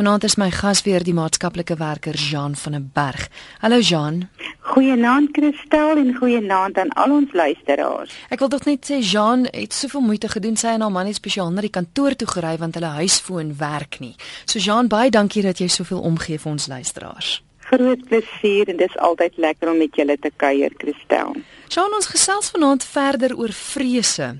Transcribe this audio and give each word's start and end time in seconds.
Vanaand 0.00 0.24
is 0.24 0.38
my 0.40 0.48
gas 0.48 0.80
weer 0.82 1.02
die 1.04 1.12
maatskaplike 1.12 1.74
werker 1.76 2.16
Jean 2.16 2.54
van 2.56 2.72
der 2.72 2.84
Berg. 2.92 3.26
Hallo 3.60 3.80
Jean. 3.84 4.30
Goeienaand 4.72 5.28
Christel 5.36 6.00
en 6.00 6.14
goeienaand 6.16 6.78
aan 6.78 6.88
al 6.88 7.12
ons 7.12 7.34
luisteraars. 7.36 8.14
Ek 8.32 8.40
wil 8.40 8.48
tog 8.48 8.64
net 8.64 8.88
sê 8.88 9.02
Jean 9.04 9.44
het 9.52 9.76
soveel 9.76 10.00
moeite 10.00 10.32
gedoen 10.32 10.56
sy 10.56 10.72
en 10.72 10.86
haar 10.86 10.94
man 10.94 11.10
het 11.10 11.20
spesiaal 11.20 11.52
na 11.52 11.60
die 11.60 11.74
kantoor 11.74 12.16
toe 12.16 12.30
gery 12.32 12.56
want 12.56 12.80
hulle 12.80 12.94
huisfoon 12.96 13.52
werk 13.60 14.00
nie. 14.00 14.14
So 14.48 14.56
Jean, 14.56 14.88
baie 14.88 15.12
dankie 15.12 15.44
dat 15.44 15.60
jy 15.60 15.68
soveel 15.68 16.00
omgee 16.00 16.40
vir 16.40 16.52
ons 16.54 16.72
luisteraars. 16.72 17.36
Groot 17.68 18.08
plesier 18.08 18.72
en 18.72 18.80
dis 18.80 19.00
altyd 19.04 19.36
lekker 19.36 19.68
om 19.68 19.84
met 19.84 20.00
julle 20.00 20.16
te 20.16 20.32
kuier, 20.32 20.72
Christel. 20.80 21.36
Jean, 21.68 21.92
ons 21.92 22.08
gesels 22.08 22.48
vanaand 22.56 22.88
verder 22.88 23.36
oor 23.36 23.52
vrese. 23.52 24.38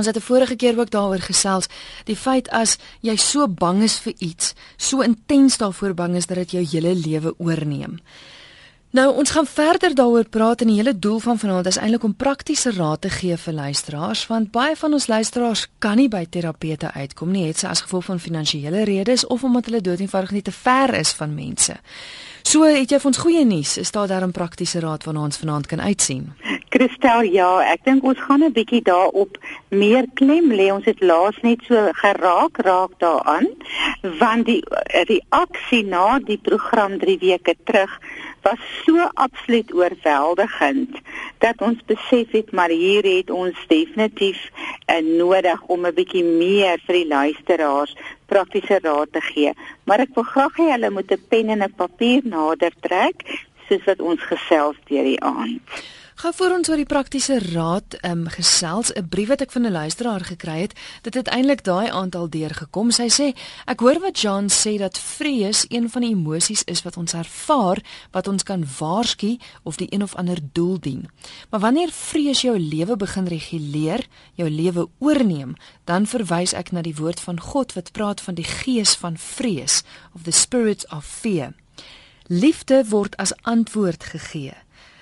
Ons 0.00 0.08
het 0.08 0.16
'n 0.16 0.30
vorige 0.32 0.56
keer 0.56 0.78
ook 0.78 0.90
daaroor 0.90 1.20
gesels, 1.20 1.68
die 2.04 2.16
feit 2.16 2.48
as 2.48 2.78
jy 3.00 3.16
so 3.16 3.48
bang 3.48 3.82
is 3.82 3.98
vir 3.98 4.14
iets, 4.18 4.54
so 4.76 5.00
intens 5.00 5.58
daarvoor 5.58 5.94
bang 5.94 6.16
is 6.16 6.26
dat 6.26 6.36
dit 6.36 6.50
jou 6.50 6.64
hele 6.64 6.94
lewe 6.94 7.34
oorneem. 7.38 8.00
Nou, 8.90 9.16
ons 9.16 9.30
gaan 9.30 9.46
verder 9.46 9.94
daaroor 9.94 10.28
praat 10.28 10.60
en 10.60 10.66
die 10.66 10.76
hele 10.76 10.98
doel 10.98 11.18
van 11.18 11.38
vanaand 11.38 11.66
is 11.66 11.76
eintlik 11.76 12.02
om 12.02 12.14
praktiese 12.14 12.70
raad 12.70 13.00
te 13.00 13.10
gee 13.10 13.36
vir 13.36 13.54
luisteraars, 13.54 14.26
want 14.26 14.50
baie 14.50 14.76
van 14.76 14.92
ons 14.92 15.06
luisteraars 15.06 15.66
kan 15.78 15.96
nie 15.96 16.08
by 16.08 16.24
terapeute 16.26 16.92
uitkom 16.92 17.30
nie, 17.30 17.46
het 17.46 17.58
sy 17.58 17.66
as 17.66 17.80
gevolg 17.80 18.04
van 18.04 18.18
finansiële 18.20 18.84
redes 18.84 19.26
of 19.26 19.44
omdat 19.44 19.64
hulle 19.64 19.80
doodeenvoudig 19.80 20.30
nie 20.30 20.42
te 20.42 20.52
ver 20.52 20.94
is 20.94 21.12
van 21.12 21.34
mense. 21.34 21.76
So, 22.42 22.64
het 22.64 22.90
jy 22.90 22.98
vir 22.98 23.10
ons 23.10 23.20
goeie 23.20 23.44
nuus? 23.44 23.76
Is 23.78 23.92
daar 23.94 24.08
darem 24.08 24.32
praktiese 24.32 24.80
raad 24.80 25.04
waarna 25.04 25.26
ons 25.28 25.38
vanaand 25.38 25.66
kan 25.66 25.80
uitsien? 25.80 26.30
Christel, 26.70 27.26
ja, 27.34 27.48
ek 27.72 27.84
dink 27.84 28.04
ons 28.06 28.18
gaan 28.26 28.42
'n 28.44 28.52
bietjie 28.52 28.82
daarop 28.82 29.36
meer 29.68 30.06
klem 30.14 30.52
lê. 30.52 30.70
Ons 30.72 30.84
het 30.84 31.00
laas 31.00 31.36
net 31.42 31.60
so 31.68 31.88
geraak 31.92 32.56
raak 32.62 32.92
daaraan, 32.98 33.46
want 34.02 34.46
die 34.46 34.62
reaksie 35.10 35.84
na 35.84 36.18
die 36.18 36.38
program 36.38 36.98
3 36.98 37.18
weke 37.18 37.54
terug 37.64 37.98
was 38.42 38.58
so 38.84 39.08
absoluut 39.14 39.74
oorweldigend 39.74 40.96
dat 41.38 41.60
ons 41.60 41.80
besef 41.86 42.30
het 42.30 42.52
maar 42.52 42.68
hier 42.68 43.04
het 43.04 43.30
ons 43.30 43.56
definitief 43.68 44.38
uh, 44.88 45.00
nodig 45.04 45.60
om 45.66 45.86
'n 45.86 45.94
bietjie 45.94 46.24
meer 46.24 46.80
vir 46.86 46.94
die 46.94 47.08
luisteraars 47.08 47.96
praktiese 48.32 48.78
raad 48.82 49.12
te 49.12 49.22
gee. 49.32 49.52
Maar 49.84 50.06
ek 50.06 50.14
wil 50.18 50.28
graag 50.32 50.58
hê 50.62 50.68
hulle 50.72 50.90
moet 50.96 51.12
'n 51.12 51.26
pen 51.30 51.54
en 51.54 51.62
'n 51.66 51.78
papier 51.82 52.22
nader 52.24 52.74
trek 52.86 53.26
soos 53.68 53.84
wat 53.86 54.00
ons 54.00 54.22
gesels 54.32 54.78
deur 54.88 55.04
die 55.04 55.22
aand. 55.22 55.62
Gou 56.20 56.34
voor 56.36 56.52
ons 56.52 56.68
oor 56.68 56.76
die 56.76 56.84
praktiese 56.84 57.38
raad 57.40 57.94
ehm 58.02 58.26
um, 58.26 58.26
gesels, 58.28 58.90
'n 58.92 59.08
brief 59.08 59.28
wat 59.28 59.40
ek 59.40 59.50
van 59.50 59.62
'n 59.66 59.72
luisteraar 59.72 60.20
gekry 60.20 60.60
het, 60.60 60.72
dit 61.02 61.14
het 61.14 61.28
eintlik 61.28 61.64
daai 61.64 61.88
aantal 61.88 62.28
deurgekom. 62.28 62.90
Sy 62.90 63.08
sê, 63.08 63.36
ek 63.66 63.80
hoor 63.80 64.00
wat 64.00 64.20
John 64.20 64.46
sê 64.48 64.76
dat 64.78 64.98
vrees 64.98 65.64
een 65.68 65.90
van 65.90 66.02
die 66.02 66.10
emosies 66.10 66.64
is 66.64 66.82
wat 66.82 66.96
ons 66.96 67.12
ervaar 67.12 67.78
wat 68.10 68.28
ons 68.28 68.42
kan 68.42 68.66
waarsku 68.78 69.38
of 69.62 69.76
die 69.76 69.86
een 69.90 70.02
of 70.02 70.14
ander 70.14 70.38
doel 70.52 70.80
dien. 70.80 71.08
Maar 71.50 71.60
wanneer 71.60 71.90
vrees 71.90 72.40
jou 72.40 72.58
lewe 72.58 72.96
begin 72.96 73.26
reguleer, 73.26 74.06
jou 74.34 74.50
lewe 74.50 74.88
oorneem, 74.98 75.54
dan 75.84 76.06
verwys 76.06 76.52
ek 76.52 76.70
na 76.70 76.82
die 76.82 76.94
woord 76.94 77.20
van 77.20 77.40
God 77.40 77.72
wat 77.72 77.92
praat 77.92 78.20
van 78.20 78.34
die 78.34 78.44
gees 78.44 78.94
van 78.94 79.16
vrees 79.16 79.82
of 80.14 80.22
the 80.22 80.30
spirit 80.30 80.84
of 80.90 81.04
fear. 81.04 81.54
Liefde 82.26 82.84
word 82.88 83.16
as 83.16 83.32
antwoord 83.42 84.04
gegee. 84.04 84.54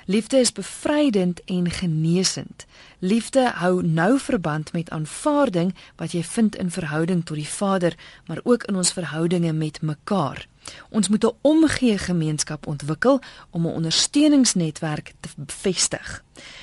Liefde 0.09 0.39
is 0.39 0.53
bevrydend 0.53 1.45
en 1.45 1.71
genesend. 1.71 2.67
Liefde 2.99 3.51
hou 3.55 3.83
nou 3.87 4.19
verband 4.19 4.73
met 4.73 4.91
aanvaarding 4.91 5.75
wat 5.97 6.15
jy 6.17 6.23
vind 6.25 6.57
in 6.57 6.71
verhouding 6.71 7.25
tot 7.29 7.37
die 7.37 7.49
Vader, 7.49 7.93
maar 8.27 8.41
ook 8.43 8.65
in 8.65 8.77
ons 8.77 8.93
verhoudinge 8.93 9.53
met 9.53 9.83
mekaar. 9.83 10.47
Ons 10.91 11.09
moet 11.09 11.25
'n 11.25 11.37
omgee 11.41 11.99
gemeenskap 11.99 12.67
ontwikkel 12.67 13.21
om 13.51 13.67
'n 13.67 13.75
ondersteuningsnetwerk 13.75 15.13
te 15.21 15.29
bevestig. 15.37 16.23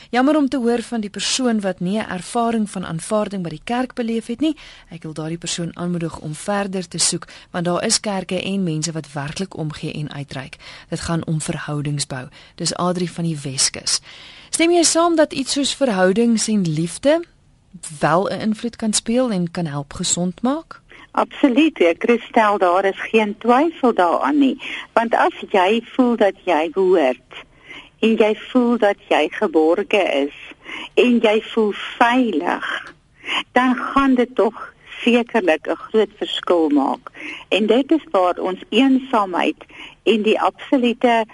Jammer 0.10 0.38
om 0.38 0.50
te 0.50 0.58
hoor 0.58 0.82
van 0.82 1.02
die 1.02 1.10
persoon 1.10 1.62
wat 1.62 1.80
nie 1.80 1.98
'n 1.98 2.10
ervaring 2.10 2.70
van 2.70 2.86
aanvaarding 2.86 3.44
by 3.44 3.50
die 3.50 3.62
kerk 3.64 3.94
beleef 3.94 4.26
het 4.26 4.40
nie. 4.40 4.58
Ek 4.90 5.04
wil 5.04 5.14
daardie 5.14 5.38
persoon 5.38 5.78
aanmoedig 5.78 6.20
om 6.20 6.36
verder 6.36 6.88
te 6.88 6.98
soek 6.98 7.28
want 7.52 7.66
daar 7.66 7.86
is 7.86 8.00
kerke 8.00 8.42
en 8.42 8.64
mense 8.64 8.92
wat 8.92 9.12
werklik 9.12 9.58
omgee 9.58 9.94
en 9.94 10.12
uitreik. 10.12 10.58
Dit 10.90 11.00
gaan 11.00 11.26
om 11.26 11.42
verhoudingsbou. 11.42 12.28
Dis 12.56 12.76
Adri 12.76 13.08
van 13.08 13.24
die 13.24 13.40
Weskus. 13.40 14.00
Stem 14.50 14.72
jy 14.72 14.84
saam 14.84 15.16
dat 15.16 15.34
iets 15.34 15.52
soos 15.52 15.76
verhoudings 15.76 16.48
en 16.48 16.62
liefde 16.62 17.24
wel 18.00 18.30
'n 18.30 18.40
invloed 18.40 18.76
kan 18.76 18.94
speel 18.94 19.32
en 19.32 19.52
kan 19.52 19.66
help 19.66 19.94
gesond 19.94 20.42
maak? 20.42 20.82
Absoluut, 21.16 21.80
ek 21.80 22.04
stel 22.28 22.58
daar 22.60 22.86
is 22.86 23.00
geen 23.08 23.38
twyfel 23.40 23.94
daaraan 23.96 24.40
nie, 24.40 24.58
want 24.94 25.14
as 25.16 25.36
jy 25.48 25.80
voel 25.94 26.18
dat 26.20 26.36
jy 26.44 26.66
behoort 26.76 27.44
en 28.04 28.18
jy 28.20 28.34
voel 28.50 28.76
dat 28.82 29.00
jy 29.08 29.22
geborge 29.32 30.02
is 30.26 30.36
en 31.00 31.22
jy 31.24 31.38
voel 31.54 31.72
veilig, 31.96 32.68
dan 33.56 33.78
gaan 33.80 34.18
dit 34.20 34.36
tog 34.36 34.60
sekerlik 35.06 35.72
'n 35.72 35.80
groot 35.88 36.12
verskil 36.18 36.70
maak. 36.70 37.12
En 37.50 37.66
dit 37.66 37.92
is 37.92 38.06
waar 38.12 38.38
ons 38.38 38.68
eensaamheid 38.70 39.66
en 40.04 40.22
die 40.22 40.40
absolute 40.42 41.26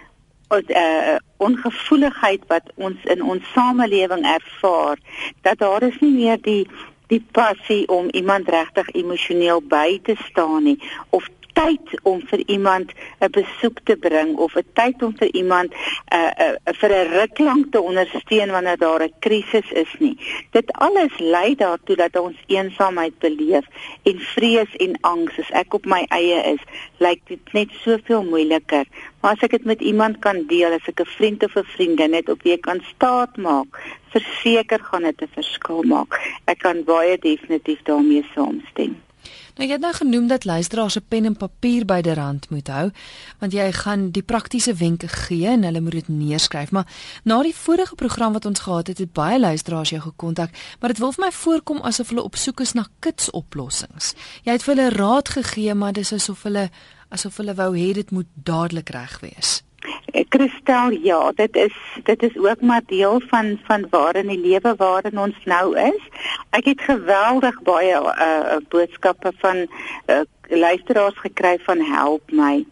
uh, 0.52 1.16
ongevoeligheid 1.38 2.42
wat 2.48 2.72
ons 2.76 2.98
in 3.04 3.24
ons 3.24 3.52
samelewing 3.54 4.26
ervaar, 4.26 4.98
dat 5.42 5.58
daar 5.58 5.84
is 5.84 6.00
nie 6.00 6.14
meer 6.14 6.42
die 6.42 6.68
die 7.12 7.24
passie 7.36 7.84
om 7.92 8.08
iemand 8.16 8.50
regtig 8.50 8.90
emosioneel 8.96 9.62
by 9.62 10.00
te 10.04 10.16
staan 10.30 10.64
nie 10.64 10.80
of 11.10 11.28
tyd 11.54 12.00
om 12.04 12.22
vir 12.30 12.44
iemand 12.48 12.92
'n 13.20 13.32
besoek 13.32 13.80
te 13.84 13.96
bring 13.96 14.38
of 14.38 14.56
'n 14.56 14.66
tyd 14.74 15.04
om 15.04 15.14
vir 15.18 15.30
iemand 15.34 15.72
'n 15.72 15.76
uh, 16.16 16.32
uh, 16.40 16.56
uh, 16.68 16.74
vir 16.74 16.92
'n 16.92 17.12
ruk 17.18 17.40
lank 17.40 17.72
te 17.72 17.82
ondersteun 17.82 18.52
wanneer 18.52 18.78
daar 18.78 19.04
'n 19.04 19.14
krisis 19.20 19.72
is 19.72 19.94
nie. 20.00 20.18
Dit 20.52 20.72
alles 20.72 21.20
lei 21.20 21.56
daartoe 21.56 21.96
dat 21.96 22.20
ons 22.20 22.38
eensaamheid 22.48 23.20
beleef 23.20 23.66
en 24.04 24.20
vrees 24.20 24.76
en 24.76 24.98
angs 25.02 25.40
as 25.40 25.52
ek 25.52 25.74
op 25.74 25.86
my 25.86 26.06
eie 26.10 26.40
is, 26.54 26.64
lyk 26.98 27.22
dit 27.28 27.54
net 27.54 27.70
soveel 27.84 28.24
moeiliker. 28.24 28.86
Maar 29.22 29.32
as 29.32 29.44
ek 29.46 29.52
dit 29.52 29.66
met 29.66 29.82
iemand 29.82 30.20
kan 30.20 30.46
deel, 30.48 30.72
as 30.74 30.88
ek 30.88 31.00
'n 31.00 31.06
vriend 31.18 31.44
of 31.44 31.56
'n 31.56 31.64
vriendin 31.76 32.14
het 32.14 32.30
op 32.30 32.44
wie 32.44 32.54
ek 32.54 32.62
kan 32.62 32.82
staat 32.94 33.38
maak, 33.38 33.80
verseker 34.10 34.80
gaan 34.80 35.04
dit 35.04 35.22
'n 35.22 35.34
verskil 35.34 35.84
maak. 35.84 36.20
Ek 36.46 36.60
kan 36.60 36.84
baie 36.84 37.18
definitief 37.18 37.82
daarmee 37.84 38.26
saamstem. 38.36 39.11
Nou 39.56 39.68
jy 39.68 39.74
het 39.76 39.82
nou 39.82 39.94
genoem 39.94 40.28
dat 40.28 40.46
luisteraars 40.46 40.96
'n 40.98 41.06
pen 41.08 41.26
en 41.26 41.38
papier 41.38 41.86
byderhand 41.86 42.50
moet 42.50 42.68
hou, 42.68 42.92
want 43.40 43.52
jy 43.52 43.72
gaan 43.72 44.12
die 44.12 44.24
praktiese 44.24 44.74
wenke 44.74 45.08
gee 45.08 45.48
en 45.48 45.64
hulle 45.64 45.82
moet 45.82 45.92
dit 45.92 46.08
neerskryf. 46.08 46.72
Maar 46.72 46.88
na 47.24 47.42
die 47.44 47.56
vorige 47.56 47.96
program 47.96 48.34
wat 48.34 48.46
ons 48.46 48.60
gehad 48.60 48.88
het, 48.88 48.98
het 48.98 49.14
baie 49.14 49.40
luisteraars 49.40 49.90
jou 49.90 50.02
gekontak, 50.02 50.50
maar 50.80 50.90
dit 50.90 51.00
wil 51.00 51.12
vir 51.12 51.26
my 51.26 51.32
voorkom 51.32 51.82
asof 51.82 52.10
hulle 52.10 52.24
op 52.24 52.36
soek 52.36 52.60
is 52.60 52.74
na 52.74 52.88
kitsoplossings. 53.00 54.14
Jy 54.44 54.52
het 54.52 54.64
vir 54.64 54.76
hulle 54.76 54.90
raad 54.90 55.30
gegee, 55.30 55.74
maar 55.74 55.94
dis 55.94 56.14
asof 56.14 56.44
hulle 56.44 56.70
asof 57.10 57.38
hulle 57.38 57.54
wou 57.54 57.78
hê 57.78 57.94
dit 57.94 58.12
moet 58.12 58.28
dadelik 58.34 58.90
reg 58.90 59.20
wees. 59.20 59.64
Kristel, 60.12 60.90
ja, 60.92 61.32
dit 61.36 61.56
is 61.56 61.76
dit 62.04 62.24
is 62.24 62.38
ook 62.38 62.62
maar 62.62 62.82
deel 62.86 63.22
van 63.28 63.60
van 63.64 63.88
waar 63.90 64.16
in 64.16 64.28
die 64.28 64.40
lewe 64.40 64.76
waarin 64.78 65.20
ons 65.20 65.36
nou 65.46 65.78
is. 65.80 66.02
Ek 66.50 66.66
het 66.66 66.82
geweldig 66.82 67.62
baie 67.64 67.96
uh 67.96 68.58
boodskappe 68.70 69.32
van 69.38 69.66
uh, 70.08 70.22
luisteraars 70.48 71.18
gekry 71.18 71.58
van 71.64 71.80
help 71.80 72.32
my 72.32 72.66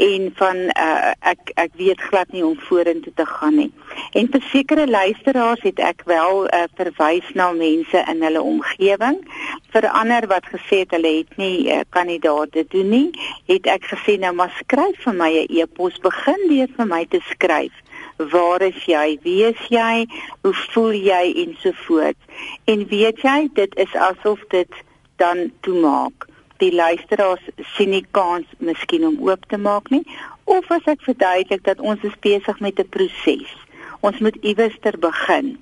en 0.00 0.30
van 0.34 0.56
uh, 0.56 1.12
ek 1.32 1.52
ek 1.60 1.74
weet 1.76 2.00
glad 2.08 2.30
nie 2.32 2.42
hoe 2.42 2.54
om 2.54 2.62
vorentoe 2.68 3.12
te 3.16 3.26
gaan 3.28 3.56
nie. 3.60 3.68
En 4.16 4.30
vir 4.32 4.44
sekere 4.48 4.86
luisteraars 4.88 5.64
het 5.66 5.82
ek 5.84 6.04
wel 6.08 6.46
uh, 6.46 6.62
verwys 6.78 7.28
na 7.36 7.50
mense 7.56 8.04
in 8.12 8.24
hulle 8.24 8.42
omgewing. 8.42 9.20
Vir 9.74 9.88
ander 9.90 10.26
wat 10.32 10.48
gesê 10.54 10.82
het 10.84 10.94
hulle 10.96 11.12
het 11.18 11.36
nie 11.40 11.68
uh, 11.68 11.82
kandidaate 11.96 12.64
doen 12.72 12.88
nie, 12.94 13.08
het 13.50 13.68
ek 13.68 13.90
gesê 13.92 14.16
nou 14.22 14.32
maar 14.40 14.54
skryf 14.62 15.04
vir 15.04 15.18
my 15.20 15.30
'n 15.42 15.60
e-pos, 15.60 16.00
begin 16.00 16.48
deur 16.48 16.72
vir 16.78 16.90
my 16.94 17.04
te 17.04 17.20
skryf. 17.28 17.76
Waar 18.32 18.62
is 18.62 18.80
jy? 18.84 19.18
Wie 19.22 19.44
is 19.44 19.60
jy? 19.68 20.06
Hoe 20.42 20.56
voel 20.72 20.92
jy 20.92 21.24
en 21.44 21.56
so 21.60 21.72
voort. 21.86 22.18
En 22.64 22.88
weet 22.88 23.20
jy, 23.20 23.48
dit 23.54 23.76
is 23.76 23.94
asof 23.94 24.40
dit 24.48 24.82
dan 25.16 25.52
toemaak 25.60 26.29
die 26.60 26.72
luisteraars 26.74 27.48
sien 27.74 27.90
nie 27.94 28.04
kans 28.16 28.46
miskien 28.58 29.06
om 29.08 29.18
oop 29.28 29.48
te 29.48 29.58
maak 29.58 29.90
nie 29.90 30.04
of 30.50 30.70
as 30.74 30.86
ek 30.90 31.02
verduidelik 31.06 31.64
dat 31.66 31.80
ons 31.80 32.02
is 32.06 32.16
besig 32.26 32.60
met 32.60 32.80
'n 32.80 32.88
proses. 32.88 33.50
Ons 34.00 34.18
moet 34.18 34.36
iewers 34.40 34.76
ter 34.80 34.98
begin. 34.98 35.58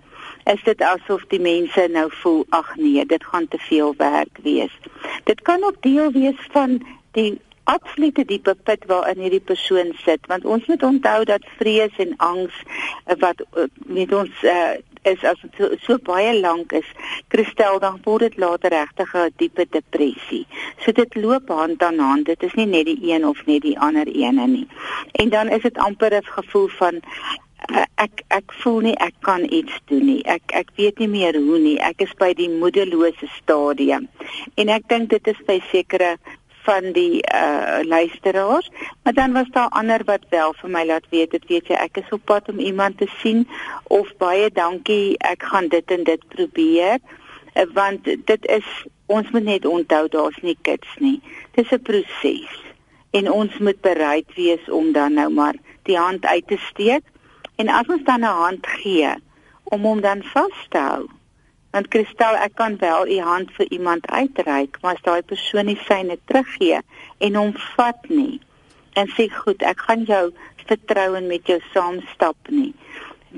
Is 0.47 0.63
dit 0.65 0.81
asof 0.83 1.27
die 1.29 1.41
mense 1.41 1.89
nou 1.91 2.09
voel 2.23 2.47
ag 2.49 2.77
nee, 2.77 3.05
dit 3.07 3.25
gaan 3.25 3.49
te 3.49 3.59
veel 3.59 3.95
werk 3.97 4.39
wees. 4.43 4.75
Dit 5.25 5.43
kan 5.43 5.65
ook 5.65 5.83
deel 5.83 6.13
wees 6.13 6.41
van 6.53 6.81
die 7.13 7.39
absolute 7.69 8.25
diepe 8.25 8.55
put 8.55 8.85
waarin 8.89 9.21
hierdie 9.21 9.45
persoon 9.45 9.93
sit 10.05 10.27
want 10.27 10.45
ons 10.45 10.67
moet 10.67 10.83
onthou 10.83 11.25
dat 11.29 11.45
vrees 11.59 11.97
en 12.05 12.15
angs 12.17 12.63
wat 13.21 13.43
met 13.99 14.13
ons 14.13 14.31
uh, 14.43 14.79
is 15.03 15.25
as 15.25 15.41
dit 15.43 15.59
so, 15.59 15.77
so 15.81 15.99
baie 16.03 16.41
lank 16.41 16.73
is, 16.73 16.87
kristel 17.29 17.79
dan 17.79 18.01
word 18.05 18.21
dit 18.21 18.37
later 18.37 18.71
regtig 18.71 19.15
'n 19.15 19.33
diepe 19.37 19.67
depressie. 19.71 20.47
So 20.85 20.93
dit 20.93 21.15
loop 21.15 21.49
hand 21.49 21.83
aan 21.83 21.99
hand. 21.99 22.27
Dit 22.27 22.43
is 22.43 22.55
nie 22.55 22.67
net 22.67 22.87
die 22.87 23.13
een 23.13 23.27
of 23.27 23.47
net 23.47 23.63
die 23.63 23.79
ander 23.79 24.07
ene 24.07 24.47
nie. 24.47 24.69
En 25.13 25.29
dan 25.29 25.49
is 25.49 25.63
dit 25.63 25.79
amper 25.79 26.15
'n 26.15 26.25
gevoel 26.25 26.69
van 26.69 27.03
uh, 27.75 27.85
ek 27.95 28.23
ek 28.29 28.53
voel 28.63 28.81
nie 28.81 28.97
ek 28.97 29.15
kan 29.21 29.47
iets 29.51 29.75
doen 29.91 30.05
nie. 30.07 30.23
Ek 30.25 30.43
ek 30.53 30.71
weet 30.77 30.99
nie 30.99 31.09
meer 31.09 31.35
hoe 31.37 31.59
nie. 31.59 31.79
Ek 31.79 32.01
is 32.01 32.15
by 32.19 32.33
die 32.35 32.51
moedelose 32.51 33.29
stadium. 33.37 34.09
En 34.55 34.69
ek 34.69 34.89
dink 34.89 35.11
dit 35.11 35.27
is 35.27 35.41
by 35.47 35.61
sekere 35.71 36.17
van 36.69 36.93
die 36.93 37.23
uh 37.35 37.81
luisteraars, 37.83 38.71
maar 39.03 39.13
dan 39.17 39.33
was 39.33 39.49
daar 39.57 39.69
ander 39.69 40.05
wat 40.05 40.27
wel 40.29 40.53
vir 40.61 40.71
my 40.71 40.85
laat 40.85 41.09
weet, 41.11 41.31
dit 41.31 41.49
weet 41.49 41.73
jy, 41.73 41.81
ek 41.81 42.03
is 42.03 42.13
op 42.13 42.25
pad 42.29 42.49
om 42.53 42.61
iemand 42.61 42.99
te 43.01 43.09
sien 43.23 43.47
of 43.89 44.11
baie 44.21 44.51
dankie, 44.53 45.17
ek 45.25 45.49
gaan 45.49 45.69
dit 45.73 45.97
en 45.97 46.05
dit 46.05 46.29
probeer, 46.35 47.01
uh, 47.01 47.67
want 47.75 48.05
dit 48.05 48.49
is 48.61 48.69
ons 49.07 49.31
moet 49.33 49.45
net 49.45 49.65
onthou 49.67 50.05
daar's 50.13 50.37
nie 50.45 50.59
kits 50.63 50.89
nie. 51.01 51.21
Dis 51.57 51.73
'n 51.73 51.81
proses 51.81 52.53
en 53.11 53.33
ons 53.33 53.59
moet 53.59 53.81
bereid 53.81 54.29
wees 54.37 54.65
om 54.69 54.93
dan 54.93 55.15
nou 55.15 55.31
maar 55.33 55.57
die 55.89 55.97
hand 55.97 56.27
uit 56.27 56.47
te 56.47 56.59
steek 56.71 57.05
en 57.57 57.69
as 57.69 57.89
ons 57.89 58.05
dan 58.05 58.21
'n 58.21 58.39
hand 58.45 58.67
gee 58.67 59.15
om 59.65 59.83
hom 59.83 60.01
dan 60.01 60.23
vas 60.23 60.59
te 60.69 60.79
hou 60.79 61.09
Want 61.79 61.93
Kristal, 61.95 62.35
ek 62.35 62.57
kan 62.59 62.75
wel 62.77 63.07
u 63.07 63.17
hand 63.23 63.51
vir 63.55 63.69
iemand 63.71 64.07
uitreik, 64.11 64.81
maar 64.83 64.97
as 64.97 65.03
daai 65.07 65.23
persoon 65.23 65.69
nie 65.71 65.77
syne 65.87 66.17
teruggee 66.27 66.81
en 67.23 67.37
hom 67.39 67.53
vat 67.77 68.09
nie 68.11 68.41
en 68.99 69.11
sê 69.15 69.29
goed, 69.31 69.63
ek 69.63 69.85
gaan 69.87 70.01
jou 70.09 70.25
vertrou 70.67 71.05
en 71.15 71.29
met 71.31 71.47
jou 71.47 71.61
saam 71.71 72.01
stap 72.17 72.51
nie, 72.51 72.73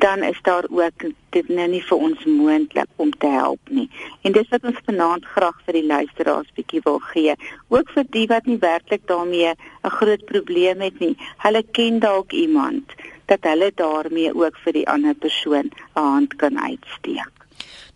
dan 0.04 0.24
is 0.24 0.40
daar 0.46 0.64
ook 0.72 1.04
dit 1.36 1.50
nou 1.52 1.66
nie 1.68 1.82
vir 1.84 2.04
ons 2.06 2.22
moontlik 2.24 3.04
om 3.04 3.12
te 3.12 3.28
help 3.34 3.74
nie. 3.78 3.90
En 4.24 4.32
dis 4.32 4.48
wat 4.54 4.64
ons 4.70 4.80
vanaand 4.86 5.26
graag 5.34 5.58
vir 5.66 5.76
die 5.76 5.84
luisteraars 5.90 6.54
bietjie 6.56 6.80
wil 6.86 6.96
gee, 7.10 7.34
ook 7.68 7.92
vir 7.98 8.08
die 8.16 8.24
wat 8.30 8.48
nie 8.48 8.56
werklik 8.64 9.04
daarmee 9.10 9.52
'n 9.52 9.96
groot 9.98 10.24
probleem 10.32 10.80
het 10.80 10.96
nie. 11.04 11.12
Hulle 11.44 11.62
ken 11.76 12.00
dalk 12.00 12.32
iemand 12.32 12.96
dat 13.26 13.44
hulle 13.44 13.70
daarmee 13.74 14.32
ook 14.32 14.56
vir 14.64 14.72
die 14.80 14.88
ander 14.88 15.14
persoon 15.14 15.68
'n 15.68 16.08
hand 16.08 16.36
kan 16.36 16.56
uitsteek. 16.56 17.39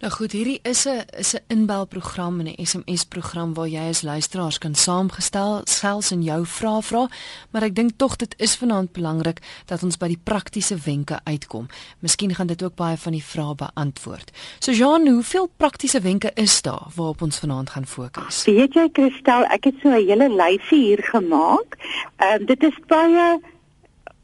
Nou 0.04 0.16
goed, 0.16 0.34
hierdie 0.36 0.58
is 0.62 0.84
'n 0.84 1.00
is 1.16 1.32
'n 1.34 1.44
inbelprogram 1.48 2.40
en 2.40 2.46
'n 2.46 2.64
SMS 2.66 3.04
program 3.04 3.54
waar 3.54 3.68
jy 3.68 3.88
as 3.88 4.02
luisteraars 4.02 4.58
kan 4.58 4.74
saamgestel 4.74 5.60
selfs 5.64 6.10
in 6.10 6.22
jou 6.22 6.46
vrae 6.46 6.82
vra, 6.82 7.08
maar 7.50 7.62
ek 7.62 7.74
dink 7.74 7.90
tog 7.96 8.16
dit 8.16 8.34
is 8.36 8.56
vanaand 8.56 8.92
belangrik 8.92 9.38
dat 9.66 9.82
ons 9.82 9.96
by 9.96 10.06
die 10.06 10.20
praktiese 10.22 10.76
wenke 10.76 11.20
uitkom. 11.24 11.66
Miskien 11.98 12.34
gaan 12.34 12.46
dit 12.46 12.62
ook 12.62 12.74
baie 12.74 12.96
van 12.96 13.12
die 13.12 13.24
vrae 13.24 13.54
beantwoord. 13.54 14.30
So 14.58 14.72
Jean, 14.72 15.08
hoeveel 15.08 15.50
praktiese 15.56 16.00
wenke 16.00 16.30
is 16.34 16.62
daar 16.62 16.86
waarop 16.94 17.22
ons 17.22 17.38
vanaand 17.38 17.70
gaan 17.70 17.86
fokus? 17.86 18.44
Weet 18.44 18.74
jy 18.74 18.88
Christel, 18.92 19.44
ek 19.44 19.64
het 19.64 19.74
so 19.82 19.88
'n 19.88 20.06
hele 20.06 20.28
lysie 20.28 20.84
hier 20.84 21.02
gemaak. 21.02 21.76
Ehm 22.16 22.42
uh, 22.42 22.46
dit 22.46 22.62
is 22.62 22.78
baie 22.86 23.40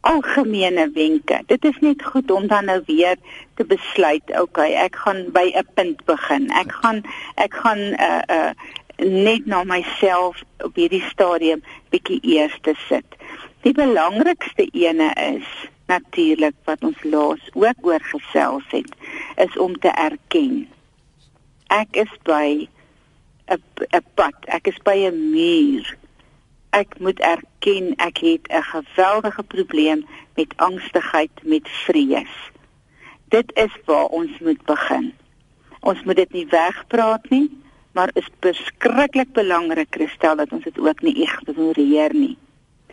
algemene 0.00 0.91
wenke. 0.94 1.43
Dit 1.47 1.64
is 1.64 1.79
net 1.81 2.05
goed 2.05 2.31
om 2.31 2.47
dan 2.47 2.64
nou 2.64 2.82
weer 2.87 3.17
te 3.55 3.64
besluit, 3.64 4.41
okay, 4.41 4.73
ek 4.73 4.97
gaan 4.97 5.26
by 5.32 5.52
'n 5.55 5.67
punt 5.75 6.05
begin. 6.05 6.50
Ek 6.50 6.73
gaan 6.73 7.02
ek 7.35 7.55
gaan 7.55 7.79
uh 7.79 8.23
uh 8.29 8.52
net 8.97 9.47
na 9.47 9.64
myself 9.64 10.43
op 10.61 10.75
hierdie 10.76 11.05
stadium 11.08 11.62
bietjie 11.88 12.20
eers 12.23 12.58
te 12.61 12.75
sit. 12.88 13.05
Die 13.61 13.73
belangrikste 13.73 14.69
ene 14.73 15.12
is 15.12 15.49
natuurlik 15.87 16.55
wat 16.64 16.85
ons 16.85 17.02
laas 17.02 17.41
ook 17.52 17.81
oor 17.82 18.00
gesels 18.00 18.64
het, 18.69 18.93
is 19.37 19.56
om 19.56 19.79
te 19.79 19.88
erken. 19.88 20.69
Ek 21.67 21.97
is 21.97 22.12
by 22.23 22.69
'n 23.49 23.62
'n 23.93 24.05
pad, 24.14 24.37
ek 24.47 24.67
is 24.67 24.79
by 24.85 24.97
'n 25.08 25.31
muur 25.31 25.97
ek 26.70 26.99
moet 26.99 27.19
erken 27.19 27.94
ek 27.96 28.19
het 28.19 28.49
'n 28.49 28.62
geweldige 28.62 29.43
probleem 29.43 30.06
met 30.34 30.52
angstigheid, 30.56 31.31
met 31.43 31.69
vrees. 31.69 32.34
Dit 33.28 33.52
is 33.55 33.75
waar 33.84 34.06
ons 34.06 34.38
moet 34.38 34.62
begin. 34.64 35.12
Ons 35.81 36.02
moet 36.02 36.17
dit 36.17 36.32
nie 36.32 36.46
wegpraat 36.46 37.31
nie, 37.31 37.50
maar 37.93 38.11
is 38.12 38.28
beskruiklik 38.38 39.32
belangrik 39.32 39.87
Christel 39.90 40.37
dat 40.37 40.52
ons 40.52 40.64
dit 40.64 40.78
ook 40.78 41.02
nie 41.02 41.14
ignoreer 41.14 42.14
nie. 42.14 42.37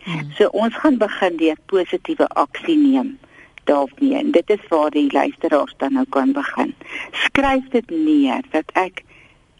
Hmm. 0.04 0.32
So 0.38 0.48
ons 0.48 0.76
gaan 0.76 0.98
begin 0.98 1.38
deur 1.38 1.58
positiewe 1.66 2.28
aksie 2.28 2.78
neem 2.78 3.18
daarmee 3.68 4.16
en 4.16 4.32
dit 4.32 4.50
is 4.50 4.68
waar 4.70 4.90
die 4.90 5.12
luisteraars 5.12 5.74
dan 5.78 5.94
nou 5.94 6.06
kan 6.10 6.32
begin. 6.32 6.76
Skryf 7.12 7.68
dit 7.70 7.90
neer 7.90 8.44
dat 8.52 8.72
ek 8.74 9.04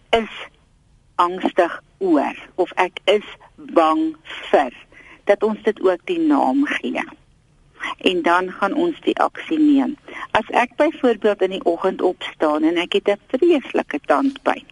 is 0.10 0.32
angstig 1.18 1.82
oor 1.98 2.38
of 2.56 2.72
ek 2.76 3.00
is 3.06 3.26
bang 3.56 4.16
vir 4.50 4.74
dat 5.28 5.44
ons 5.44 5.62
dit 5.66 5.80
ook 5.84 6.04
die 6.08 6.20
naam 6.20 6.66
gee. 6.66 7.04
En 7.98 8.22
dan 8.22 8.52
gaan 8.52 8.74
ons 8.74 9.00
die 9.06 9.18
aksie 9.20 9.60
neem. 9.60 9.98
As 10.32 10.48
ek 10.50 10.76
byvoorbeeld 10.80 11.42
in 11.42 11.56
die 11.58 11.66
oggend 11.66 12.02
opstaan 12.02 12.64
en 12.64 12.78
ek 12.78 12.94
het 13.00 13.10
'n 13.10 13.22
vreeslike 13.34 14.00
tandpyn, 14.06 14.66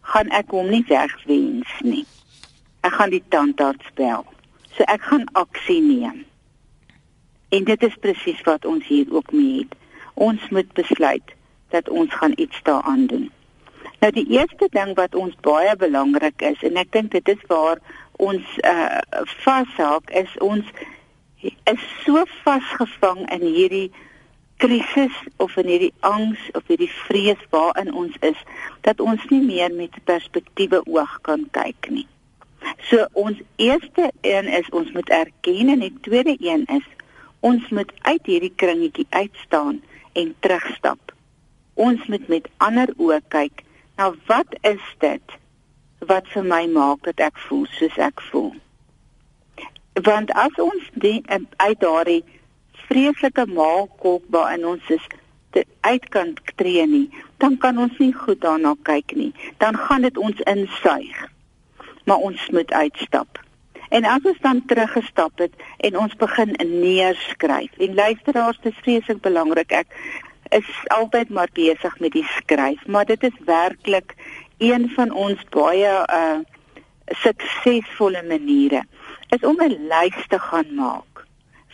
gaan 0.00 0.28
ek 0.28 0.50
hom 0.50 0.68
nie 0.70 0.84
wegwens 0.88 1.72
nie. 1.80 2.06
Ek 2.80 2.92
gaan 2.92 3.10
die 3.10 3.24
tandarts 3.28 3.88
bel. 3.94 4.24
So 4.76 4.82
ek 4.82 5.02
gaan 5.02 5.26
aksie 5.32 5.80
neem. 5.80 6.24
En 7.48 7.64
dit 7.64 7.82
is 7.82 7.96
presies 8.00 8.40
wat 8.44 8.64
ons 8.64 8.86
hier 8.86 9.06
ook 9.10 9.32
mee 9.32 9.58
het. 9.58 9.74
Ons 10.14 10.48
moet 10.50 10.72
besluit 10.72 11.34
dat 11.68 11.88
ons 11.88 12.14
gaan 12.14 12.32
iets 12.36 12.62
daaraan 12.62 13.06
doen. 13.06 13.30
Nou 14.04 14.12
die 14.12 14.36
eerste 14.36 14.66
ding 14.68 14.90
wat 14.98 15.14
ons 15.16 15.32
baie 15.40 15.72
belangrik 15.80 16.42
is 16.44 16.60
en 16.68 16.74
ek 16.76 16.90
dink 16.92 17.14
dit 17.14 17.28
is 17.32 17.44
waar 17.48 17.78
ons 18.20 18.50
uh 18.68 18.98
vashak 19.40 20.12
is 20.20 20.34
ons 20.44 20.68
is 21.72 21.86
so 22.02 22.26
vasgevang 22.42 23.22
in 23.38 23.46
hierdie 23.48 23.88
krisis 24.60 25.16
of 25.40 25.56
in 25.56 25.72
hierdie 25.72 25.94
angs 26.04 26.44
of 26.52 26.68
hierdie 26.68 26.90
vrees 27.06 27.48
waarin 27.56 27.94
ons 28.04 28.20
is 28.20 28.44
dat 28.84 29.00
ons 29.00 29.24
nie 29.32 29.40
meer 29.48 29.72
met 29.72 29.96
perspektiewe 30.12 30.84
oog 30.84 31.18
kan 31.24 31.48
kyk 31.56 31.88
nie. 31.88 32.06
So 32.92 33.08
ons 33.16 33.40
eerste 33.56 34.12
een 34.20 34.52
is 34.60 34.68
ons 34.68 34.92
moet 34.92 35.16
erken 35.24 35.76
en 35.78 35.88
die 35.88 35.94
tweede 36.04 36.36
een 36.44 36.68
is 36.68 36.88
ons 37.40 37.72
moet 37.72 37.96
uit 38.02 38.34
hierdie 38.34 38.52
kringetjie 38.52 39.08
uitstaan 39.08 39.80
en 40.12 40.36
terugstap. 40.44 41.14
Ons 41.72 42.04
moet 42.12 42.28
met 42.28 42.52
ander 42.60 42.92
oë 43.00 43.24
kyk 43.32 43.70
Nou 43.96 44.14
wat 44.26 44.56
is 44.60 44.82
dit 44.98 45.38
wat 45.98 46.28
vir 46.34 46.44
my 46.44 46.64
maak 46.66 47.04
dat 47.06 47.20
ek 47.30 47.38
voel 47.46 47.66
soos 47.78 47.98
ek 48.02 48.22
voel? 48.30 48.52
Want 50.02 50.32
as 50.34 50.56
ons 50.58 50.88
die 50.98 51.20
uit 51.56 51.78
daardie 51.80 52.24
vreeslike 52.88 53.46
maalkolk 53.46 54.26
waarin 54.34 54.66
ons 54.66 54.90
is 54.90 55.06
uit 55.80 56.08
kan 56.10 56.34
tree 56.58 56.86
nie, 56.86 57.06
dan 57.38 57.56
kan 57.62 57.78
ons 57.78 57.98
nie 58.02 58.12
goed 58.12 58.40
daarna 58.42 58.74
kyk 58.82 59.14
nie. 59.14 59.30
Dan 59.62 59.78
gaan 59.78 60.02
dit 60.02 60.18
ons 60.18 60.40
insuig. 60.50 61.22
Maar 62.04 62.26
ons 62.28 62.48
moet 62.50 62.72
uitstap. 62.72 63.38
En 63.94 64.04
as 64.04 64.26
ons 64.26 64.40
dan 64.42 64.64
teruggestap 64.66 65.38
het 65.38 65.54
en 65.86 65.98
ons 65.98 66.16
begin 66.18 66.56
neerskryf. 66.58 67.78
En 67.78 67.94
luisteraars, 67.94 68.58
dit 68.62 68.72
is 68.72 68.82
vreeslik 68.82 69.20
belangrik. 69.22 69.70
Ek 69.70 69.94
is 70.48 70.68
altyd 70.86 71.28
maar 71.28 71.48
besig 71.52 71.98
met 71.98 72.12
die 72.12 72.24
skryf, 72.24 72.86
maar 72.86 73.04
dit 73.04 73.22
is 73.22 73.38
werklik 73.44 74.14
een 74.58 74.90
van 74.94 75.12
ons 75.12 75.40
baie 75.50 75.94
uh 76.08 76.38
suksesvolle 77.04 78.22
maniere 78.22 78.84
is 79.28 79.42
om 79.44 79.56
'n 79.60 79.86
lys 79.92 80.26
te 80.28 80.38
gaan 80.38 80.74
maak. 80.74 81.26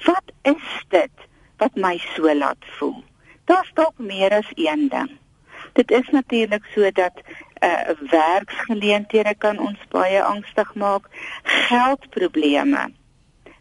Wat 0.05 0.27
is 0.43 0.85
dit 0.89 1.17
wat 1.57 1.75
my 1.75 1.99
so 2.15 2.35
laat 2.35 2.65
voel? 2.79 3.05
Daar's 3.45 3.71
dalk 3.75 3.99
meer 3.99 4.31
as 4.31 4.50
een 4.55 4.89
ding. 4.89 5.11
Dit 5.73 5.91
is 5.91 6.09
natuurlik 6.09 6.65
so 6.75 6.91
dat 6.91 7.12
uh 7.62 7.91
werksgeleenthede 8.11 9.35
kan 9.39 9.59
ons 9.59 9.79
baie 9.89 10.23
angstig 10.23 10.75
maak, 10.75 11.07
geldprobleme. 11.43 12.93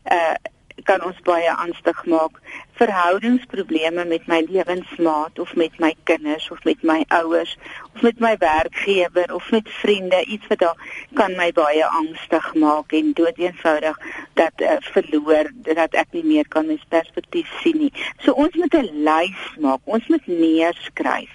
Uh 0.03 0.33
kan 0.83 1.03
ons 1.03 1.19
baie 1.27 1.51
angstig 1.51 2.05
maak. 2.05 2.39
Verhoudingsprobleme 2.79 4.05
met 4.05 4.27
my 4.27 4.39
lewensmaat 4.47 5.39
of 5.39 5.55
met 5.55 5.79
my 5.79 5.93
kinders 6.03 6.49
of 6.51 6.63
met 6.63 6.83
my 6.83 7.03
ouers 7.07 7.57
of 7.95 8.01
met 8.01 8.19
my 8.19 8.35
werkgewer 8.39 9.33
of 9.35 9.51
met 9.51 9.69
vriende, 9.81 10.23
iets 10.25 10.47
wat 10.47 10.59
dan 10.59 10.77
kan 11.13 11.35
my 11.35 11.51
baie 11.51 11.85
angstig 11.85 12.53
maak 12.53 12.91
en 12.91 13.13
doeteenvoudig 13.13 13.97
dat 14.33 14.61
uh, 14.61 14.77
verloor 14.93 15.51
dat 15.73 15.93
ek 15.93 16.13
nie 16.17 16.25
meer 16.25 16.47
kan 16.47 16.67
my 16.67 16.79
perspektief 16.89 17.49
sien 17.63 17.77
nie. 17.77 17.93
So 18.23 18.31
ons 18.31 18.55
moet 18.55 18.73
'n 18.73 19.03
lys 19.03 19.43
maak. 19.59 19.81
Ons 19.83 20.07
moet 20.07 20.27
neerskryf. 20.27 21.31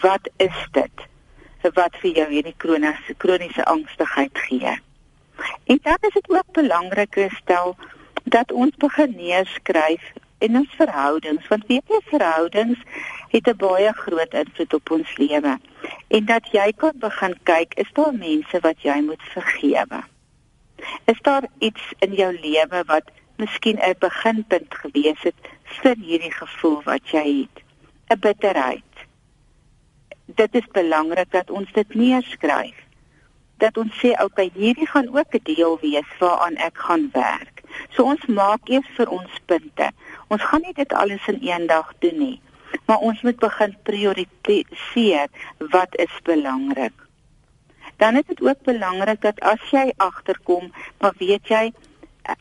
Wat 0.00 0.30
is 0.36 0.64
dit? 0.72 1.06
wat 1.74 1.96
vir 2.02 2.12
jou 2.20 2.26
hierdie 2.30 2.54
kroniese 2.62 3.14
kroniese 3.18 3.64
angstigheid 3.64 4.38
gee. 4.48 4.74
En 5.66 5.78
dan 5.82 5.98
is 6.08 6.12
dit 6.12 6.30
ook 6.30 6.52
belangrik 6.52 7.18
stel 7.42 7.76
dat 8.24 8.52
ons 8.52 8.76
begin 8.76 9.14
neerskryf 9.16 10.12
en 10.38 10.56
ons 10.56 10.74
verhoudings 10.76 11.48
want 11.48 11.66
weet 11.66 11.92
jy 11.92 12.00
verhoudings 12.10 12.80
het 13.34 13.48
'n 13.48 13.56
baie 13.56 13.92
groot 13.92 14.34
invloed 14.34 14.74
op 14.74 14.90
ons 14.90 15.16
lewe. 15.16 15.58
En 16.08 16.24
dat 16.24 16.48
jy 16.52 16.72
kan 16.72 16.92
begin 16.94 17.34
kyk 17.42 17.74
is 17.74 17.92
daar 17.92 18.14
mense 18.14 18.60
wat 18.60 18.82
jy 18.82 19.00
moet 19.00 19.22
vergewe? 19.22 20.00
Is 21.04 21.20
daar 21.22 21.44
iets 21.58 21.82
in 21.98 22.12
jou 22.12 22.32
lewe 22.40 22.82
wat 22.86 23.10
miskien 23.36 23.78
'n 23.78 23.94
beginpunt 23.98 24.74
gewees 24.74 25.22
het 25.22 25.40
vir 25.64 25.96
hierdie 25.96 26.32
gevoel 26.32 26.82
wat 26.82 27.08
jy 27.08 27.26
het? 27.40 27.62
'n 28.08 28.18
bitterheid. 28.18 28.92
Dit 30.24 30.54
is 30.54 30.66
belangrik 30.72 31.30
dat 31.30 31.50
ons 31.50 31.72
dit 31.72 31.94
neerskryf. 31.94 32.78
Dat 33.56 33.76
ons 33.76 33.92
sê 33.98 34.22
okay 34.22 34.50
hierdie 34.54 34.86
gaan 34.86 35.08
ook 35.16 35.34
'n 35.34 35.40
deel 35.42 35.78
wees 35.80 36.10
waaraan 36.18 36.56
ek 36.56 36.78
gaan 36.78 37.08
werk 37.12 37.55
so 37.96 38.04
ons 38.04 38.26
maak 38.26 38.68
eers 38.68 38.88
vir 38.96 39.08
ons 39.08 39.40
punte 39.46 39.90
Ons 40.26 40.42
gaan 40.42 40.64
nie 40.66 40.74
dit 40.74 40.92
alles 40.92 41.26
in 41.30 41.38
een 41.40 41.66
dag 41.70 41.92
doen 42.02 42.18
nie, 42.18 42.40
maar 42.86 42.98
ons 42.98 43.20
moet 43.22 43.38
begin 43.38 43.74
prioritiseer 43.86 45.28
wat 45.74 45.94
is 46.02 46.14
belangrik. 46.22 46.94
Dan 47.96 48.16
is 48.16 48.26
dit 48.26 48.42
ook 48.42 48.62
belangrik 48.66 49.20
dat 49.22 49.40
as 49.40 49.62
jy 49.70 49.92
agterkom, 49.96 50.72
maar 51.00 51.14
weet 51.18 51.46
jy, 51.48 51.70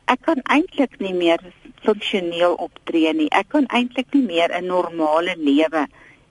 ek 0.10 0.25
kan 0.25 0.42
eintlik 0.50 0.98
nie 1.00 1.13
meer 1.13 1.39
funksioneel 1.86 2.58
optree 2.58 3.13
nie. 3.13 3.30
Ek 3.30 3.54
kan 3.54 3.70
eintlik 3.70 4.10
nie 4.18 4.25
meer 4.25 4.50
'n 4.50 4.65
normale 4.65 5.36
lewe 5.38 5.86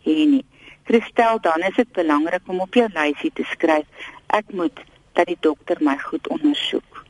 hê 0.05 0.27
nie. 0.27 0.45
Christel, 0.85 1.41
dan 1.41 1.63
is 1.63 1.77
dit 1.77 1.93
belangrik 1.93 2.43
om 2.47 2.61
op 2.61 2.75
jou 2.75 2.89
lysie 2.93 3.33
te 3.33 3.45
skryf, 3.45 3.87
ek 4.27 4.53
moet 4.53 4.81
dat 5.13 5.27
die 5.27 5.39
dokter 5.41 5.77
my 5.81 5.97
goed 5.99 6.29
ondersoek. 6.29 7.05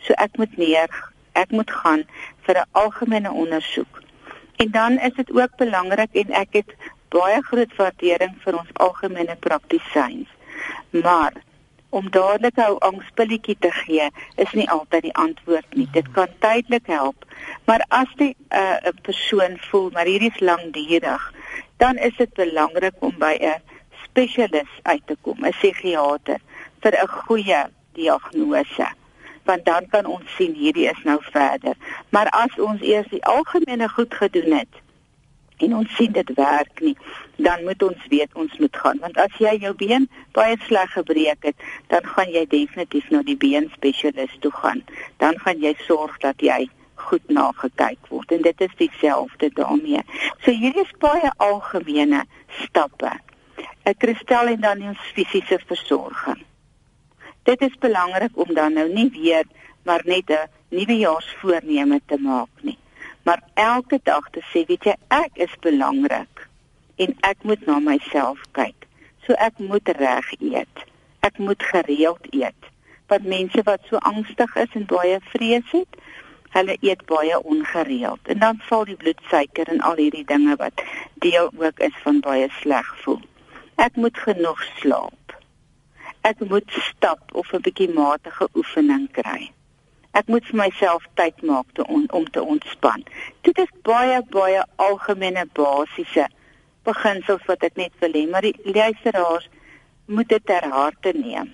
So 0.00 0.12
ek 0.16 0.36
moet 0.36 0.56
neer 0.56 0.88
ek 1.34 1.50
moet 1.50 1.70
gaan 1.70 2.02
vir 2.46 2.56
'n 2.58 2.68
algemene 2.72 3.30
ondersoek. 3.30 4.02
En 4.56 4.70
dan 4.70 4.98
is 4.98 5.14
dit 5.14 5.30
ook 5.32 5.56
belangrik 5.56 6.12
en 6.12 6.30
ek 6.30 6.52
het 6.52 6.70
baie 7.08 7.42
groot 7.42 7.74
waardering 7.76 8.34
vir 8.44 8.58
ons 8.58 8.70
algemene 8.86 9.36
praktisyns. 9.36 10.28
Maar 10.90 11.32
om 11.88 12.10
dadelik 12.10 12.56
'n 12.56 12.78
angspilletjie 12.78 13.56
te 13.58 13.70
gee 13.70 14.06
is 14.36 14.52
nie 14.52 14.70
altyd 14.70 15.02
die 15.02 15.14
antwoord 15.14 15.74
nie. 15.74 15.88
Dit 15.90 16.10
kan 16.10 16.28
tydelik 16.38 16.86
help, 16.86 17.24
maar 17.66 17.84
as 17.88 18.10
die 18.16 18.36
'n 18.50 18.58
uh, 18.58 18.94
persoon 19.02 19.58
voel 19.58 19.90
maar 19.90 20.06
hierdie 20.06 20.32
is 20.34 20.40
lankdurig, 20.40 21.32
dan 21.76 21.96
is 21.96 22.16
dit 22.16 22.32
belangrik 22.32 22.94
om 22.98 23.14
by 23.18 23.36
'n 23.40 23.62
spesialis 24.04 24.72
uit 24.82 25.06
te 25.06 25.16
kom, 25.20 25.38
'n 25.44 25.50
psigiater 25.50 26.40
vir 26.80 26.92
'n 27.02 27.08
goeie 27.08 27.62
diagnose 27.92 28.86
want 29.44 29.64
dan 29.64 29.88
kan 29.88 30.06
ons 30.06 30.36
sien 30.36 30.54
hierdie 30.54 30.88
is 30.90 31.02
nou 31.04 31.18
verder. 31.32 31.76
Maar 32.10 32.28
as 32.28 32.58
ons 32.58 32.82
eers 32.82 33.08
die 33.12 33.24
algemene 33.24 33.88
goed 33.88 34.14
gedoen 34.14 34.58
het 34.60 34.80
en 35.62 35.74
ons 35.78 35.96
sien 35.96 36.12
dit 36.12 36.30
werk 36.34 36.80
nie, 36.82 36.96
dan 37.36 37.62
moet 37.64 37.82
ons 37.82 38.06
weet 38.10 38.32
ons 38.34 38.56
moet 38.58 38.76
gaan 38.76 38.98
want 39.02 39.18
as 39.22 39.36
jy 39.38 39.54
jou 39.62 39.74
been 39.78 40.08
baie 40.36 40.56
sleg 40.66 40.90
gebreek 40.92 41.50
het, 41.50 41.68
dan 41.92 42.06
gaan 42.14 42.32
jy 42.32 42.46
definitief 42.50 43.10
na 43.10 43.22
die 43.22 43.38
beenspesialis 43.38 44.34
toe 44.40 44.52
gaan. 44.62 44.82
Dan 45.22 45.38
gaan 45.44 45.62
jy 45.62 45.76
sorg 45.86 46.18
dat 46.24 46.42
jy 46.42 46.64
goed 47.04 47.28
nagekyk 47.28 48.10
word 48.10 48.32
en 48.32 48.42
dit 48.42 48.64
is 48.66 48.74
dieselfde 48.80 49.50
daarmee. 49.58 50.02
So 50.42 50.50
hierdie 50.50 50.84
is 50.86 50.98
baie 51.02 51.30
algemene 51.36 52.24
stappe. 52.64 53.12
'n 53.84 53.94
Kristel 53.98 54.46
en 54.54 54.60
dan 54.60 54.82
ons 54.82 54.98
fisiese 55.14 55.58
versorging. 55.66 56.44
Dit 57.44 57.60
is 57.60 57.76
belangrik 57.78 58.36
om 58.40 58.54
dan 58.54 58.72
nou 58.72 58.88
nie 58.92 59.10
weer 59.12 59.44
maar 59.82 60.02
net 60.04 60.28
'n 60.30 60.48
nuwejaarsvoorneme 60.68 62.00
te 62.06 62.18
maak 62.18 62.48
nie, 62.60 62.78
maar 63.22 63.42
elke 63.54 64.00
dag 64.02 64.30
te 64.30 64.40
sê, 64.50 64.66
weet 64.66 64.84
jy, 64.84 64.94
ek 65.08 65.30
is 65.34 65.54
belangrik 65.60 66.48
en 66.96 67.16
ek 67.20 67.36
moet 67.42 67.66
na 67.66 67.78
myself 67.78 68.40
kyk. 68.52 68.86
So 69.26 69.32
ek 69.32 69.58
moet 69.58 69.88
reg 69.88 70.32
eet. 70.40 70.76
Ek 71.20 71.38
moet 71.38 71.62
gereeld 71.62 72.26
eet. 72.30 72.62
Want 73.06 73.24
mense 73.24 73.62
wat 73.62 73.80
so 73.88 73.96
angstig 73.96 74.56
is 74.56 74.72
en 74.72 74.86
baie 74.86 75.18
vrees 75.32 75.70
het, 75.70 75.92
hulle 76.54 76.76
eet 76.80 77.04
baie 77.06 77.42
ongereeld 77.42 78.20
en 78.22 78.38
dan 78.38 78.60
val 78.68 78.84
die 78.84 78.96
bloedsuiker 78.96 79.68
en 79.68 79.80
al 79.80 79.96
hierdie 79.96 80.24
dinge 80.24 80.56
wat 80.56 80.82
deel 81.14 81.50
ook 81.56 81.78
is 81.78 81.96
van 82.02 82.20
baie 82.20 82.48
sleg 82.60 82.96
voel. 83.02 83.20
Ek 83.74 83.96
moet 83.96 84.18
genoeg 84.18 84.62
slaap 84.80 85.23
ek 86.24 86.40
moet 86.48 86.70
stap 86.90 87.34
of 87.40 87.52
'n 87.52 87.60
bietjie 87.66 87.90
matige 87.92 88.48
oefening 88.54 89.08
kry. 89.12 89.50
Ek 90.14 90.28
moet 90.32 90.46
vir 90.50 90.56
myself 90.56 91.02
tyd 91.20 91.42
maak 91.42 91.66
te 91.74 91.84
on, 91.96 92.06
om 92.10 92.24
te 92.30 92.42
ontspan. 92.42 93.04
Dit 93.42 93.58
is 93.58 93.72
baie 93.82 94.22
baie 94.36 94.62
algemene 94.76 95.44
basiese 95.58 96.28
beginsels 96.88 97.44
wat 97.50 97.66
ek 97.68 97.76
net 97.76 97.92
wil 98.00 98.16
hê, 98.16 98.24
maar 98.30 98.46
die 98.46 98.56
luisteraars 98.64 99.48
moet 100.06 100.28
dit 100.28 100.46
ter 100.46 100.68
harte 100.70 101.12
neem. 101.16 101.52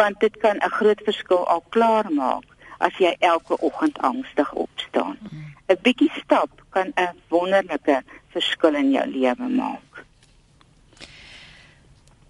Want 0.00 0.20
dit 0.20 0.36
kan 0.42 0.56
'n 0.56 0.76
groot 0.78 1.00
verskil 1.04 1.46
al 1.46 1.64
klaar 1.68 2.10
maak 2.12 2.48
as 2.78 2.94
jy 2.98 3.16
elke 3.18 3.60
oggend 3.60 3.98
angstig 3.98 4.52
opstaan. 4.52 5.18
'n 5.68 5.78
Bietjie 5.82 6.10
stap 6.22 6.50
kan 6.70 6.92
'n 6.96 7.14
wonderlike 7.28 8.02
verskil 8.34 8.74
in 8.74 8.90
jou 8.90 9.06
lewe 9.06 9.48
maak. 9.48 10.04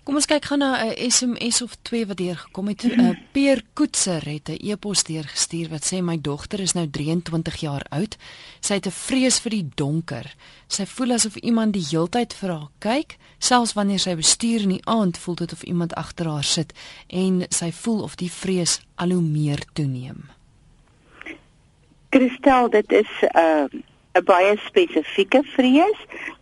Kom 0.04 0.18
ons 0.20 0.26
kyk 0.28 0.44
gou 0.50 0.56
na 0.60 0.84
'n 0.84 1.10
SMS 1.10 1.62
of 1.64 1.76
twee 1.80 2.04
wat 2.04 2.18
deur 2.20 2.36
gekom 2.36 2.68
het. 2.68 2.84
uh, 2.84 3.08
eh, 3.08 3.16
Peer 3.32 3.62
Koetser 3.72 4.20
het 4.28 4.48
'n 4.48 4.60
e-pos 4.60 5.02
deurgestuur 5.02 5.68
wat 5.70 5.84
sê 5.92 6.02
my 6.02 6.20
dogter 6.20 6.60
is 6.60 6.74
nou 6.74 6.90
23 6.90 7.56
jaar 7.56 7.86
oud. 7.88 8.16
Sy 8.60 8.74
het 8.74 8.86
'n 8.86 8.90
vrees 8.90 9.40
vir 9.40 9.50
die 9.50 9.68
donker. 9.74 10.34
Sy 10.68 10.84
voel 10.86 11.12
asof 11.12 11.36
iemand 11.36 11.72
die 11.72 11.86
heeltyd 11.90 12.34
vir 12.34 12.50
haar 12.50 12.68
kyk, 12.78 13.16
selfs 13.38 13.72
wanneer 13.72 13.98
sy 13.98 14.14
bestuur 14.14 14.60
in 14.60 14.68
die 14.68 14.84
aand 14.84 15.18
voel 15.18 15.34
dit 15.34 15.52
of 15.52 15.62
iemand 15.62 15.94
agter 15.94 16.26
haar 16.26 16.44
sit 16.44 16.72
en 17.08 17.46
sy 17.48 17.72
voel 17.72 18.02
of 18.02 18.14
die 18.14 18.30
vrees 18.30 18.80
al 18.94 19.10
hoe 19.10 19.22
meer 19.22 19.64
toeneem. 19.72 20.28
Kristel, 22.08 22.68
dit 22.70 22.92
is 22.92 23.08
'n 23.22 23.38
uh, 23.38 23.66
'n 24.14 24.24
baie 24.24 24.56
spesifieke 24.66 25.42
vrees, 25.42 26.00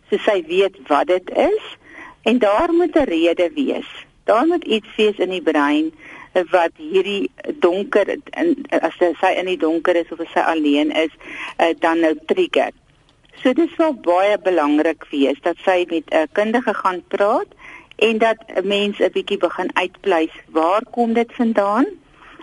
so 0.09 0.17
sy 0.17 0.43
weet 0.47 0.77
wat 0.87 1.07
dit 1.07 1.29
is. 1.29 1.77
En 2.23 2.37
daar 2.39 2.73
moet 2.73 2.95
'n 2.95 3.09
rede 3.15 3.51
wees. 3.55 3.89
Daar 4.23 4.45
moet 4.45 4.63
iets 4.63 4.95
wees 4.95 5.17
in 5.17 5.29
die 5.29 5.41
brein 5.41 5.93
wat 6.33 6.71
hierdie 6.75 7.31
donker 7.59 8.09
in 8.09 8.65
as 8.69 8.95
sy 8.97 9.33
in 9.37 9.45
die 9.45 9.57
donker 9.57 9.95
is 9.95 10.11
of 10.11 10.19
as 10.19 10.31
sy 10.33 10.39
alleen 10.39 10.91
is, 10.91 11.11
uh, 11.57 11.73
dan 11.79 11.99
nou 11.99 12.15
trigger. 12.25 12.71
So 13.41 13.53
dit 13.53 13.69
is 13.69 13.75
wel 13.77 13.93
baie 13.93 14.37
belangrik 14.41 15.05
wees 15.11 15.41
dat 15.41 15.59
sy 15.65 15.85
met 15.89 16.09
'n 16.09 16.15
uh, 16.15 16.23
kundige 16.31 16.73
gaan 16.73 17.03
praat 17.07 17.47
en 17.95 18.17
dat 18.17 18.37
'n 18.47 18.67
mens 18.67 18.99
'n 18.99 19.11
bietjie 19.11 19.37
begin 19.37 19.69
uitpleis 19.73 20.33
waar 20.49 20.81
kom 20.91 21.13
dit 21.13 21.33
vandaan? 21.33 21.85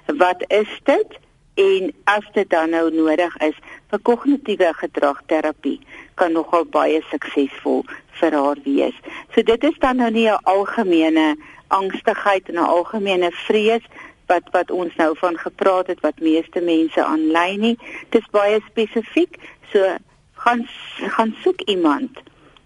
Wat 0.06 0.44
is 0.48 0.80
dit? 0.84 1.18
En 1.54 1.92
as 2.04 2.26
dit 2.32 2.50
dan 2.50 2.70
nou 2.70 2.90
nodig 2.94 3.36
is 3.36 3.56
vir 3.90 4.00
kognitiewe 4.02 4.72
gedragterapie, 4.74 5.80
kan 6.14 6.32
nogal 6.32 6.64
baie 6.64 7.02
suksesvol 7.10 7.84
vir 8.20 8.36
haar 8.36 8.60
wees. 8.64 8.96
So 9.34 9.42
dit 9.42 9.64
is 9.64 9.78
dan 9.78 9.96
nou 9.96 10.10
nie 10.10 10.28
'n 10.28 10.44
algemene 10.44 11.36
angstigheid 11.68 12.48
en 12.48 12.54
'n 12.54 12.72
algemene 12.76 13.30
vrees 13.32 13.84
wat 14.26 14.42
wat 14.50 14.70
ons 14.70 14.94
nou 14.96 15.16
van 15.18 15.38
gepraat 15.38 15.86
het 15.86 16.00
wat 16.00 16.20
meeste 16.20 16.60
mense 16.60 17.04
aanlyn 17.04 17.60
nie. 17.60 17.78
Dit 18.08 18.22
is 18.22 18.30
baie 18.30 18.60
spesifiek. 18.70 19.38
So 19.72 19.96
gaan 20.34 20.68
gaan 21.16 21.34
soek 21.42 21.60
iemand 21.60 22.10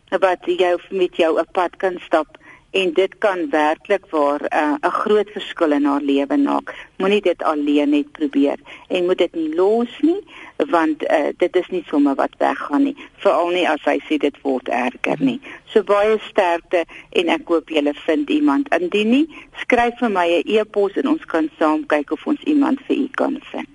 wat 0.09 0.45
jou 0.45 0.81
met 0.91 1.17
jou 1.17 1.39
'n 1.41 1.53
pad 1.53 1.77
kan 1.77 1.99
stap 2.07 2.39
en 2.81 2.93
dit 2.93 3.19
kan 3.19 3.51
werklik 3.51 4.07
waar 4.11 4.41
uh, 4.43 4.75
'n 4.75 4.87
uh, 4.87 4.93
groot 5.03 5.31
verskil 5.31 5.73
in 5.73 5.85
haar 5.85 6.01
lewe 6.01 6.37
maak. 6.37 6.75
Moenie 6.97 7.21
dit 7.21 7.43
alleen 7.43 7.91
net 7.91 8.13
probeer 8.13 8.59
en 8.89 9.05
moet 9.05 9.19
dit 9.19 9.35
nie 9.35 9.55
los 9.55 9.93
nie 10.01 10.23
want 10.57 11.05
uh, 11.11 11.29
dit 11.37 11.57
is 11.57 11.69
nie 11.69 11.85
sommer 11.87 12.15
wat 12.15 12.35
weggaan 12.39 12.83
nie 12.83 12.97
veral 13.17 13.49
nie 13.49 13.69
as 13.69 13.85
hy 13.85 13.99
sê 14.09 14.19
dit 14.19 14.41
word 14.43 14.69
erger 14.69 15.19
nie. 15.19 15.41
So 15.73 15.83
baie 15.83 16.19
sterkte 16.31 16.85
en 17.11 17.29
ek 17.29 17.47
hoop 17.49 17.71
julle 17.71 17.95
vind 18.07 18.31
iemand. 18.31 18.69
Indien 18.75 19.11
nie, 19.11 19.27
skryf 19.63 19.99
vir 20.03 20.11
my 20.11 20.27
'n 20.27 20.43
e-pos 20.59 20.99
en 21.03 21.09
ons 21.15 21.25
kan 21.25 21.51
saam 21.59 21.87
kyk 21.87 22.11
of 22.11 22.27
ons 22.27 22.43
iemand 22.43 22.81
vir 22.87 22.97
u 22.97 23.09
kan 23.15 23.41
vind. 23.53 23.74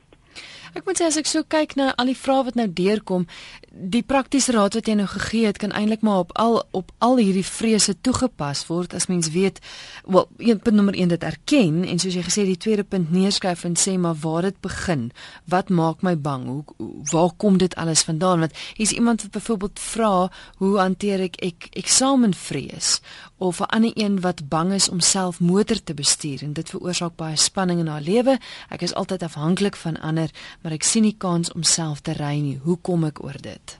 Ek 0.80 0.86
moet 0.88 0.96
sê 0.96 1.10
as 1.10 1.18
ek 1.20 1.28
so 1.28 1.44
kyk 1.44 1.74
na 1.76 1.90
al 2.00 2.08
die 2.08 2.16
vrae 2.16 2.46
wat 2.48 2.56
nou 2.56 2.64
deurkom, 2.72 3.26
die 3.70 4.04
praktiese 4.08 4.54
raad 4.56 4.78
wat 4.78 4.88
jy 4.88 4.94
nou 4.96 5.08
gegee 5.12 5.50
het 5.50 5.58
kan 5.60 5.74
eintlik 5.76 6.06
maar 6.08 6.22
op 6.24 6.32
al 6.40 6.56
op 6.72 6.94
al 7.04 7.20
hierdie 7.20 7.44
vrese 7.44 7.98
toegepas 8.00 8.62
word 8.70 8.96
as 8.96 9.10
mens 9.12 9.28
weet, 9.34 9.60
wel, 10.08 10.30
punt 10.40 10.78
nommer 10.78 10.96
1 10.96 11.12
dit 11.12 11.26
erken 11.28 11.82
en 11.84 12.00
soos 12.00 12.16
jy 12.16 12.24
gesê 12.24 12.46
die 12.48 12.56
tweede 12.56 12.88
punt 12.88 13.12
neerskryf 13.12 13.66
en 13.68 13.76
sê 13.76 13.98
maar 14.00 14.16
waar 14.24 14.48
dit 14.48 14.62
begin. 14.64 15.10
Wat 15.52 15.68
maak 15.70 16.00
my 16.08 16.16
bang? 16.16 16.48
Hoe 16.48 16.92
waar 17.12 17.36
kom 17.36 17.60
dit 17.60 17.76
alles 17.76 18.06
vandaan? 18.08 18.48
Want 18.48 18.64
hier's 18.80 18.96
iemand 18.96 19.28
wat 19.28 19.36
byvoorbeeld 19.36 19.84
vra, 19.84 20.30
hoe 20.64 20.78
hanteer 20.80 21.28
ek 21.28 21.42
ek 21.44 21.70
eksamenvrees 21.84 23.02
of 23.40 23.60
'n 23.60 23.72
ander 23.76 23.92
een 23.94 24.22
wat 24.22 24.48
bang 24.50 24.74
is 24.74 24.90
om 24.90 25.00
self 25.00 25.40
motor 25.40 25.84
te 25.84 25.94
bestuur 25.94 26.44
en 26.44 26.54
dit 26.54 26.70
veroorsaak 26.70 27.16
baie 27.16 27.36
spanning 27.36 27.80
in 27.80 27.88
haar 27.88 28.02
lewe. 28.02 28.38
Ek 28.70 28.82
is 28.82 28.94
altyd 28.94 29.24
afhanklik 29.24 29.76
van 29.76 30.00
ander, 30.00 30.30
maar 30.62 30.72
ek 30.72 30.84
sien 30.84 31.04
nie 31.04 31.16
kans 31.18 31.52
om 31.52 31.64
self 31.64 32.00
te 32.00 32.14
ry 32.14 32.40
nie. 32.40 32.60
Hoe 32.64 32.78
kom 32.82 33.04
ek 33.04 33.24
oor 33.24 33.42
dit? 33.42 33.80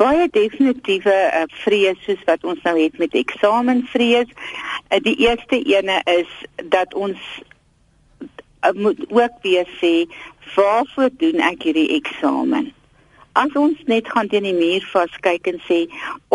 baie 0.00 0.28
definitiewe 0.32 1.12
uh, 1.12 1.44
vrees 1.64 2.00
soos 2.06 2.20
wat 2.28 2.44
ons 2.48 2.60
nou 2.64 2.76
het 2.78 2.96
met 3.02 3.16
eksamenvrees. 3.20 4.32
Uh, 4.88 5.00
die 5.04 5.16
eerste 5.26 5.60
ene 5.60 6.00
is 6.08 6.30
dat 6.72 6.94
ons 6.96 7.20
uh, 8.64 8.72
moet 8.72 9.00
ook 9.08 9.40
weer 9.44 9.68
sê 9.80 9.94
waarvoor 10.54 11.12
doen 11.20 11.42
ek 11.50 11.68
hierdie 11.68 11.90
eksamen? 12.00 12.72
As 13.40 13.54
ons 13.56 13.78
net 13.88 14.08
gaan 14.12 14.28
teen 14.28 14.44
die 14.44 14.52
muur 14.52 14.84
vaskyk 14.92 15.46
en 15.48 15.60
sê, 15.64 15.78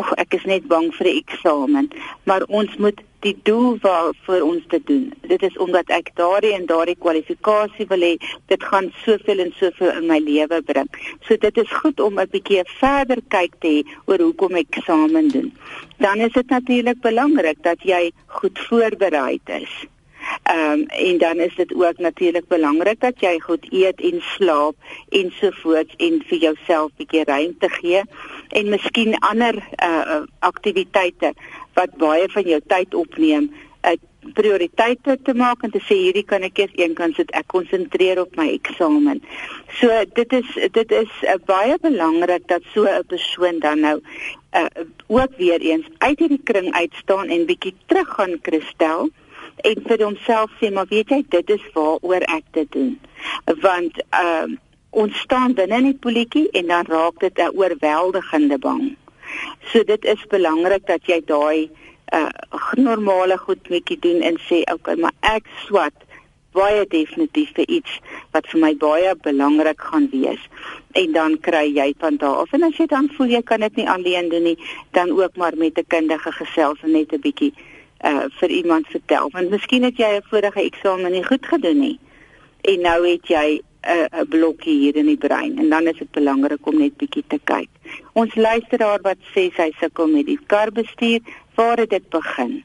"Ag, 0.02 0.14
ek 0.24 0.34
is 0.34 0.46
net 0.46 0.64
bang 0.68 0.88
vir 0.98 1.06
die 1.08 1.20
eksamen," 1.22 1.90
maar 2.26 2.42
ons 2.50 2.78
moet 2.78 3.00
die 3.20 3.36
doel 3.44 3.78
waarvoor 3.82 4.42
ons 4.42 4.64
dit 4.70 4.88
doen. 4.88 5.14
Dit 5.22 5.44
is 5.44 5.58
omdat 5.58 5.90
ek 5.90 6.12
daardie 6.16 6.54
en 6.54 6.66
daardie 6.66 6.98
kwalifikasie 7.06 7.86
wil 7.90 8.06
hê, 8.08 8.14
dit 8.48 8.64
gaan 8.64 8.92
soveel 9.06 9.40
en 9.40 9.54
soveel 9.60 9.92
in 10.02 10.08
my 10.08 10.20
lewe 10.20 10.62
bring. 10.62 10.90
So 11.28 11.38
dit 11.38 11.58
is 11.58 11.72
goed 11.82 12.00
om 12.00 12.20
'n 12.20 12.30
bietjie 12.36 12.64
verder 12.80 13.22
kyk 13.30 13.54
te 13.60 13.68
hê 13.68 13.80
oor 14.06 14.20
hoekom 14.20 14.56
ek 14.56 14.78
eksamen 14.78 15.28
doen. 15.28 15.54
Dan 15.98 16.20
is 16.20 16.34
dit 16.34 16.50
natuurlik 16.50 17.02
belangrik 17.02 17.64
dat 17.64 17.82
jy 17.84 18.12
goed 18.28 18.60
voorberei 18.60 19.40
is. 19.46 19.86
Ehm 20.44 20.72
um, 20.72 20.86
en 20.88 21.18
dan 21.18 21.40
is 21.40 21.56
dit 21.56 21.74
ook 21.74 21.98
natuurlik 21.98 22.48
belangrik 22.48 23.00
dat 23.00 23.20
jy 23.20 23.40
goed 23.40 23.66
eet 23.72 24.02
en 24.02 24.22
slaap 24.22 24.76
ensovoorts 25.10 25.96
en 25.98 26.22
vir 26.28 26.38
jouself 26.38 26.92
'n 26.92 26.98
bietjie 26.98 27.24
ruimte 27.24 27.70
gee 27.70 28.02
en 28.50 28.70
miskien 28.70 29.18
ander 29.20 29.56
uh 29.84 30.22
aktiwiteite 30.40 31.34
wat 31.74 31.98
baie 31.98 32.30
van 32.30 32.44
jou 32.44 32.62
tyd 32.68 32.94
opneem, 32.94 33.50
uh, 33.84 33.98
prioriteite 34.34 35.18
te 35.24 35.34
maak 35.34 35.64
en 35.64 35.72
te 35.72 35.82
sê 35.88 35.98
hierdie 36.00 36.26
kan 36.26 36.44
ek 36.48 36.58
eers 36.58 36.78
eenkant 36.82 37.16
sit 37.16 37.32
ek 37.38 37.48
konsentreer 37.48 38.22
op 38.22 38.36
my 38.40 38.48
eksamen. 38.54 39.22
So 39.80 39.90
dit 40.14 40.34
is 40.34 40.56
dit 40.78 40.92
is 40.92 41.12
uh, 41.24 41.36
baie 41.46 41.78
belangrik 41.82 42.48
dat 42.48 42.62
so 42.74 42.86
'n 42.86 43.06
persoon 43.08 43.60
dan 43.60 43.80
nou 43.80 44.00
uh, 44.54 44.66
ook 45.08 45.38
weer 45.38 45.62
eens 45.62 45.86
uit 45.98 46.20
hierdie 46.20 46.44
kring 46.44 46.74
uitstaan 46.74 47.28
en 47.28 47.46
bietjie 47.46 47.76
teruggaan 47.86 48.40
kristel 48.42 49.10
en 49.64 49.82
vir 49.88 50.04
homself 50.04 50.52
sê 50.60 50.72
maar 50.74 50.90
weet 50.90 51.10
jy 51.10 51.24
dit 51.30 51.50
is 51.50 51.66
waaroor 51.74 52.28
ek 52.38 52.46
dit 52.52 52.72
doen. 52.72 52.94
Want 53.62 54.04
ehm 54.10 54.52
uh, 54.52 54.62
ons 54.96 55.18
staan 55.20 55.54
binne 55.54 55.76
in 55.82 55.90
die 55.90 56.00
politiek 56.00 56.54
en 56.56 56.70
dan 56.72 56.86
raak 56.88 57.20
dit 57.20 57.40
'n 57.40 57.52
oorweldigende 57.60 58.58
bang. 58.58 58.96
So 59.72 59.84
dit 59.84 60.06
is 60.06 60.22
belangrik 60.32 60.88
dat 60.88 61.04
jy 61.06 61.22
daai 61.26 61.70
uh 62.14 62.30
normale 62.76 63.38
goed 63.38 63.70
netjie 63.70 64.00
doen 64.00 64.22
en 64.22 64.38
sê 64.48 64.64
okay 64.74 64.96
maar 64.96 65.16
ek 65.20 65.44
swat 65.66 66.06
baie 66.56 66.86
definitief 66.88 67.52
vir 67.58 67.68
iets 67.68 68.00
wat 68.32 68.48
vir 68.52 68.62
my 68.62 68.74
baie 68.80 69.16
belangrik 69.28 69.82
gaan 69.82 70.08
wees. 70.12 70.42
En 71.02 71.12
dan 71.12 71.40
kry 71.48 71.66
jy 71.76 71.94
van 72.00 72.18
daar 72.18 72.44
af. 72.44 72.54
En 72.54 72.64
as 72.64 72.78
jy 72.80 72.88
dan 72.88 73.10
voel 73.18 73.28
jy 73.36 73.42
kan 73.42 73.60
dit 73.60 73.76
nie 73.76 73.90
alleen 73.90 74.30
doen 74.30 74.44
nie 74.44 74.58
dan 74.92 75.12
ook 75.12 75.36
maar 75.36 75.58
met 75.58 75.78
'n 75.78 75.88
kundige 75.88 76.32
gesels 76.32 76.80
en 76.84 76.92
net 76.92 77.12
'n 77.14 77.20
bietjie 77.20 77.54
uh 78.04 78.26
vir 78.40 78.50
iemand 78.50 78.88
vertel 78.88 79.30
want 79.32 79.50
miskien 79.50 79.84
het 79.84 79.98
jy 79.98 80.18
'n 80.18 80.28
vorige 80.30 80.62
eksamen 80.62 81.12
nie 81.12 81.24
goed 81.24 81.46
gedoen 81.46 81.80
nie 81.80 82.00
en 82.62 82.82
nou 82.82 83.08
het 83.08 83.28
jy 83.28 83.62
'n 83.86 84.08
uh, 84.18 84.26
blokkie 84.30 84.78
hier 84.80 84.96
in 84.96 85.06
die 85.06 85.18
brein 85.18 85.58
en 85.62 85.70
dan 85.70 85.88
is 85.88 85.98
dit 85.98 86.12
belangrik 86.12 86.68
om 86.68 86.78
net 86.78 86.98
bietjie 86.98 87.24
te 87.28 87.40
kyk. 87.44 87.70
Ons 88.14 88.36
luister 88.36 88.82
daar 88.82 89.02
wat 89.02 89.22
sê 89.34 89.44
sy 89.54 89.70
sukkel 89.80 90.08
met 90.08 90.26
die 90.26 90.40
karbestuur, 90.54 91.20
waar 91.56 91.78
het 91.78 91.90
dit 91.90 92.10
begin? 92.10 92.64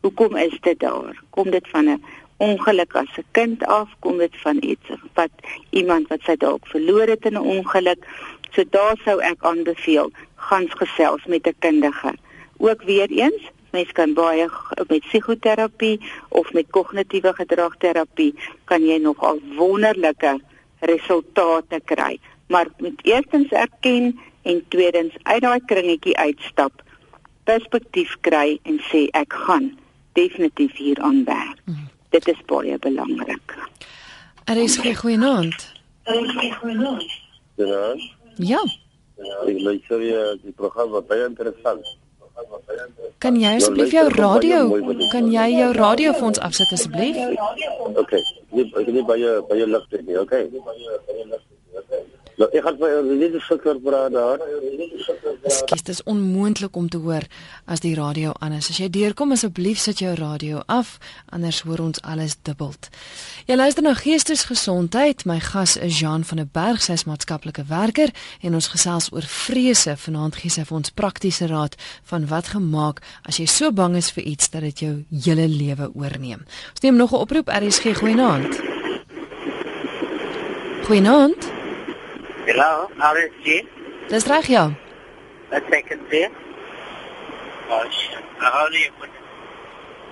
Hoekom 0.00 0.36
is 0.36 0.54
dit 0.60 0.78
daar? 0.80 1.18
Kom 1.30 1.50
dit 1.50 1.68
van 1.68 1.90
'n 1.90 2.02
ongeluk 2.36 2.94
as 2.94 3.18
'n 3.18 3.26
kind 3.30 3.64
af? 3.64 3.88
Kom 3.98 4.18
dit 4.18 4.36
van 4.44 4.58
iets 4.60 4.86
wat 5.14 5.34
iemand 5.70 6.08
wat 6.08 6.22
sy 6.22 6.36
dalk 6.36 6.66
verloor 6.66 7.06
het 7.06 7.24
in 7.24 7.34
'n 7.34 7.48
ongeluk? 7.56 8.06
So 8.52 8.62
daar 8.70 8.96
sou 9.04 9.20
ek 9.20 9.42
aanbeveel, 9.42 10.10
gaan 10.36 10.70
gesels 10.70 11.24
met 11.26 11.46
'n 11.46 11.54
kundige. 11.58 12.14
Ook 12.56 12.82
weer 12.82 13.10
eens, 13.10 13.42
mens 13.72 13.92
kan 13.96 14.14
baie 14.14 14.48
met 14.88 15.04
psigoterapie 15.08 15.98
of 16.28 16.52
met 16.52 16.70
kognitiewe 16.70 17.32
gedragterapie 17.36 18.32
kan 18.70 18.84
jy 18.84 18.98
nogal 19.00 19.40
wonderlike 19.56 20.38
resultate 20.80 21.80
kry. 21.84 22.18
Maar 22.52 22.68
moet 22.78 23.00
eerstens 23.06 23.50
erken 23.50 24.12
en 24.42 24.64
tweedens 24.68 25.14
uit 25.22 25.42
daai 25.42 25.60
kringetjie 25.66 26.16
uitstap, 26.18 26.82
perspektief 27.44 28.16
kry 28.20 28.58
en 28.68 28.80
sê 28.90 29.06
ek 29.16 29.32
gaan 29.46 29.72
definitief 30.18 30.76
hier 30.76 31.00
aan 31.00 31.24
werk. 31.24 31.62
Mm. 31.64 31.88
Dit 32.12 32.28
is 32.28 32.40
baie 32.46 32.78
belangrik. 32.78 33.56
Er 34.44 34.58
is 34.60 34.76
geen 34.76 34.96
goeie 34.96 35.16
naam. 35.16 35.48
Er 36.02 36.18
is 36.24 36.34
geen 36.36 36.54
goeie 36.54 36.76
naam. 36.76 37.00
Ja. 37.56 37.94
Ja. 38.36 38.62
Ek 39.46 39.60
luister 39.62 40.02
jy 40.02 40.22
die 40.42 40.54
program 40.56 40.90
wat 40.92 41.06
baie 41.08 41.24
interessant. 41.28 41.86
Kan 43.22 43.36
jy 43.38 43.52
asseblief 43.54 43.92
jou 43.94 44.06
radio 44.16 44.60
kan 45.12 45.28
jy 45.30 45.46
jou 45.54 45.70
radio 45.78 46.14
vir 46.18 46.28
ons 46.32 46.42
afsit 46.48 46.74
asseblief? 46.74 47.20
OK. 48.02 48.16
Ek 48.18 48.74
het 48.82 48.92
nie 48.96 49.06
baie 49.06 49.36
baie 49.50 49.68
ligte 49.76 50.02
nie, 50.02 50.18
OK. 50.18 50.34
Nou, 52.42 52.48
ek 52.58 52.64
het 52.66 52.78
baie 52.80 53.02
net 53.06 53.34
seker 53.46 53.76
praat 53.78 54.10
daar. 54.10 54.40
Skielik 55.46 55.90
is 55.92 56.00
onmoontlik 56.10 56.74
om 56.76 56.88
te 56.90 56.98
hoor 56.98 57.22
as 57.70 57.84
die 57.84 57.92
radio 57.94 58.32
aan 58.42 58.56
is. 58.56 58.66
As 58.72 58.80
jy 58.82 58.88
deurkom 58.90 59.30
asseblief 59.36 59.78
sit 59.78 60.02
jou 60.02 60.10
radio 60.18 60.64
af, 60.66 60.96
anders 61.30 61.60
hoor 61.62 61.84
ons 61.84 62.02
alles 62.02 62.34
dubbeld. 62.42 62.88
Jy 63.46 63.60
luister 63.60 63.86
na 63.86 63.94
Geestesgesondheid. 63.94 65.22
My 65.30 65.38
gas 65.38 65.76
is 65.76 66.00
Jean 66.00 66.26
van 66.26 66.42
der 66.42 66.50
Berg, 66.50 66.82
sy 66.82 66.98
is 66.98 67.06
maatskaplike 67.06 67.68
werker 67.70 68.10
en 68.42 68.58
ons 68.58 68.72
gesels 68.74 69.12
oor 69.14 69.22
vrese. 69.22 69.94
Vanaand 69.94 70.42
gee 70.42 70.50
sy 70.50 70.66
vir 70.66 70.80
ons 70.80 70.90
praktiese 70.90 71.46
raad 71.46 71.78
van 72.10 72.26
wat 72.26 72.50
gemaak 72.56 73.04
as 73.22 73.38
jy 73.38 73.46
so 73.46 73.70
bang 73.70 73.94
is 74.02 74.10
vir 74.10 74.26
iets 74.34 74.50
dat 74.50 74.66
dit 74.66 74.86
jou 74.88 74.94
hele 75.14 75.46
lewe 75.46 75.92
oorneem. 75.94 76.42
Ons 76.74 76.82
neem 76.82 76.98
nog 76.98 77.14
'n 77.14 77.22
oproep. 77.22 77.46
RSG 77.46 77.94
goeienaand. 78.02 78.62
Goeienaand. 80.90 81.61
Hallo, 82.46 82.90
RSG. 82.98 83.64
Dis 84.08 84.24
reg 84.26 84.46
ja. 84.46 84.64
Wat 85.50 85.62
sê 85.70 85.78
jy? 86.10 86.22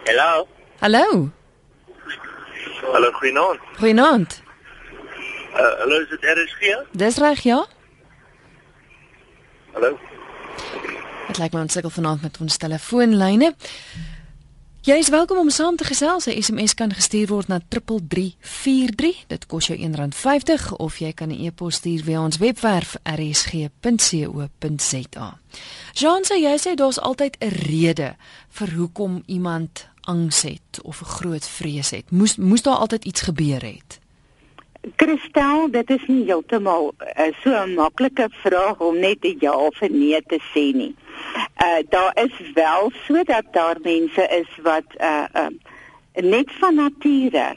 Hallo. 0.07 0.47
Hallo. 0.81 1.07
Hallo, 2.93 3.11
goeienaand. 3.19 3.59
Goeienaand. 3.79 4.43
Uh, 5.53 5.75
hallo, 5.83 6.01
is 6.01 6.09
dit 6.09 6.23
RSG? 6.23 6.77
Dis 6.93 7.19
reg 7.19 7.43
ja. 7.43 7.66
Hallo. 9.73 9.99
Dit 11.27 11.38
lyk 11.43 11.53
my 11.53 11.66
ons 11.66 11.73
sukkel 11.73 11.90
vanaand 11.99 12.23
met 12.23 12.38
ons 12.40 12.57
telefoonlyne. 12.62 13.55
Jy 14.81 14.95
is 14.97 15.11
welkom 15.12 15.37
om 15.38 15.51
saam 15.51 15.77
te 15.77 15.85
gesels. 15.85 16.25
'n 16.27 16.43
SMS 16.43 16.75
kan 16.75 16.93
gestuur 16.93 17.27
word 17.27 17.49
na 17.49 17.61
3343. 17.69 19.25
Dit 19.27 19.47
kos 19.47 19.66
jou 19.66 19.79
R1.50 19.79 20.73
of 20.77 20.99
jy 20.99 21.12
kan 21.12 21.29
'n 21.29 21.45
e-pos 21.45 21.75
stuur 21.75 22.03
via 22.05 22.23
ons 22.23 22.37
webwerf 22.37 22.97
rsg.co.za. 23.03 23.79
Jean 25.93 26.25
sê 26.25 26.35
jy 26.40 26.59
sê 26.59 26.75
daar's 26.75 27.01
altyd 27.01 27.37
'n 27.38 27.49
rede 27.49 28.16
vir 28.49 28.75
hoekom 28.75 29.23
iemand 29.27 29.88
angs 30.01 30.43
het 30.43 30.83
of 30.83 31.01
'n 31.01 31.05
groot 31.05 31.47
vrees 31.47 31.90
het. 31.90 32.11
Moes 32.11 32.37
moes 32.37 32.62
daar 32.62 32.77
altyd 32.77 33.05
iets 33.05 33.21
gebeur 33.21 33.62
het? 33.62 33.99
Kristel, 34.97 35.69
dit 35.71 35.90
is 35.90 36.05
nie 36.09 36.23
heeltemal 36.25 36.95
uh, 37.05 37.27
so 37.43 37.53
'n 37.53 37.75
maklike 37.77 38.29
vraag 38.43 38.81
om 38.81 38.99
net 38.99 39.25
'n 39.25 39.37
ja 39.40 39.53
of 39.53 39.81
'n 39.81 39.99
nee 39.99 40.23
te 40.27 40.38
sê 40.53 40.73
nie. 40.73 40.95
Uh 41.66 41.83
daar 41.88 42.12
is 42.25 42.53
wel 42.55 42.93
sodat 43.05 43.45
daar 43.53 43.77
mense 43.83 44.25
is 44.40 44.51
wat 44.62 44.88
uh 44.99 45.27
uh 45.35 45.53
net 46.14 46.49
van 46.61 46.75
nature 46.75 47.57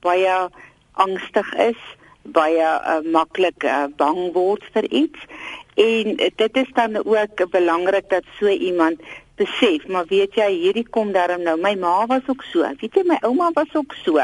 baie 0.00 0.48
angstig 0.92 1.54
is, 1.54 1.80
baie 2.22 2.68
uh, 2.92 3.00
maklik 3.12 3.64
uh, 3.64 3.86
bang 3.96 4.32
word 4.32 4.64
vir 4.72 4.84
iets 4.90 5.20
en 5.74 6.16
dit 6.16 6.56
is 6.56 6.70
dan 6.72 6.96
ook 7.04 7.50
belangrik 7.50 8.08
dat 8.08 8.24
so 8.38 8.48
iemand 8.48 9.00
besef, 9.36 9.86
maar 9.86 10.06
weet 10.08 10.34
jy, 10.34 10.48
hierdie 10.62 10.86
kom 10.88 11.12
daarom 11.12 11.42
nou. 11.44 11.58
My 11.60 11.74
ma 11.76 12.06
was 12.08 12.24
ook 12.26 12.42
so. 12.50 12.64
Weet 12.80 12.94
jy, 12.96 13.04
my 13.04 13.18
ouma 13.20 13.50
was 13.52 13.74
ook 13.76 13.92
so. 14.04 14.16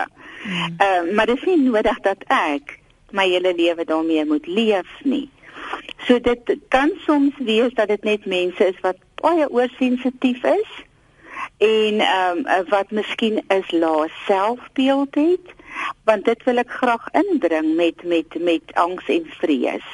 Hmm. 0.43 0.77
Uh, 0.79 1.15
maar 1.15 1.27
dit 1.27 1.37
is 1.37 1.45
nie 1.45 1.71
nodig 1.71 2.01
dat 2.01 2.25
ek 2.27 2.79
my 3.11 3.29
hele 3.29 3.55
lewe 3.55 3.85
daarmee 3.85 4.25
moet 4.25 4.47
leef 4.47 4.89
nie. 5.05 5.29
So 6.07 6.21
dit 6.21 6.57
kan 6.69 6.91
soms 7.05 7.35
wees 7.39 7.75
dat 7.75 7.89
dit 7.89 8.03
net 8.03 8.25
mense 8.27 8.67
is 8.67 8.81
wat 8.81 8.99
baie 9.23 9.47
oorsensitief 9.51 10.43
is 10.43 10.73
en 11.59 12.01
ehm 12.01 12.47
um, 12.47 12.65
wat 12.69 12.91
miskien 12.91 13.43
is 13.49 13.71
lae 13.71 14.09
selfbeeld 14.27 15.15
het 15.15 15.55
want 16.05 16.25
dit 16.25 16.43
wil 16.45 16.59
ek 16.63 16.71
graag 16.71 17.09
indring 17.23 17.75
met 17.77 18.03
met 18.03 18.39
met 18.41 18.75
angs 18.75 19.09
en 19.09 19.27
vrees. 19.39 19.87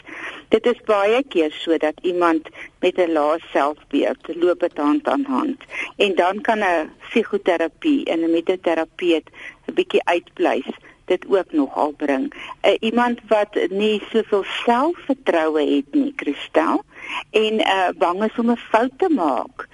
Dit 0.48 0.66
is 0.66 0.80
baie 0.88 1.22
keer 1.28 1.52
sodat 1.52 2.00
iemand 2.02 2.48
met 2.80 2.98
'n 2.98 3.12
lae 3.12 3.38
selfbeeld 3.52 4.34
loop 4.34 4.60
dit 4.60 4.76
hand 4.76 5.08
aan 5.08 5.24
hand 5.24 5.58
en 5.96 6.14
dan 6.14 6.40
kan 6.40 6.58
'n 6.58 6.90
psigoterapie 7.08 8.04
en 8.04 8.20
'n 8.24 8.30
metoterapeut 8.30 9.26
'n 9.66 9.74
bietjie 9.74 10.04
uitpleis 10.04 10.70
dit 11.08 11.24
ook 11.28 11.52
nogal 11.52 11.92
bring. 11.96 12.32
Uh, 12.62 12.76
iemand 12.80 13.20
wat 13.28 13.58
nie 13.70 14.02
soveel 14.10 14.44
selfvertroue 14.64 15.64
het 15.76 15.94
nie, 15.94 16.12
Kristel, 16.16 16.82
en 17.30 17.60
uh 17.60 17.88
bang 17.98 18.22
is 18.24 18.38
om 18.38 18.50
'n 18.50 18.56
fout 18.70 18.94
te 18.96 19.08
maak. 19.08 19.68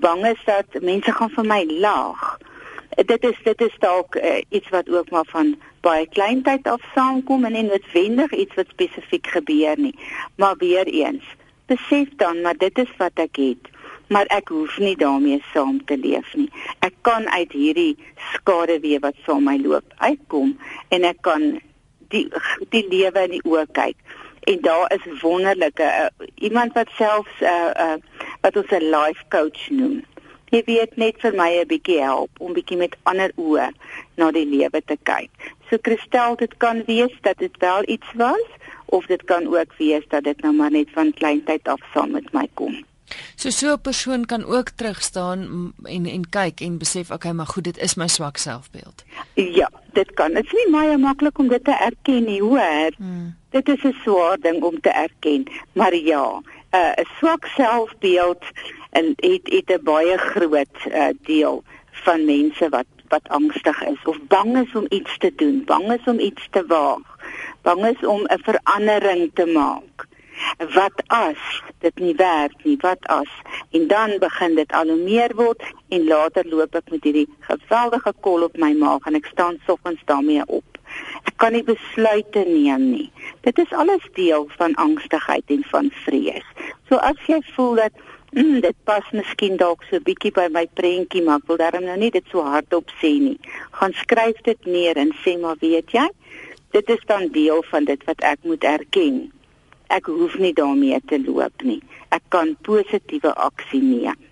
Bang 0.00 0.26
is 0.26 0.42
dat 0.44 0.82
mense 0.82 1.12
gaan 1.12 1.30
vir 1.30 1.44
my 1.44 1.64
lag. 1.64 2.38
Dit 3.06 3.24
is 3.24 3.36
dit 3.44 3.60
is 3.60 3.74
dalk 3.78 4.14
uh, 4.14 4.42
iets 4.48 4.68
wat 4.74 4.88
ook 4.90 5.10
maar 5.10 5.26
van 5.30 5.54
baie 5.80 6.08
kleintyd 6.08 6.66
af 6.66 6.82
saamkom 6.94 7.44
en 7.44 7.52
nie 7.52 7.62
noodwendig 7.62 8.32
iets 8.32 8.54
wat 8.54 8.74
spesifiek 8.74 9.26
gebeur 9.26 9.78
nie. 9.78 9.94
Maar 10.36 10.56
weer 10.58 10.86
eens, 10.86 11.24
besef 11.66 12.08
dan 12.16 12.40
maar 12.40 12.56
dit 12.56 12.78
is 12.78 12.90
wat 12.98 13.22
ek 13.22 13.36
het 13.36 13.70
maar 14.08 14.28
ek 14.32 14.48
hoef 14.48 14.78
nie 14.80 14.96
daarmee 14.96 15.42
saam 15.52 15.84
te 15.84 15.96
leef 16.00 16.34
nie. 16.34 16.48
Ek 16.84 16.94
kan 17.06 17.28
uit 17.28 17.52
hierdie 17.52 17.96
skaduwee 18.32 19.00
wat 19.04 19.16
saam 19.26 19.44
my 19.48 19.58
loop 19.60 19.92
uitkom 20.00 20.54
en 20.94 21.04
ek 21.04 21.20
kan 21.26 21.50
die 22.12 22.24
die 22.72 22.84
lewe 22.88 23.26
in 23.28 23.36
die 23.36 23.44
oë 23.44 23.66
kyk. 23.76 23.98
En 24.48 24.62
daar 24.64 24.92
is 24.96 25.20
wonderlike 25.20 25.84
uh, 25.84 26.28
iemand 26.34 26.72
wat 26.72 26.88
selfs 26.96 27.42
uh, 27.44 27.72
uh, 27.76 27.98
wat 28.40 28.56
ons 28.56 28.72
'n 28.72 28.88
life 28.88 29.24
coach 29.28 29.68
noem. 29.70 30.00
Jy 30.50 30.62
weet 30.66 30.96
net 30.96 31.20
vir 31.20 31.34
my 31.34 31.50
'n 31.60 31.68
bietjie 31.68 32.00
help 32.00 32.30
om 32.40 32.52
bietjie 32.52 32.76
met 32.76 32.96
ander 33.02 33.32
oë 33.36 33.70
na 34.16 34.30
die 34.30 34.46
lewe 34.46 34.80
te 34.86 34.96
kyk. 35.02 35.30
So 35.70 35.76
Christel, 35.82 36.36
dit 36.36 36.56
kan 36.56 36.84
wees 36.86 37.12
dat 37.22 37.38
dit 37.38 37.56
wel 37.58 37.82
iets 37.86 38.12
was 38.14 38.46
of 38.86 39.06
dit 39.06 39.24
kan 39.24 39.46
ook 39.46 39.72
wees 39.78 40.04
dat 40.08 40.24
dit 40.24 40.40
nou 40.40 40.54
maar 40.54 40.70
net 40.70 40.88
van 40.92 41.12
kleintyd 41.12 41.68
af 41.68 41.80
saam 41.92 42.10
met 42.10 42.32
my 42.32 42.48
kom. 42.54 42.84
So 43.36 43.50
so 43.50 43.72
'n 43.72 43.80
persoon 43.80 44.24
kan 44.24 44.44
ook 44.44 44.68
terug 44.70 45.02
staan 45.02 45.72
en 45.82 46.06
en 46.06 46.28
kyk 46.28 46.60
en 46.60 46.78
besef 46.78 47.10
okay, 47.10 47.32
maar 47.32 47.46
goed, 47.46 47.64
dit 47.64 47.78
is 47.78 47.94
my 47.94 48.08
swak 48.08 48.36
selfbeeld. 48.36 49.04
Ja, 49.34 49.70
dit 49.92 50.14
kan. 50.14 50.32
Dit 50.32 50.44
is 50.44 50.52
nie 50.52 50.70
baie 50.70 50.96
maklik 50.98 51.38
om 51.38 51.48
dit 51.48 51.64
te 51.64 51.72
erken 51.72 52.24
nie, 52.24 52.42
hoor. 52.42 52.92
Hmm. 52.96 53.36
Dit 53.50 53.68
is 53.68 53.82
'n 53.82 53.96
swaar 54.02 54.38
ding 54.40 54.62
om 54.62 54.80
te 54.80 54.90
erken, 54.90 55.44
maar 55.72 55.94
ja, 55.94 56.42
'n 56.78 57.00
uh, 57.00 57.16
swak 57.18 57.44
selfbeeld 57.46 58.44
en 58.90 59.06
het 59.16 59.46
het 59.56 59.68
'n 59.76 59.84
baie 59.84 60.18
groot 60.18 60.78
uh, 60.86 61.08
deel 61.22 61.62
van 61.90 62.24
mense 62.24 62.68
wat 62.68 62.86
wat 63.08 63.28
angstig 63.28 63.82
is 63.82 64.02
of 64.04 64.18
bang 64.28 64.56
is 64.58 64.74
om 64.74 64.86
iets 64.88 65.18
te 65.18 65.32
doen, 65.36 65.62
bang 65.64 65.92
is 65.92 66.04
om 66.04 66.18
iets 66.18 66.48
te 66.50 66.64
waag, 66.66 67.06
bang 67.62 67.86
is 67.86 68.06
om 68.06 68.22
'n 68.22 68.42
verandering 68.42 69.30
te 69.34 69.46
maak. 69.46 70.06
Wat 70.74 71.02
as 71.06 71.62
dit 71.78 71.98
nie 71.98 72.14
werk 72.14 72.64
nie 72.64 72.76
wat 72.80 73.06
as? 73.06 73.32
En 73.70 73.86
dan 73.86 74.18
begin 74.18 74.54
dit 74.54 74.72
al 74.72 74.86
hoe 74.86 75.02
meer 75.02 75.34
word 75.34 75.62
en 75.88 76.04
later 76.04 76.48
loop 76.48 76.74
ek 76.74 76.90
met 76.90 77.04
hierdie 77.04 77.28
geweldige 77.40 78.12
kol 78.20 78.42
op 78.42 78.56
my 78.56 78.72
maag 78.72 79.06
en 79.06 79.14
ek 79.14 79.26
staan 79.26 79.58
soggens 79.66 80.02
daarmee 80.04 80.46
op 80.46 80.67
kan 81.36 81.52
nie 81.52 81.64
besluite 81.66 82.44
neem 82.48 82.90
nie 82.90 83.10
dit 83.46 83.58
is 83.58 83.72
alles 83.72 84.04
deel 84.14 84.48
van 84.56 84.74
angstigheid 84.74 85.44
en 85.56 85.64
van 85.72 85.90
vrees 86.04 86.46
so 86.88 86.96
as 86.96 87.20
jy 87.26 87.40
voel 87.54 87.74
dat 87.84 87.92
mm, 88.32 88.60
dit 88.60 88.76
pas 88.84 89.12
miskien 89.12 89.56
dalk 89.56 89.84
so 89.90 90.00
bietjie 90.00 90.32
by 90.32 90.48
my 90.52 90.66
prentjie 90.80 91.22
maar 91.22 91.42
ek 91.42 91.48
wil 91.52 91.60
daarom 91.60 91.84
nou 91.84 91.96
nie 91.96 92.12
dit 92.14 92.24
so 92.32 92.44
hardop 92.44 92.92
sê 93.02 93.16
nie 93.22 93.38
gaan 93.80 93.96
skryf 94.04 94.40
dit 94.44 94.66
neer 94.66 94.96
en 94.96 95.12
sê 95.24 95.38
maar 95.40 95.58
weet 95.60 95.92
jy 95.92 96.08
dit 96.72 96.94
is 96.96 97.02
dan 97.08 97.28
deel 97.32 97.62
van 97.70 97.84
dit 97.84 98.04
wat 98.04 98.24
ek 98.34 98.44
moet 98.44 98.64
erken 98.64 99.28
ek 99.88 100.08
hoef 100.12 100.36
nie 100.40 100.52
daarmee 100.52 101.00
te 101.08 101.18
loop 101.20 101.64
nie. 101.64 101.80
Ek 102.14 102.24
kan 102.32 102.54
positiewe 102.66 103.32
aksie 103.34 103.80
neem. 103.82 104.26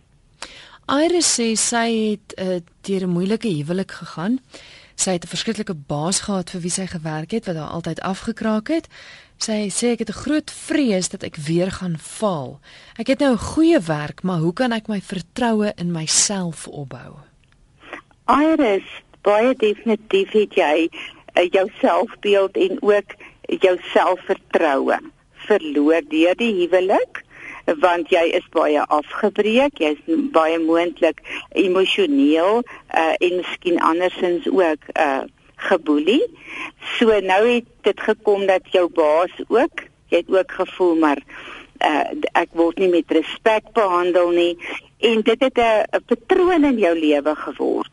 Iris 0.87 1.29
sê 1.39 1.49
sy 1.59 1.87
het 2.13 2.37
uh, 2.39 2.61
deur 2.87 3.07
'n 3.07 3.15
moeilike 3.17 3.49
huwelik 3.49 3.91
gegaan. 3.91 4.39
Sy 4.97 5.11
het 5.17 5.25
'n 5.25 5.35
verskriklike 5.35 5.75
baas 5.75 6.21
gehad 6.21 6.51
vir 6.51 6.61
wie 6.61 6.71
sy 6.71 6.87
gewerk 6.87 7.31
het 7.31 7.47
wat 7.47 7.57
haar 7.57 7.75
altyd 7.77 8.01
afgekraak 8.01 8.69
het. 8.69 8.89
Sy 9.39 9.69
sê 9.69 9.93
ek 9.93 9.99
het 9.99 10.09
'n 10.09 10.23
groot 10.25 10.51
vrees 10.51 11.09
dat 11.09 11.23
ek 11.23 11.37
weer 11.37 11.71
gaan 11.71 11.99
faal. 11.99 12.61
Ek 12.99 13.07
het 13.07 13.19
nou 13.19 13.33
'n 13.33 13.49
goeie 13.55 13.81
werk, 13.81 14.23
maar 14.23 14.39
hoe 14.39 14.53
kan 14.53 14.73
ek 14.73 14.89
my 14.89 15.01
vertroue 15.01 15.73
in 15.77 15.93
myself 15.93 16.67
opbou? 16.69 17.21
Iris, 18.27 18.89
baie 19.23 19.55
definitief 19.55 20.31
het 20.31 20.55
jy 20.55 20.89
uh, 20.89 21.49
jou 21.51 21.71
selfbeeld 21.81 22.57
en 22.57 22.83
ook 22.83 23.15
jou 23.43 23.79
selfvertroue 23.93 24.99
verloor 25.47 26.03
deur 26.09 26.35
die 26.35 26.53
huwelik 26.55 27.26
want 27.75 28.11
jy 28.11 28.23
is 28.39 28.47
baie 28.55 28.83
afgebreek, 28.83 29.81
jy 29.83 29.95
is 29.97 30.21
baie 30.35 30.59
moontlik 30.63 31.23
emosioneel 31.59 32.63
uh, 32.63 33.15
en 33.19 33.41
miskien 33.41 33.81
andersins 33.83 34.47
ook 34.51 34.93
uh 34.95 35.25
geboelie. 35.57 36.21
So 36.99 37.09
nou 37.25 37.41
het 37.49 37.65
dit 37.83 38.01
gekom 38.05 38.43
dat 38.47 38.67
jou 38.75 38.91
baas 38.93 39.33
ook, 39.49 39.87
jy 40.13 40.21
het 40.21 40.29
ook 40.29 40.53
gevoel 40.53 40.99
maar 41.01 41.23
uh 41.81 42.13
ek 42.37 42.53
word 42.53 42.79
nie 42.79 42.91
met 42.93 43.11
respek 43.11 43.73
behandel 43.73 44.31
nie 44.37 44.53
en 45.01 45.25
dit 45.25 45.41
het 45.41 45.59
'n 45.59 46.05
patroon 46.07 46.65
in 46.65 46.79
jou 46.79 46.95
lewe 46.95 47.35
geword. 47.35 47.93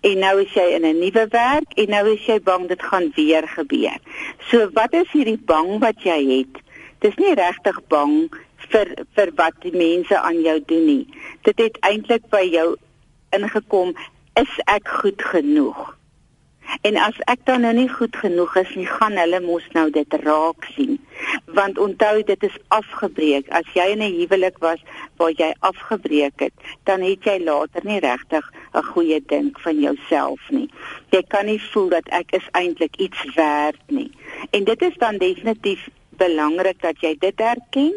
En 0.00 0.18
nou 0.18 0.40
is 0.40 0.52
jy 0.54 0.66
in 0.72 0.88
'n 0.88 0.98
nuwe 0.98 1.26
werk 1.28 1.72
en 1.76 1.88
nou 1.90 2.14
is 2.14 2.26
jy 2.26 2.40
bang 2.40 2.68
dit 2.68 2.82
gaan 2.82 3.12
weer 3.14 3.48
gebeur. 3.48 3.98
So 4.48 4.70
wat 4.72 4.92
is 4.92 5.12
hierdie 5.12 5.40
bang 5.44 5.78
wat 5.78 6.02
jy 6.02 6.38
het? 6.38 6.62
dis 7.02 7.18
nie 7.18 7.34
regtig 7.38 7.78
bang 7.90 8.30
vir 8.72 8.92
vir 9.16 9.32
wat 9.36 9.58
die 9.64 9.76
mense 9.76 10.18
aan 10.18 10.42
jou 10.42 10.58
doen 10.66 10.86
nie. 10.86 11.06
Dit 11.48 11.58
het 11.58 11.80
eintlik 11.88 12.28
by 12.32 12.44
jou 12.48 12.68
ingekom, 13.36 13.96
is 14.40 14.60
ek 14.66 14.88
goed 15.02 15.22
genoeg? 15.32 15.90
En 16.80 16.96
as 16.96 17.18
ek 17.28 17.42
dan 17.44 17.64
nou 17.66 17.72
nie 17.76 17.88
goed 17.90 18.16
genoeg 18.16 18.54
is 18.56 18.70
nie, 18.78 18.86
gaan 18.88 19.18
hulle 19.20 19.40
mos 19.44 19.64
nou 19.76 19.84
dit 19.92 20.14
raak 20.22 20.64
sien. 20.74 20.96
Want 21.58 21.78
onthou 21.78 22.22
dit 22.26 22.46
is 22.48 22.56
afgebreek. 22.74 23.50
As 23.52 23.68
jy 23.76 23.90
in 23.92 24.02
'n 24.02 24.16
huwelik 24.18 24.58
was 24.58 24.80
waar 25.16 25.34
jy 25.36 25.52
afgebreek 25.60 26.40
het, 26.40 26.54
dan 26.84 27.02
het 27.02 27.24
jy 27.24 27.38
later 27.44 27.84
nie 27.84 28.00
regtig 28.00 28.52
'n 28.74 28.82
goeie 28.92 29.20
dink 29.26 29.60
van 29.60 29.80
jouself 29.80 30.40
nie. 30.50 30.70
Jy 31.10 31.22
kan 31.28 31.46
nie 31.46 31.60
voel 31.60 31.88
dat 31.88 32.08
ek 32.08 32.32
is 32.32 32.48
eintlik 32.52 32.96
iets 32.96 33.34
werd 33.34 33.82
nie. 33.86 34.10
En 34.50 34.64
dit 34.64 34.82
is 34.82 34.96
dan 34.96 35.18
definitief 35.18 35.88
belangrik 36.10 36.80
dat 36.80 37.00
jy 37.00 37.16
dit 37.18 37.40
erken 37.40 37.94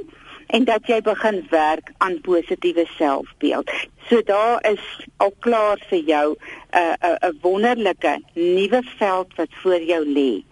en 0.47 0.65
dat 0.65 0.87
jy 0.87 1.01
begin 1.01 1.45
werk 1.49 1.91
aan 1.97 2.21
positiewe 2.21 2.85
selfbeeld. 2.97 3.71
So 4.09 4.21
daar 4.21 4.61
is 4.71 4.83
al 5.17 5.33
klaar 5.39 5.81
vir 5.89 6.03
jou 6.05 6.35
'n 6.35 6.77
uh, 6.77 6.93
'n 7.01 7.17
uh, 7.25 7.29
'n 7.29 7.37
wonderlike 7.41 8.21
nuwe 8.33 8.81
veld 8.97 9.35
wat 9.35 9.51
voor 9.61 9.81
jou 9.81 10.05
lê. 10.05 10.43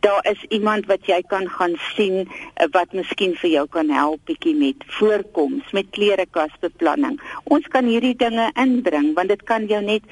Daar 0.00 0.26
is 0.30 0.42
iemand 0.48 0.86
wat 0.86 1.06
jy 1.06 1.22
kan 1.26 1.48
gaan 1.48 1.76
sien 1.76 2.28
uh, 2.28 2.66
wat 2.70 2.92
miskien 2.92 3.36
vir 3.36 3.50
jou 3.50 3.66
kan 3.68 3.88
help 3.90 4.20
bietjie 4.24 4.54
met 4.54 4.76
voorkoms, 4.86 5.70
met 5.72 5.90
klerekasbeplanning. 5.90 7.20
Ons 7.44 7.66
kan 7.68 7.84
hierdie 7.84 8.16
dinge 8.16 8.50
inbring 8.54 9.14
want 9.14 9.28
dit 9.28 9.42
kan 9.42 9.66
jou 9.66 9.82
net 9.82 10.02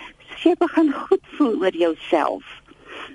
jy 0.43 0.55
begin 0.59 0.93
goed 0.93 1.25
voel 1.37 1.61
oor 1.61 1.77
jouself. 1.77 2.45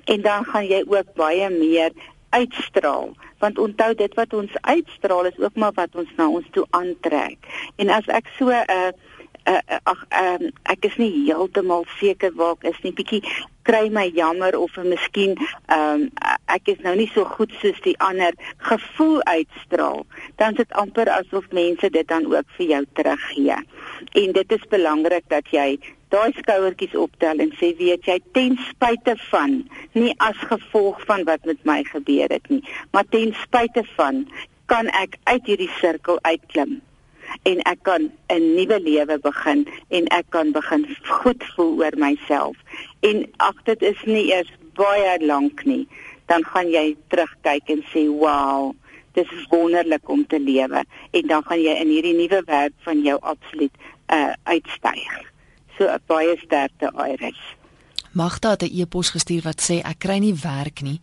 En 0.05 0.21
dan 0.21 0.45
gaan 0.45 0.65
jy 0.65 0.83
ook 0.87 1.13
baie 1.15 1.49
meer 1.49 1.91
uitstraal 2.29 3.15
want 3.39 3.59
onthou 3.59 3.93
dit 3.95 4.13
wat 4.19 4.33
ons 4.33 4.53
uitstraal 4.61 5.25
is 5.25 5.39
ook 5.39 5.55
maar 5.55 5.75
wat 5.75 5.95
ons 5.95 6.09
na 6.17 6.29
ons 6.29 6.47
toe 6.51 6.65
aantrek. 6.69 7.37
En 7.75 7.89
as 7.89 8.07
ek 8.07 8.31
so 8.37 8.49
'n 8.49 8.53
uh, 8.53 8.87
eh, 8.87 8.91
uh, 9.47 9.61
uh, 9.71 9.79
ag 9.83 10.05
um, 10.11 10.49
ek 10.63 10.85
is 10.85 10.95
nie 10.99 11.11
heeltemal 11.25 11.85
seker 11.99 12.33
waar 12.35 12.57
ek 12.59 12.73
is 12.73 12.81
nie. 12.83 12.93
Bietjie 12.93 13.21
kry 13.67 13.87
my 13.91 14.07
jammer 14.15 14.55
of 14.59 14.75
miskien 14.83 15.35
um, 15.73 16.07
ek 16.51 16.71
is 16.73 16.79
nou 16.85 16.95
nie 16.95 17.09
so 17.13 17.25
goed 17.37 17.51
soos 17.61 17.79
die 17.85 17.95
ander 18.03 18.35
gevoel 18.69 19.23
uitstraal. 19.23 20.05
Dan 20.35 20.55
is 20.55 20.63
dit 20.63 20.71
amper 20.83 21.11
asof 21.11 21.47
mense 21.51 21.89
dit 21.89 22.07
dan 22.07 22.27
ook 22.31 22.47
vir 22.57 22.67
jou 22.73 22.83
teruggee. 22.99 23.59
En 24.23 24.35
dit 24.39 24.51
is 24.51 24.67
belangrik 24.69 25.27
dat 25.31 25.47
jy 25.51 25.77
daai 26.13 26.31
skouertjies 26.37 26.95
optel 26.95 27.43
en 27.43 27.53
sê 27.59 27.73
weet 27.77 28.07
jy 28.07 28.19
ten 28.37 28.57
spyte 28.69 29.15
van 29.29 29.61
nie 29.93 30.13
as 30.23 30.39
gevolg 30.51 31.01
van 31.09 31.25
wat 31.29 31.45
met 31.45 31.63
my 31.69 31.81
gebeur 31.93 32.31
het 32.33 32.49
nie 32.53 32.63
maar 32.91 33.07
ten 33.15 33.33
spyte 33.43 33.83
van 33.95 34.25
kan 34.71 34.91
ek 34.99 35.17
uit 35.31 35.49
hierdie 35.51 35.71
sirkel 35.79 36.19
uitklim 36.27 36.79
en 37.43 37.61
ek 37.71 37.79
kan 37.83 38.11
'n 38.35 38.43
nuwe 38.55 38.79
lewe 38.79 39.17
begin 39.19 39.67
en 39.89 40.07
ek 40.19 40.25
kan 40.35 40.51
begin 40.51 40.87
goed 41.07 41.43
voel 41.55 41.73
oor 41.83 41.95
myself. 41.97 42.55
En 42.99 43.27
ag 43.37 43.63
dit 43.63 43.81
is 43.81 43.99
nie 44.05 44.31
eers 44.31 44.51
baie 44.75 45.25
lank 45.25 45.65
nie 45.65 45.87
dan 46.27 46.43
gaan 46.43 46.69
jy 46.69 46.95
terugkyk 47.07 47.69
en 47.71 47.83
sê 47.93 48.07
wow 48.07 48.75
dis 49.13 49.31
wonderlik 49.49 50.09
om 50.09 50.27
te 50.27 50.39
lewe. 50.39 50.83
En 51.11 51.27
dan 51.27 51.43
gaan 51.43 51.61
jy 51.61 51.73
in 51.81 51.89
hierdie 51.89 52.13
nuwe 52.13 52.41
werk 52.45 52.73
van 52.85 53.01
jou 53.01 53.17
absoluut 53.21 53.73
uh, 54.13 54.33
uitstyg 54.43 55.36
So 55.77 55.85
'n 55.85 56.01
baie 56.05 56.37
sterkte 56.37 56.91
Iris. 57.09 57.41
Magda 58.11 58.49
het 58.49 58.63
'n 58.63 58.79
e-pos 58.79 59.09
gestuur 59.09 59.41
wat 59.41 59.61
sê 59.61 59.81
ek 59.81 59.99
kry 59.99 60.17
nie 60.17 60.35
werk 60.35 60.81
nie. 60.81 60.99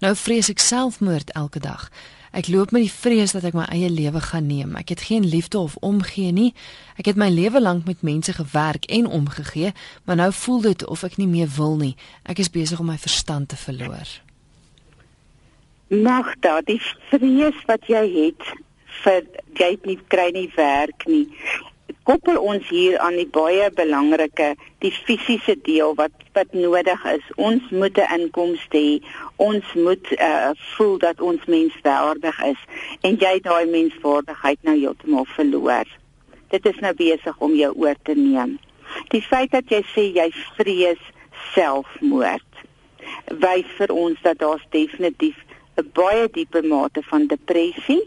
Nou 0.00 0.16
vrees 0.16 0.48
ek 0.48 0.58
selfmoord 0.58 1.30
elke 1.32 1.60
dag. 1.60 1.90
Ek 2.32 2.48
loop 2.48 2.70
met 2.70 2.82
die 2.82 2.92
vrees 2.92 3.32
dat 3.32 3.44
ek 3.44 3.52
my 3.52 3.64
eie 3.64 3.90
lewe 3.90 4.20
gaan 4.20 4.46
neem. 4.46 4.76
Ek 4.76 4.88
het 4.88 5.00
geen 5.00 5.24
liefde 5.24 5.58
of 5.58 5.76
omgee 5.76 6.32
nie. 6.32 6.54
Ek 6.96 7.04
het 7.04 7.16
my 7.16 7.28
lewe 7.28 7.60
lank 7.60 7.84
met 7.84 8.02
mense 8.02 8.32
gewerk 8.32 8.84
en 8.84 9.06
omgegee, 9.06 9.72
maar 10.04 10.16
nou 10.16 10.32
voel 10.32 10.60
dit 10.60 10.86
of 10.86 11.02
ek 11.02 11.16
nie 11.16 11.26
meer 11.26 11.48
wil 11.56 11.76
nie. 11.76 11.96
Ek 12.22 12.38
is 12.38 12.50
besig 12.50 12.80
om 12.80 12.86
my 12.86 12.98
verstand 12.98 13.48
te 13.48 13.56
verloor. 13.56 14.08
Magda, 15.88 16.60
die 16.60 16.80
vrees 17.08 17.64
wat 17.66 17.86
jy 17.86 18.04
het 18.26 18.42
vir 19.02 19.22
jy 19.54 19.70
het 19.70 19.86
nie 19.86 19.98
kry 20.08 20.30
nie 20.34 20.50
werk 20.56 21.06
nie 21.06 21.28
koppel 22.06 22.38
ons 22.38 22.68
hier 22.70 22.98
aan 23.02 23.16
die 23.18 23.28
baie 23.34 23.66
belangrike 23.74 24.52
die 24.84 24.92
fisiese 24.94 25.56
deel 25.66 25.94
wat 25.98 26.14
wat 26.38 26.52
nodig 26.54 27.04
is. 27.10 27.24
Ons 27.36 27.62
moet 27.70 27.98
'n 27.98 28.20
inkomste 28.20 28.78
hê. 28.78 29.02
Ons 29.36 29.64
moet 29.74 30.06
uh, 30.20 30.50
voel 30.76 30.98
dat 30.98 31.20
ons 31.20 31.44
menswaardig 31.44 32.42
is 32.52 32.60
en 33.00 33.16
jy 33.16 33.40
daai 33.40 33.66
menswaardigheid 33.66 34.58
nou 34.62 34.76
heeltemal 34.78 35.26
verloor. 35.36 35.86
Dit 36.48 36.66
is 36.66 36.78
nou 36.80 36.94
besig 36.94 37.36
om 37.38 37.54
jou 37.54 37.72
oor 37.74 37.96
te 38.02 38.14
neem. 38.14 38.58
Die 39.08 39.22
feit 39.22 39.50
dat 39.50 39.66
jy 39.68 39.82
sê 39.94 40.04
jy 40.14 40.30
vrees 40.56 41.02
selfmoord 41.54 42.46
wys 43.42 43.68
vir 43.78 43.92
ons 43.92 44.22
dat 44.22 44.38
daar 44.38 44.62
definitief 44.70 45.36
'n 45.76 45.90
baie 45.92 46.28
diepe 46.32 46.62
mate 46.62 47.02
van 47.02 47.26
depressie 47.26 48.02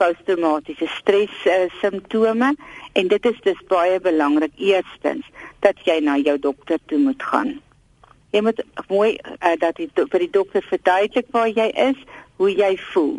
posttraumatiese 0.00 0.88
stres 0.98 1.36
uh, 1.50 1.66
simptome 1.80 2.54
en 2.92 3.08
dit 3.12 3.30
is 3.32 3.38
dus 3.44 3.62
baie 3.68 4.00
belangrik 4.00 4.52
eerstens 4.56 5.28
dat 5.64 5.80
jy 5.84 6.00
na 6.04 6.16
jou 6.16 6.38
dokter 6.38 6.78
toe 6.86 6.98
moet 6.98 7.22
gaan. 7.22 7.54
Jy 8.34 8.42
moet 8.48 8.60
mooi 8.88 9.16
uh, 9.16 9.54
dat 9.60 9.78
jy 9.80 9.88
vir 9.94 10.26
die 10.26 10.34
dokter 10.40 10.66
verduidelik 10.68 11.32
waar 11.32 11.48
jy 11.48 11.70
is, 11.90 12.04
hoe 12.36 12.52
jy 12.52 12.76
voel 12.92 13.16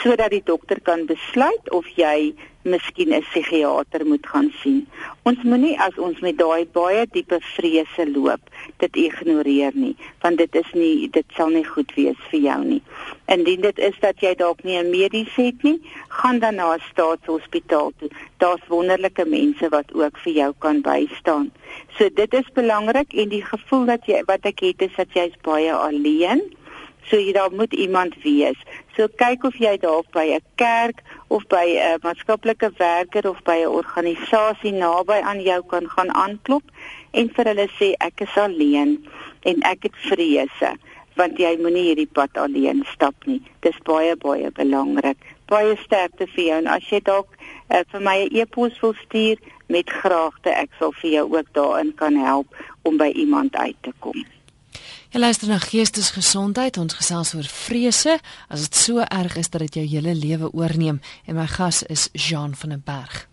sodat 0.00 0.30
die 0.30 0.42
dokter 0.44 0.80
kan 0.80 1.06
besluit 1.06 1.70
of 1.70 1.86
jy 1.96 2.32
miskien 2.62 3.12
'n 3.12 3.22
psigiater 3.22 4.06
moet 4.06 4.26
gaan 4.26 4.50
sien. 4.62 4.86
Ons 5.22 5.42
moenie 5.42 5.78
as 5.80 5.98
ons 5.98 6.20
met 6.20 6.38
daai 6.38 6.66
baie 6.72 7.06
diepe 7.10 7.38
vrese 7.40 8.06
loop, 8.10 8.40
dit 8.78 8.96
ignoreer 8.96 9.72
nie, 9.74 9.96
want 10.22 10.38
dit 10.38 10.54
is 10.54 10.70
nie 10.72 11.08
dit 11.10 11.26
sal 11.36 11.50
nie 11.50 11.64
goed 11.64 11.92
wees 11.94 12.20
vir 12.30 12.40
jou 12.40 12.64
nie. 12.64 12.82
Indien 13.26 13.60
dit 13.60 13.78
is 13.78 13.98
dat 14.00 14.20
jy 14.20 14.34
dalk 14.34 14.62
nie 14.64 14.78
'n 14.78 14.90
medies 14.90 15.34
het 15.34 15.62
nie, 15.62 15.80
gaan 16.08 16.38
dan 16.38 16.54
na 16.54 16.74
'n 16.74 16.80
staatshospitaal 16.90 17.92
toe. 17.98 18.10
Daar's 18.38 18.66
wonderlike 18.68 19.24
mense 19.24 19.68
wat 19.68 19.94
ook 19.94 20.18
vir 20.18 20.32
jou 20.32 20.52
kan 20.58 20.80
bystaan. 20.80 21.50
So 21.98 22.08
dit 22.08 22.34
is 22.34 22.52
belangrik 22.54 23.12
en 23.12 23.28
die 23.28 23.44
gevoel 23.44 23.84
dat 23.86 24.06
jy 24.06 24.22
wat 24.26 24.44
ek 24.46 24.60
het 24.60 24.82
is 24.82 24.94
dat 24.96 25.12
jy 25.12 25.26
is 25.26 25.40
baie 25.42 25.72
alleen. 25.72 26.42
So 27.08 27.16
jy 27.16 27.32
daar 27.32 27.52
moet 27.52 27.72
iemand 27.74 28.14
wees. 28.22 28.58
So 28.96 29.08
kyk 29.08 29.44
of 29.44 29.56
jy 29.58 29.76
dalk 29.80 30.10
by 30.12 30.26
'n 30.36 30.44
kerk 30.56 31.02
of 31.28 31.46
by 31.48 31.66
'n 31.66 31.98
maatskaplike 32.02 32.70
werker 32.78 33.28
of 33.28 33.42
by 33.42 33.58
'n 33.64 33.74
organisasie 33.80 34.72
naby 34.72 35.18
aan 35.22 35.40
jou 35.40 35.62
kan 35.66 35.88
gaan 35.88 36.10
aanklop 36.14 36.62
en 37.10 37.28
vir 37.34 37.44
hulle 37.44 37.68
sê 37.78 37.94
ek 37.98 38.20
is 38.20 38.36
alleen 38.36 38.98
en 39.42 39.62
ek 39.62 39.82
het 39.82 39.96
vrese 40.08 40.76
want 41.16 41.38
jy 41.38 41.56
moenie 41.60 41.86
hierdie 41.88 42.08
pad 42.08 42.36
alleen 42.40 42.84
stap 42.92 43.14
nie. 43.28 43.40
Dis 43.60 43.78
baie 43.84 44.16
baie 44.16 44.50
belangrik. 44.50 45.18
Baie 45.46 45.76
sterkte 45.84 46.26
vir 46.34 46.44
jou 46.44 46.58
en 46.58 46.66
as 46.66 46.86
jy 46.88 47.00
dalk 47.04 47.28
uh, 47.70 47.82
vir 47.92 48.00
my 48.00 48.18
'n 48.24 48.36
e-pos 48.36 48.80
wil 48.80 48.94
stuur 49.04 49.36
met 49.68 49.90
graagte 49.90 50.50
ek 50.50 50.70
sal 50.78 50.92
vir 51.00 51.10
jou 51.10 51.26
ook 51.36 51.48
daarin 51.52 51.94
kan 51.94 52.16
help 52.16 52.48
om 52.82 52.96
by 52.96 53.10
iemand 53.14 53.56
uit 53.56 53.76
te 53.80 53.92
kom. 53.98 54.24
Jy 55.12 55.20
luister 55.20 55.50
na 55.50 55.58
Geestesgesondheid, 55.60 56.78
ons 56.80 56.94
gesels 56.96 57.34
oor 57.36 57.44
vrese, 57.44 58.14
as 58.48 58.62
dit 58.64 58.78
so 58.80 59.02
erg 59.04 59.34
is 59.36 59.50
dat 59.52 59.60
dit 59.66 59.74
jou 59.76 59.82
hele 59.84 60.14
lewe 60.16 60.48
oorneem 60.56 61.02
en 61.28 61.36
my 61.36 61.44
gas 61.52 61.82
is 61.92 62.06
Jean 62.16 62.54
van 62.56 62.72
der 62.72 62.80
Berg. 62.80 63.26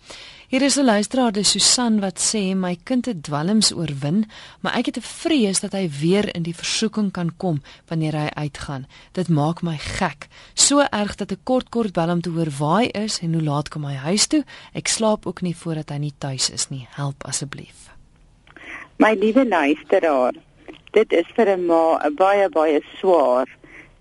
Hier 0.52 0.62
is 0.62 0.76
'n 0.76 0.84
luisteraar, 0.84 1.32
dis 1.32 1.52
Susan 1.52 2.02
wat 2.02 2.20
sê 2.20 2.54
my 2.54 2.76
kind 2.84 3.06
het 3.06 3.24
dwelms 3.24 3.72
oorwin, 3.72 4.26
maar 4.60 4.76
ek 4.76 4.86
het 4.88 4.98
'n 4.98 5.08
vrees 5.24 5.60
dat 5.60 5.72
hy 5.72 5.90
weer 5.90 6.36
in 6.36 6.44
die 6.44 6.56
versoeking 6.56 7.12
kan 7.12 7.32
kom 7.38 7.62
wanneer 7.88 8.14
hy 8.14 8.30
uitgaan. 8.36 8.86
Dit 9.14 9.30
maak 9.30 9.62
my 9.62 9.78
gek, 9.78 10.28
so 10.54 10.80
erg 10.80 11.16
dat 11.16 11.32
ek 11.32 11.46
kort 11.46 11.70
kort 11.70 11.94
bel 11.94 12.10
om 12.10 12.22
te 12.22 12.30
hoor 12.30 12.50
waar 12.60 12.82
hy 12.82 12.90
is 12.92 13.20
en 13.20 13.34
hoe 13.34 13.44
laat 13.44 13.70
kom 13.70 13.86
hy 13.86 13.96
huis 13.96 14.28
toe. 14.28 14.44
Ek 14.74 14.88
slaap 14.88 15.26
ook 15.26 15.42
nie 15.42 15.56
voordat 15.56 15.90
hy 15.90 15.98
nie 15.98 16.14
tuis 16.18 16.50
is 16.50 16.70
nie. 16.70 16.88
Help 16.92 17.24
asseblief. 17.24 17.90
My 18.98 19.14
liewe 19.14 19.48
luisteraar, 19.48 20.34
dit 20.92 21.14
is 21.14 21.28
vir 21.36 21.50
'n 21.56 21.66
ma 21.66 22.00
'n 22.04 22.16
baie 22.16 22.50
baie 22.50 22.82
swaar 23.00 23.48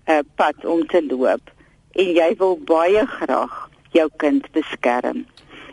uh, 0.07 0.19
pad 0.35 0.65
om 0.65 0.85
te 0.87 1.01
loop 1.01 1.51
en 1.93 2.07
jy 2.19 2.29
wil 2.37 2.57
baie 2.57 3.05
graag 3.05 3.69
jou 3.91 4.09
kind 4.17 4.45
beskerm. 4.51 5.25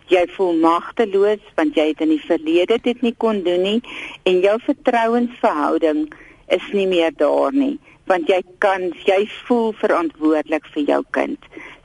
Jy 0.09 0.25
voel 0.37 0.55
magteloos 0.63 1.43
want 1.57 1.75
jy 1.75 1.89
het 1.89 2.01
in 2.01 2.13
die 2.15 2.27
verlede 2.29 2.79
dit 2.83 3.03
nie 3.03 3.15
kon 3.25 3.43
doen 3.43 3.63
nie 3.63 3.81
en 4.25 4.41
jou 4.41 4.57
vertrouensverhouding 4.69 6.07
is 6.49 6.67
nie 6.73 6.87
meer 6.87 7.13
daar 7.17 7.53
nie 7.53 7.79
want 8.07 8.29
jy 8.31 8.43
kan 8.63 8.93
jy 9.07 9.27
voel 9.47 9.73
verantwoordelik 9.73 10.67
vir 10.75 10.85
jou 10.93 11.03
kind. 11.11 11.39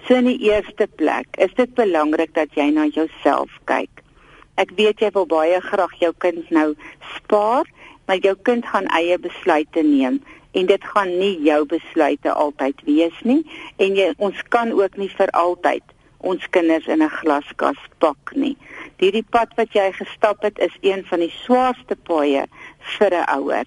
So 0.05 0.17
in 0.17 0.29
die 0.29 0.39
eerste 0.49 0.87
plek 0.87 1.27
is 1.37 1.53
dit 1.57 1.73
belangrik 1.77 2.33
dat 2.37 2.53
jy 2.57 2.69
na 2.73 2.85
jouself 2.85 3.49
kyk. 3.65 4.03
Ek 4.61 4.73
weet 4.77 5.01
jy 5.01 5.09
wil 5.15 5.25
baie 5.25 5.57
graag 5.65 5.93
jou 6.01 6.11
kind 6.21 6.49
nou 6.53 6.73
spaar 7.15 7.65
maar 8.05 8.17
jou 8.17 8.35
kind 8.43 8.65
gaan 8.65 8.87
eie 8.97 9.17
besluite 9.19 9.83
neem 9.83 10.21
en 10.51 10.65
dit 10.65 10.83
gaan 10.93 11.17
nie 11.17 11.41
jou 11.45 11.65
besluite 11.65 12.33
altyd 12.33 12.81
wees 12.85 13.17
nie 13.23 13.41
en 13.77 13.95
jy 13.95 14.11
ons 14.17 14.43
kan 14.49 14.71
ook 14.71 14.97
nie 14.97 15.09
vir 15.17 15.31
altyd 15.31 15.83
ons 16.21 16.49
kinders 16.49 16.87
in 16.87 17.01
'n 17.03 17.09
glaskas 17.09 17.81
pak 17.97 18.31
nie. 18.35 18.57
Hierdie 18.97 19.25
pad 19.29 19.49
wat 19.57 19.73
jy 19.73 19.91
gestap 19.91 20.41
het 20.41 20.59
is 20.59 20.75
een 20.81 21.05
van 21.05 21.19
die 21.19 21.33
swaarste 21.43 21.95
paaie 21.95 22.45
vir 22.97 23.11
'n 23.13 23.29
ouer. 23.37 23.65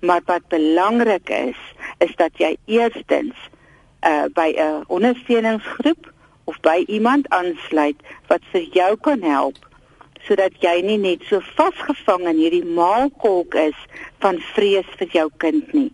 Maar 0.00 0.20
wat 0.24 0.48
belangrik 0.48 1.28
is, 1.28 1.60
is 1.98 2.16
dat 2.16 2.32
jy 2.38 2.56
eerstens 2.64 3.36
uh 4.02 4.24
by 4.34 4.54
'n 4.56 4.84
ondersteuningsgroep 4.86 6.12
of 6.44 6.60
by 6.60 6.84
iemand 6.86 7.28
aansluit 7.28 7.96
wat 8.26 8.40
vir 8.52 8.62
jou 8.72 8.96
kan 8.96 9.22
help 9.22 9.69
sodat 10.26 10.56
jy 10.62 10.80
nie 10.82 10.98
net 10.98 11.24
so 11.28 11.40
vasgevang 11.56 12.26
in 12.30 12.42
hierdie 12.42 12.64
maalkolk 12.64 13.54
is 13.54 13.78
van 14.24 14.40
vrees 14.54 14.88
vir 14.98 15.08
jou 15.16 15.28
kind 15.42 15.72
nie. 15.76 15.90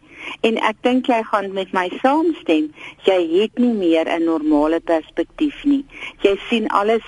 En 0.46 0.58
ek 0.58 0.80
dink 0.82 1.10
jy 1.10 1.20
gaan 1.30 1.52
met 1.54 1.72
my 1.76 1.86
saamstem, 2.00 2.72
jy 3.06 3.20
het 3.36 3.58
nie 3.58 3.72
meer 3.72 4.08
'n 4.08 4.24
normale 4.24 4.80
perspektief 4.80 5.64
nie. 5.64 5.84
Jy 6.22 6.36
sien 6.48 6.68
alles 6.68 7.04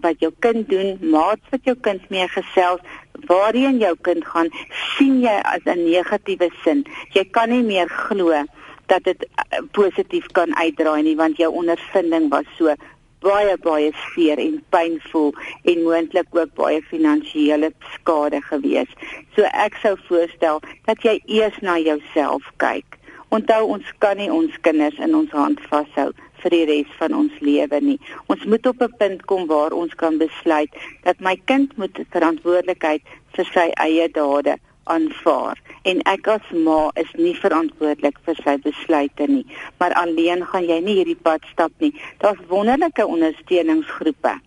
wat 0.00 0.18
jou 0.20 0.32
kind 0.40 0.68
doen, 0.68 0.98
maats 1.00 1.46
wat 1.50 1.64
jou 1.64 1.76
kind 1.80 2.10
mee 2.10 2.28
gesels, 2.28 2.80
waarheen 3.28 3.78
jou 3.78 3.94
kind 4.02 4.24
gaan, 4.24 4.50
sien 4.96 5.20
jy 5.20 5.36
as 5.44 5.62
'n 5.64 5.84
negatiewe 5.84 6.50
sin. 6.64 6.84
Jy 7.12 7.24
kan 7.30 7.50
nie 7.50 7.62
meer 7.62 7.88
glo 7.88 8.44
dat 8.86 9.04
dit 9.04 9.24
uh, 9.24 9.62
positief 9.72 10.26
kan 10.32 10.56
uitdraai 10.56 11.02
nie 11.02 11.16
want 11.16 11.36
jou 11.36 11.50
ondervinding 11.52 12.30
was 12.30 12.48
so 12.58 12.74
baie 13.22 13.56
baie 13.64 13.92
seer 14.12 14.40
en 14.42 14.58
pynvol 14.74 15.30
en 15.70 15.84
moontlik 15.86 16.34
ook 16.36 16.54
baie 16.58 16.82
finansiële 16.90 17.72
skade 17.94 18.40
gewees. 18.48 18.90
So 19.36 19.46
ek 19.66 19.78
sou 19.82 19.94
voorstel 20.08 20.60
dat 20.88 21.06
jy 21.06 21.18
eers 21.26 21.58
na 21.62 21.78
jouself 21.78 22.48
kyk. 22.62 22.98
Onthou 23.32 23.62
ons 23.76 23.94
kan 24.04 24.18
nie 24.20 24.28
ons 24.32 24.58
kinders 24.66 24.98
in 25.00 25.14
ons 25.16 25.30
hand 25.32 25.60
vashou 25.70 26.10
vir 26.42 26.54
die 26.56 26.64
res 26.68 26.90
van 26.98 27.14
ons 27.16 27.38
lewe 27.40 27.80
nie. 27.80 27.98
Ons 28.32 28.44
moet 28.44 28.66
op 28.66 28.82
'n 28.82 28.96
punt 28.98 29.24
kom 29.30 29.46
waar 29.46 29.72
ons 29.72 29.94
kan 29.94 30.18
besluit 30.18 30.70
dat 31.04 31.20
my 31.20 31.36
kind 31.44 31.76
moet 31.76 31.96
verantwoordelikheid 32.10 33.02
vir 33.36 33.46
sy 33.54 33.70
eie 33.86 34.08
dade 34.08 34.58
aanvaar. 34.84 35.58
En 35.82 36.02
ek 36.10 36.28
as 36.34 36.52
ma 36.66 36.90
is 37.00 37.10
nie 37.18 37.34
verantwoordelik 37.38 38.18
vir 38.26 38.38
sy 38.44 38.56
besluite 38.64 39.26
nie. 39.30 39.44
Maar 39.78 39.94
alleen 40.04 40.46
gaan 40.46 40.66
jy 40.68 40.78
nie 40.80 40.96
hierdie 41.00 41.18
pad 41.18 41.44
stap 41.52 41.72
nie. 41.78 41.92
Daar's 42.22 42.40
wonderlike 42.48 43.06
ondersteuningsgroepe 43.06 44.38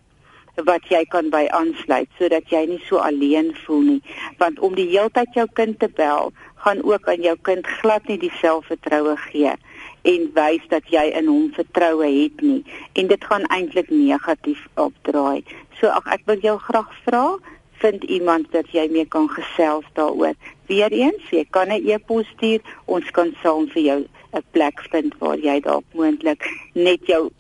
wat 0.64 0.86
jy 0.88 1.02
kan 1.12 1.28
by 1.34 1.44
aansluit 1.52 2.08
sodat 2.16 2.48
jy 2.48 2.62
nie 2.70 2.82
so 2.88 3.02
alleen 3.04 3.52
voel 3.66 3.82
nie. 3.90 4.02
Want 4.40 4.60
om 4.64 4.76
die 4.76 4.88
heeltyd 4.88 5.36
jou 5.36 5.48
kind 5.54 5.80
te 5.80 5.90
bel 5.92 6.32
gaan 6.66 6.84
ook 6.84 7.10
aan 7.12 7.22
jou 7.22 7.36
kind 7.42 7.68
glad 7.82 8.08
nie 8.08 8.18
die 8.18 8.32
selfvertroue 8.40 9.18
gee 9.28 9.54
en 10.06 10.30
wys 10.38 10.64
dat 10.70 10.88
jy 10.94 11.04
in 11.18 11.28
hom 11.30 11.50
vertroue 11.54 12.08
het 12.08 12.42
nie. 12.42 12.62
En 12.94 13.10
dit 13.10 13.26
gaan 13.26 13.46
eintlik 13.54 13.90
negatief 13.90 14.62
opdraai. 14.74 15.44
So 15.80 15.90
ag 15.94 16.08
ek 16.14 16.26
wil 16.30 16.42
jou 16.46 16.58
graag 16.62 16.92
vra 17.06 17.26
vind 17.86 18.04
iemand 18.04 18.52
wat 18.52 18.72
jy 18.74 18.88
mee 18.92 19.06
kan 19.06 19.28
gesels 19.30 19.86
daaroor. 19.98 20.34
Weereens, 20.70 21.30
jy 21.30 21.46
kan 21.50 21.70
'n 21.70 21.86
e-pos 21.86 22.28
stuur, 22.36 22.62
ons 22.86 23.12
kan 23.12 23.34
saam 23.44 23.68
vir 23.74 23.84
jou 23.90 24.00
'n 24.34 24.44
plek 24.52 24.82
vind 24.92 25.14
waar 25.20 25.38
jy 25.38 25.60
dalk 25.60 25.86
moontlik 25.94 26.42
net 26.74 27.02
jou 27.08 27.32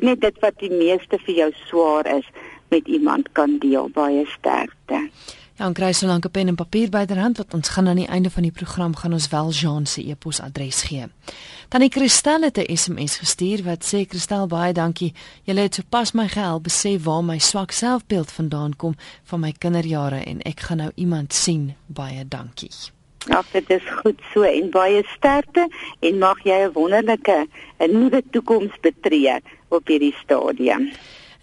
net 0.00 0.20
dit 0.20 0.36
wat 0.40 0.58
die 0.58 0.70
meeste 0.70 1.18
vir 1.26 1.34
jou 1.34 1.50
swaar 1.66 2.06
is 2.06 2.26
met 2.70 2.86
iemand 2.86 3.32
kan 3.32 3.58
deel 3.58 3.88
baie 3.88 4.26
sterkte. 4.26 5.08
Ja, 5.54 5.68
en 5.68 5.74
kry 5.78 5.92
so 5.92 6.06
lank 6.06 6.24
'n 6.26 6.30
pen 6.30 6.48
en 6.48 6.54
papier 6.54 6.88
byderhand 6.90 7.36
wat 7.36 7.54
ons 7.54 7.68
gaan 7.68 7.88
aan 7.88 7.96
die 7.96 8.06
einde 8.06 8.30
van 8.30 8.42
die 8.42 8.50
program 8.50 8.96
gaan 8.96 9.12
ons 9.12 9.28
wel 9.28 9.50
Jean 9.50 9.86
se 9.86 10.08
e-posadres 10.10 10.82
gee. 10.82 11.06
Tannie 11.68 11.90
Christel 11.90 12.42
het 12.42 12.58
'n 12.58 12.76
SMS 12.76 13.16
gestuur 13.16 13.62
wat 13.62 13.84
sê 13.84 14.04
Christel 14.08 14.46
baie 14.46 14.72
dankie. 14.72 15.12
Jy 15.44 15.54
het 15.54 15.74
sopas 15.74 16.12
my 16.12 16.28
gehelp 16.28 16.62
besef 16.62 17.02
waar 17.02 17.24
my 17.24 17.38
swak 17.38 17.70
selfbeeld 17.70 18.32
vandaan 18.32 18.76
kom 18.76 18.94
van 19.22 19.40
my 19.40 19.54
kinderjare 19.58 20.24
en 20.24 20.42
ek 20.42 20.60
gaan 20.60 20.76
nou 20.76 20.90
iemand 20.94 21.32
sien. 21.32 21.74
Baie 21.86 22.28
dankie. 22.28 22.70
Ja, 23.18 23.42
dit 23.52 23.70
is 23.70 23.82
goed 24.02 24.20
so 24.32 24.42
en 24.42 24.70
baie 24.70 25.02
sterkte 25.16 25.68
en 26.00 26.18
mag 26.18 26.42
jy 26.44 26.64
'n 26.64 26.72
wonderlike 26.72 27.46
'n 27.78 27.90
nuwe 27.92 28.22
toekoms 28.30 28.72
betree 28.80 29.40
op 29.68 29.86
hierdie 29.86 30.14
stadium. 30.22 30.90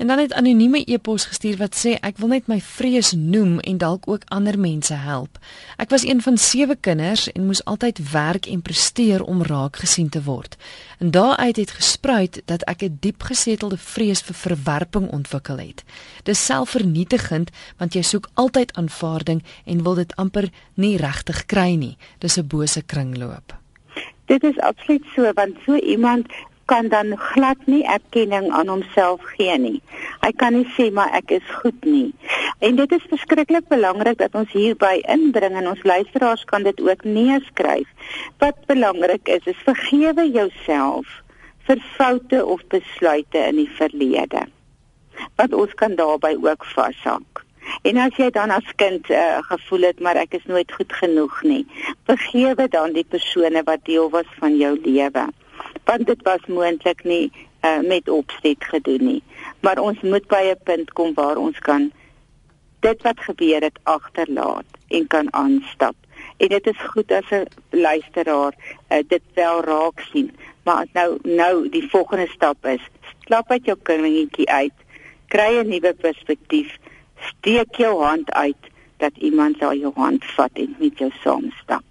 En 0.01 0.07
dan 0.07 0.17
het 0.17 0.33
anonieme 0.33 0.81
e-pos 0.85 1.25
gestuur 1.25 1.57
wat 1.57 1.75
sê 1.77 1.91
ek 2.01 2.17
wil 2.17 2.31
net 2.33 2.47
my 2.49 2.55
vrees 2.57 3.11
noem 3.13 3.59
en 3.59 3.77
dalk 3.77 4.07
ook 4.09 4.23
ander 4.33 4.57
mense 4.59 4.95
help. 4.97 5.37
Ek 5.77 5.93
was 5.93 6.01
een 6.01 6.23
van 6.25 6.39
sewe 6.41 6.73
kinders 6.75 7.27
en 7.31 7.45
moes 7.45 7.61
altyd 7.69 8.01
werk 8.09 8.49
en 8.49 8.63
presteer 8.65 9.21
om 9.21 9.43
raak 9.45 9.77
gesien 9.83 10.09
te 10.09 10.23
word. 10.25 10.57
En 10.97 11.11
daaruit 11.13 11.61
het 11.61 11.75
gespruit 11.77 12.41
dat 12.45 12.65
ek 12.65 12.81
'n 12.81 12.97
diep 12.99 13.21
gesetelde 13.29 13.77
vrees 13.77 14.21
vir 14.21 14.35
verwerping 14.35 15.09
ontwikkel 15.11 15.57
het. 15.57 15.83
Dis 16.23 16.45
selfvernietigend 16.45 17.49
want 17.77 17.93
jy 17.93 18.01
soek 18.01 18.29
altyd 18.33 18.73
aanvaarding 18.73 19.43
en 19.65 19.83
wil 19.83 19.95
dit 19.95 20.15
amper 20.15 20.49
nie 20.73 20.97
regtig 20.97 21.45
kry 21.45 21.75
nie. 21.75 21.97
Dis 22.17 22.37
'n 22.37 22.47
bose 22.47 22.81
kringloop. 22.81 23.53
Dit 24.25 24.43
is 24.43 24.57
absoluut 24.57 25.05
so 25.15 25.33
want 25.33 25.55
so 25.65 25.75
iemand 25.75 26.25
kan 26.71 26.87
dan 26.87 27.17
glad 27.19 27.59
nie 27.67 27.83
erkenning 27.83 28.47
aan 28.55 28.69
homself 28.71 29.23
gee 29.35 29.57
nie. 29.59 29.79
Hy 30.23 30.31
kan 30.39 30.55
nie 30.55 30.67
sê 30.77 30.87
maar 30.95 31.11
ek 31.19 31.33
is 31.37 31.49
goed 31.61 31.83
nie. 31.83 32.13
En 32.63 32.77
dit 32.79 32.95
is 32.95 33.09
verskriklik 33.11 33.67
belangrik 33.73 34.21
dat 34.21 34.37
ons 34.39 34.53
hierby 34.55 35.01
inbring 35.11 35.57
en 35.59 35.67
ons 35.73 35.83
luisteraars 35.83 36.45
kan 36.51 36.63
dit 36.63 36.79
ook 36.87 37.03
neerskryf. 37.03 37.89
Wat 38.39 38.63
belangrik 38.71 39.27
is, 39.35 39.43
is 39.51 39.67
vergewe 39.67 40.29
jouself 40.31 41.19
vir 41.67 41.83
foute 41.97 42.39
of 42.45 42.63
besluite 42.71 43.43
in 43.51 43.59
die 43.59 43.71
verlede. 43.81 44.47
Want 45.35 45.53
ons 45.53 45.75
kan 45.75 45.99
daarbey 45.99 46.37
ook 46.39 46.65
vashak. 46.71 47.43
En 47.87 47.99
as 48.01 48.15
jy 48.17 48.29
dan 48.33 48.51
as 48.55 48.71
kind 48.79 49.09
uh, 49.11 49.41
gevoel 49.51 49.89
het 49.89 49.99
maar 49.99 50.17
ek 50.23 50.39
is 50.39 50.47
nooit 50.49 50.71
goed 50.71 50.93
genoeg 51.03 51.35
nie, 51.45 51.61
vergewe 52.09 52.67
dan 52.71 52.95
die 52.95 53.05
persone 53.05 53.61
wat 53.67 53.83
deel 53.91 54.09
was 54.15 54.29
van 54.39 54.55
jou 54.57 54.73
lewe. 54.81 55.27
Want 55.83 56.05
dit 56.05 56.21
was 56.21 56.45
moontlik 56.47 57.03
nie 57.03 57.31
uh, 57.61 57.79
met 57.79 58.09
opset 58.09 58.63
gedoen 58.63 59.05
nie. 59.05 59.23
Maar 59.59 59.79
ons 59.79 60.01
moet 60.01 60.27
by 60.27 60.43
'n 60.51 60.63
punt 60.63 60.93
kom 60.93 61.13
waar 61.13 61.37
ons 61.37 61.59
kan 61.59 61.91
dit 62.79 63.01
wat 63.01 63.19
gebeur 63.19 63.61
het 63.61 63.79
agterlaat 63.83 64.65
en 64.87 65.07
kan 65.07 65.33
aanstap. 65.33 65.95
En 66.37 66.47
dit 66.47 66.67
is 66.67 66.79
goed 66.93 67.11
as 67.11 67.29
'n 67.29 67.45
luisteraar 67.69 68.53
uh, 68.89 68.97
dit 69.07 69.21
wel 69.33 69.63
raak 69.63 69.99
sien. 69.99 70.31
Maar 70.63 70.85
nou 70.93 71.17
nou 71.23 71.69
die 71.69 71.89
volgende 71.89 72.27
stap 72.27 72.65
is 72.65 72.81
klap 73.23 73.51
uit 73.51 73.65
jou 73.65 73.77
kindertjie 73.83 74.49
uit. 74.49 74.77
Kry 75.27 75.57
'n 75.57 75.67
nuwe 75.67 75.93
perspektief 75.93 76.77
steek 77.19 77.75
jou 77.75 78.03
hand 78.03 78.31
uit 78.31 78.63
dat 78.97 79.17
iemand 79.17 79.57
sal 79.57 79.75
jou 79.75 79.93
hand 79.95 80.25
vat 80.25 80.51
en 80.53 80.75
met 80.79 80.97
jou 80.97 81.11
saamstap. 81.23 81.90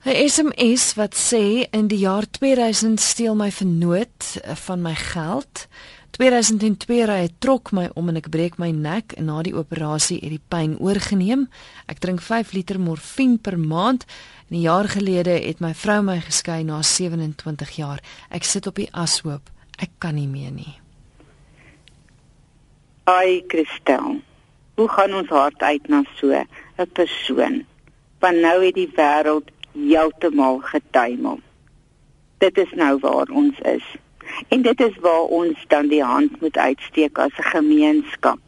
'n 0.00 0.28
SMS 0.28 0.94
wat 0.94 1.14
sê 1.14 1.68
in 1.70 1.86
die 1.86 1.98
jaar 1.98 2.24
2000 2.30 3.00
steel 3.00 3.34
my 3.36 3.50
vernoot 3.52 4.40
eh, 4.42 4.54
van 4.54 4.80
my 4.82 4.94
geld. 4.94 5.68
2002 6.10 7.04
ry 7.04 7.18
hy 7.20 7.28
trok 7.38 7.68
my 7.72 7.90
om 7.94 8.08
en 8.08 8.16
ek 8.16 8.30
breek 8.32 8.56
my 8.56 8.70
nek 8.72 9.12
en 9.20 9.28
na 9.28 9.42
die 9.44 9.52
operasie 9.52 10.16
het 10.22 10.32
die 10.32 10.46
pyn 10.48 10.78
oorgeneem. 10.80 11.50
Ek 11.86 12.00
drink 12.00 12.24
5 12.24 12.52
liter 12.56 12.80
morfine 12.80 13.36
per 13.38 13.58
maand. 13.58 14.06
'n 14.48 14.60
Jaar 14.60 14.88
gelede 14.88 15.36
het 15.36 15.60
my 15.60 15.74
vrou 15.74 16.00
my 16.02 16.18
geskei 16.20 16.64
na 16.64 16.82
27 16.82 17.76
jaar. 17.76 18.00
Ek 18.30 18.44
sit 18.44 18.66
op 18.66 18.74
die 18.74 18.88
ashoop. 18.92 19.52
Ek 19.78 19.90
kan 19.98 20.14
nie 20.14 20.28
meer 20.28 20.50
nie. 20.50 20.80
Ai 23.04 23.44
Christel, 23.48 24.20
hoe 24.76 24.88
gaan 24.88 25.14
ons 25.14 25.28
hart 25.28 25.60
uit 25.60 25.88
na 25.88 26.02
so 26.16 26.32
'n 26.32 26.90
persoon? 26.92 27.66
Want 28.18 28.36
nou 28.40 28.64
het 28.64 28.74
die 28.74 28.92
wêreld 28.96 29.48
heeltemal 29.88 30.58
getuimel. 30.58 31.40
Dit 32.38 32.58
is 32.58 32.72
nou 32.72 32.98
waar 33.00 33.28
ons 33.28 33.58
is. 33.58 33.84
En 34.48 34.62
dit 34.62 34.80
is 34.80 34.96
waar 35.00 35.28
ons 35.40 35.64
dan 35.68 35.88
die 35.88 36.02
hand 36.02 36.40
moet 36.40 36.56
uitsteek 36.56 37.18
as 37.18 37.36
'n 37.38 37.50
gemeenskap. 37.56 38.40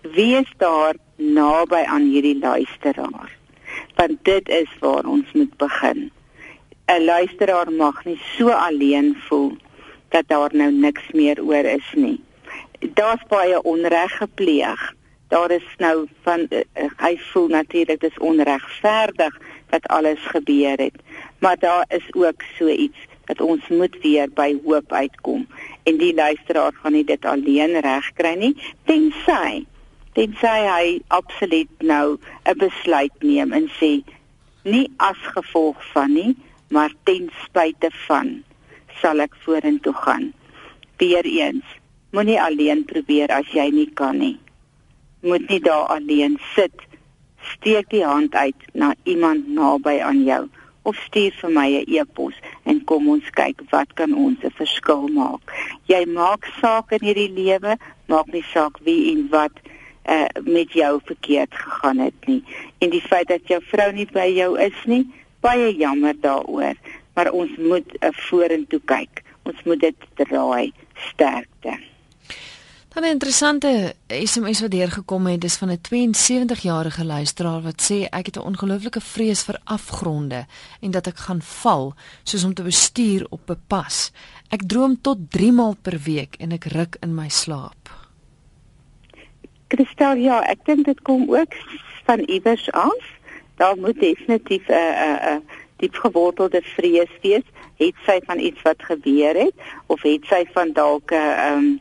Wie 0.00 0.36
is 0.36 0.52
daar 0.56 0.94
naby 1.16 1.82
aan 1.86 2.02
hierdie 2.02 2.38
luisteraar? 2.38 3.36
Want 3.94 4.24
dit 4.24 4.48
is 4.48 4.70
waar 4.80 5.04
ons 5.04 5.32
moet 5.32 5.56
begin. 5.56 6.10
'n 6.86 7.04
Luisteraar 7.04 7.72
mag 7.72 8.04
nie 8.04 8.20
so 8.36 8.48
alleen 8.48 9.16
voel 9.28 9.56
dat 10.08 10.24
daar 10.26 10.50
nou 10.52 10.72
niks 10.72 11.10
meer 11.12 11.42
oor 11.42 11.64
is 11.64 11.92
nie 11.94 12.20
daar's 12.80 13.22
baie 13.28 13.62
onreg 13.62 14.16
gepleeg. 14.16 14.94
Daar 15.28 15.50
is 15.50 15.66
nou 15.78 16.08
van 16.22 16.46
uh, 16.50 16.60
hy 16.96 17.16
voel 17.30 17.48
natuurlik 17.48 18.00
dis 18.00 18.18
onregverdig 18.18 19.40
wat 19.70 19.86
alles 19.86 20.20
gebeur 20.32 20.76
het. 20.76 20.96
Maar 21.38 21.58
daar 21.58 21.84
is 21.88 22.06
ook 22.14 22.42
so 22.58 22.68
iets 22.68 22.98
dat 23.24 23.40
ons 23.40 23.68
moet 23.68 23.96
weer 24.02 24.28
by 24.34 24.58
hoop 24.64 24.92
uitkom 24.92 25.46
en 25.82 25.96
die 25.96 26.14
luisteraar 26.14 26.72
gaan 26.82 26.92
nie 26.92 27.04
dit 27.04 27.24
alleen 27.24 27.80
regkry 27.80 28.34
nie 28.34 28.54
tensy 28.90 29.64
tensy 30.18 30.56
hy 30.66 30.98
absoluut 31.08 31.70
nou 31.78 32.18
'n 32.44 32.58
besluit 32.58 33.14
neem 33.22 33.52
en 33.52 33.70
sê 33.78 34.02
nie 34.64 34.90
as 34.96 35.20
gevolg 35.36 35.78
van 35.92 36.12
nie 36.12 36.36
maar 36.68 36.92
ten 37.02 37.30
spyte 37.44 37.90
van 38.06 38.42
sal 39.00 39.20
ek 39.20 39.34
vorentoe 39.44 39.94
gaan. 39.94 40.32
Weereens 40.96 41.78
Moenie 42.10 42.40
alleen 42.42 42.80
probeer 42.90 43.30
as 43.30 43.46
jy 43.54 43.68
nie 43.70 43.86
kan 43.94 44.16
nie. 44.18 44.34
Moet 45.22 45.44
nie 45.46 45.60
daar 45.62 45.92
alleen 45.94 46.40
sit. 46.56 46.74
Steek 47.42 47.88
die 47.90 48.04
hand 48.04 48.34
uit 48.34 48.56
na 48.72 48.94
iemand 49.04 49.48
naby 49.48 50.00
aan 50.00 50.24
jou 50.24 50.48
of 50.82 50.96
stuur 50.96 51.32
vir 51.40 51.50
my 51.50 51.68
'n 51.78 51.84
e-pos 51.98 52.34
en 52.64 52.84
kom 52.84 53.08
ons 53.08 53.30
kyk 53.30 53.62
wat 53.70 53.92
kan 53.94 54.14
ons 54.14 54.38
'n 54.44 54.50
verskil 54.50 55.08
maak. 55.08 55.40
Jy 55.86 56.04
maak 56.06 56.44
saak 56.60 56.92
in 56.92 57.04
hierdie 57.08 57.32
lewe, 57.32 57.76
maak 58.06 58.26
nie 58.32 58.44
saak 58.52 58.78
wie 58.84 59.12
en 59.12 59.28
wat 59.30 59.52
uh, 60.08 60.28
met 60.44 60.72
jou 60.72 61.00
verkeerd 61.04 61.54
gegaan 61.54 61.98
het 61.98 62.26
nie. 62.26 62.42
En 62.78 62.90
die 62.90 63.00
feit 63.00 63.28
dat 63.28 63.46
jou 63.48 63.60
vrou 63.62 63.92
nie 63.92 64.08
by 64.12 64.26
jou 64.34 64.58
is 64.58 64.84
nie, 64.84 65.04
baie 65.40 65.76
jammer 65.76 66.14
daaroor, 66.20 66.74
maar 67.14 67.30
ons 67.30 67.50
moet 67.56 67.96
uh, 68.00 68.08
vorentoe 68.10 68.80
kyk. 68.84 69.22
Ons 69.42 69.62
moet 69.64 69.80
dit 69.80 69.96
draai 70.14 70.72
sterkte. 70.94 71.89
Dan 72.94 73.02
'n 73.02 73.06
interessante 73.06 73.94
SMS 74.06 74.60
wat 74.60 74.70
deurgekom 74.70 75.26
het, 75.26 75.40
dis 75.40 75.56
van 75.56 75.70
'n 75.70 75.80
72-jarige 75.80 77.04
luisteraar 77.04 77.62
wat 77.62 77.90
sê 77.90 78.08
ek 78.08 78.26
het 78.26 78.36
'n 78.36 78.48
ongelooflike 78.50 79.00
vrees 79.00 79.42
vir 79.42 79.60
afgronde 79.64 80.46
en 80.80 80.90
dat 80.90 81.06
ek 81.06 81.16
gaan 81.16 81.42
val, 81.42 81.94
soos 82.22 82.44
om 82.44 82.54
te 82.54 82.62
bestuur 82.62 83.26
op 83.28 83.50
'n 83.50 83.62
pas. 83.66 84.12
Ek 84.48 84.62
droom 84.66 85.00
tot 85.00 85.18
3 85.28 85.52
maal 85.52 85.76
per 85.82 85.98
week 85.98 86.34
en 86.38 86.52
ek 86.52 86.64
ruk 86.64 86.96
in 87.00 87.14
my 87.14 87.28
slaap. 87.28 88.08
Kristel, 89.66 90.14
ja, 90.14 90.42
ek 90.42 90.64
dink 90.64 90.84
dit 90.84 91.02
kom 91.02 91.34
ook 91.34 91.54
van 92.04 92.18
iewers 92.18 92.72
af. 92.72 93.04
Daar 93.56 93.76
moet 93.76 94.00
definitief 94.00 94.68
'n 94.68 94.72
'n 94.72 95.34
'n 95.34 95.42
diep 95.76 95.94
gewortelde 95.94 96.62
vrees 96.62 97.12
wees, 97.22 97.46
het 97.76 97.94
sy 98.06 98.20
van 98.24 98.38
iets 98.38 98.62
wat 98.62 98.82
gebeur 98.82 99.34
het 99.34 99.54
of 99.86 100.02
het 100.02 100.24
sy 100.24 100.44
van 100.52 100.72
dalk 100.72 101.10
'n 101.10 101.14
ehm 101.14 101.58
um, 101.58 101.80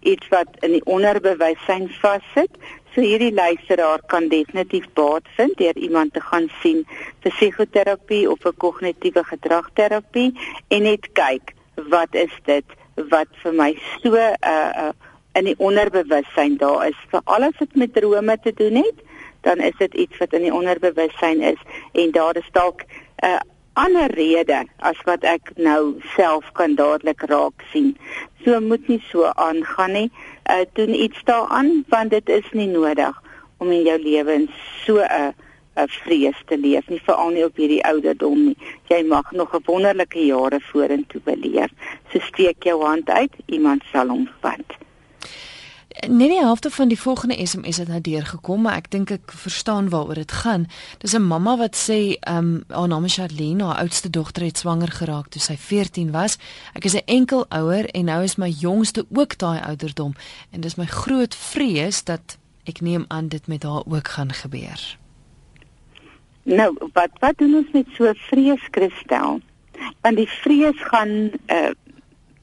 iets 0.00 0.28
wat 0.28 0.48
in 0.60 0.76
die 0.76 0.84
onderbewussyn 0.84 1.88
vassit. 2.00 2.50
So 2.94 3.02
hierdie 3.02 3.32
luisteraar 3.34 4.02
kan 4.06 4.28
definitief 4.28 4.86
baat 4.94 5.26
vind 5.36 5.56
deur 5.58 5.76
iemand 5.76 6.12
te 6.14 6.20
gaan 6.20 6.46
sien 6.62 6.84
vir 7.24 7.32
psigoterapie 7.32 8.24
of 8.30 8.38
vir 8.44 8.54
kognitiewe 8.64 9.24
gedragterapie 9.32 10.30
en 10.68 10.86
net 10.86 11.10
kyk 11.18 11.54
wat 11.90 12.14
is 12.14 12.34
dit 12.46 12.76
wat 13.10 13.28
vir 13.42 13.56
my 13.62 13.72
so 14.02 14.14
uh, 14.14 14.30
uh 14.52 14.92
in 15.34 15.48
die 15.48 15.56
onderbewussyn 15.58 16.52
daar 16.60 16.84
is 16.86 16.98
vir 17.10 17.24
alles 17.24 17.56
wat 17.58 17.72
met 17.74 17.90
drome 17.96 18.36
te 18.42 18.52
doen 18.54 18.76
het 18.78 19.00
dan 19.42 19.58
is 19.58 19.74
dit 19.78 19.94
iets 19.94 20.20
wat 20.22 20.32
in 20.38 20.46
die 20.46 20.54
onderbewussyn 20.54 21.42
is 21.42 21.58
en 21.92 22.14
daar 22.14 22.38
is 22.38 22.50
dalk 22.52 22.84
'n 22.86 23.26
uh, 23.26 23.40
ander 23.74 24.10
rede 24.14 24.64
as 24.78 24.98
wat 25.06 25.24
ek 25.26 25.52
nou 25.56 26.00
self 26.14 26.50
kan 26.58 26.76
dadelik 26.78 27.22
raak 27.30 27.64
sien. 27.72 27.94
So 28.44 28.60
moet 28.60 28.88
nie 28.88 29.00
so 29.10 29.30
aangaan 29.34 29.92
nie. 29.98 30.10
Uh 30.50 30.64
doen 30.78 30.94
iets 30.94 31.24
daaraan 31.24 31.84
want 31.88 32.10
dit 32.10 32.28
is 32.28 32.50
nie 32.52 32.68
nodig 32.70 33.22
om 33.58 33.72
in 33.72 33.82
jou 33.82 33.98
lewe 33.98 34.46
so 34.84 35.00
'n 35.02 35.34
'n 35.76 35.88
vrees 35.88 36.38
te 36.46 36.56
leef 36.56 36.88
nie 36.88 37.00
veral 37.06 37.30
nie 37.34 37.44
op 37.44 37.56
hierdie 37.56 37.82
ouderdom 37.84 38.44
nie. 38.44 38.56
Jy 38.92 39.02
mag 39.02 39.32
nog 39.32 39.54
'n 39.54 39.66
wonderlike 39.66 40.26
jare 40.26 40.60
vorentoe 40.60 41.20
beleef. 41.24 41.70
So 42.12 42.18
steek 42.18 42.62
jou 42.62 42.82
hand 42.82 43.10
uit, 43.10 43.32
iemand 43.46 43.82
sal 43.92 44.08
hom 44.08 44.28
vat. 44.40 44.83
Net 46.08 46.28
die 46.28 46.40
helfte 46.40 46.70
van 46.70 46.88
die 46.88 47.00
volgende 47.00 47.46
SMS 47.46 47.76
het 47.76 47.88
nou 47.88 48.00
deurgekom, 48.00 48.62
maar 48.62 48.76
ek 48.76 48.90
dink 48.92 49.10
ek 49.14 49.32
verstaan 49.32 49.88
waaroor 49.88 50.18
dit 50.20 50.32
gaan. 50.32 50.66
Dis 50.98 51.14
'n 51.14 51.22
mamma 51.22 51.56
wat 51.56 51.76
sê, 51.76 52.16
ehm, 52.20 52.36
um, 52.36 52.64
haar 52.68 52.88
naam 52.88 53.04
is 53.04 53.14
Charlene, 53.14 53.64
haar 53.64 53.78
oudste 53.78 54.10
dogter 54.10 54.44
het 54.44 54.58
swanger 54.58 54.92
geraak 54.92 55.28
toe 55.28 55.40
sy 55.40 55.56
14 55.56 56.10
was. 56.10 56.38
Ek 56.74 56.84
is 56.84 56.94
'n 56.94 57.06
enkel 57.06 57.46
ouer 57.48 57.88
en 57.90 58.04
nou 58.04 58.22
is 58.22 58.36
my 58.36 58.48
jongste 58.48 59.06
ook 59.10 59.38
daai 59.38 59.60
ouderdom 59.60 60.14
en 60.50 60.60
dis 60.60 60.74
my 60.74 60.86
groot 60.86 61.34
vrees 61.34 62.04
dat 62.04 62.38
ek 62.64 62.80
neem 62.80 63.04
aan 63.08 63.28
dit 63.28 63.46
met 63.46 63.62
haar 63.62 63.82
ook 63.86 64.08
gaan 64.08 64.32
gebeur. 64.32 64.98
Nou, 66.42 66.76
wat 66.92 67.10
wat 67.20 67.38
doen 67.38 67.54
ons 67.54 67.70
met 67.72 67.86
so 67.96 68.12
vrees, 68.14 68.62
Christel? 68.70 69.40
Want 70.00 70.16
die 70.16 70.28
vrees 70.28 70.76
gaan 70.76 71.30
uh 71.46 71.72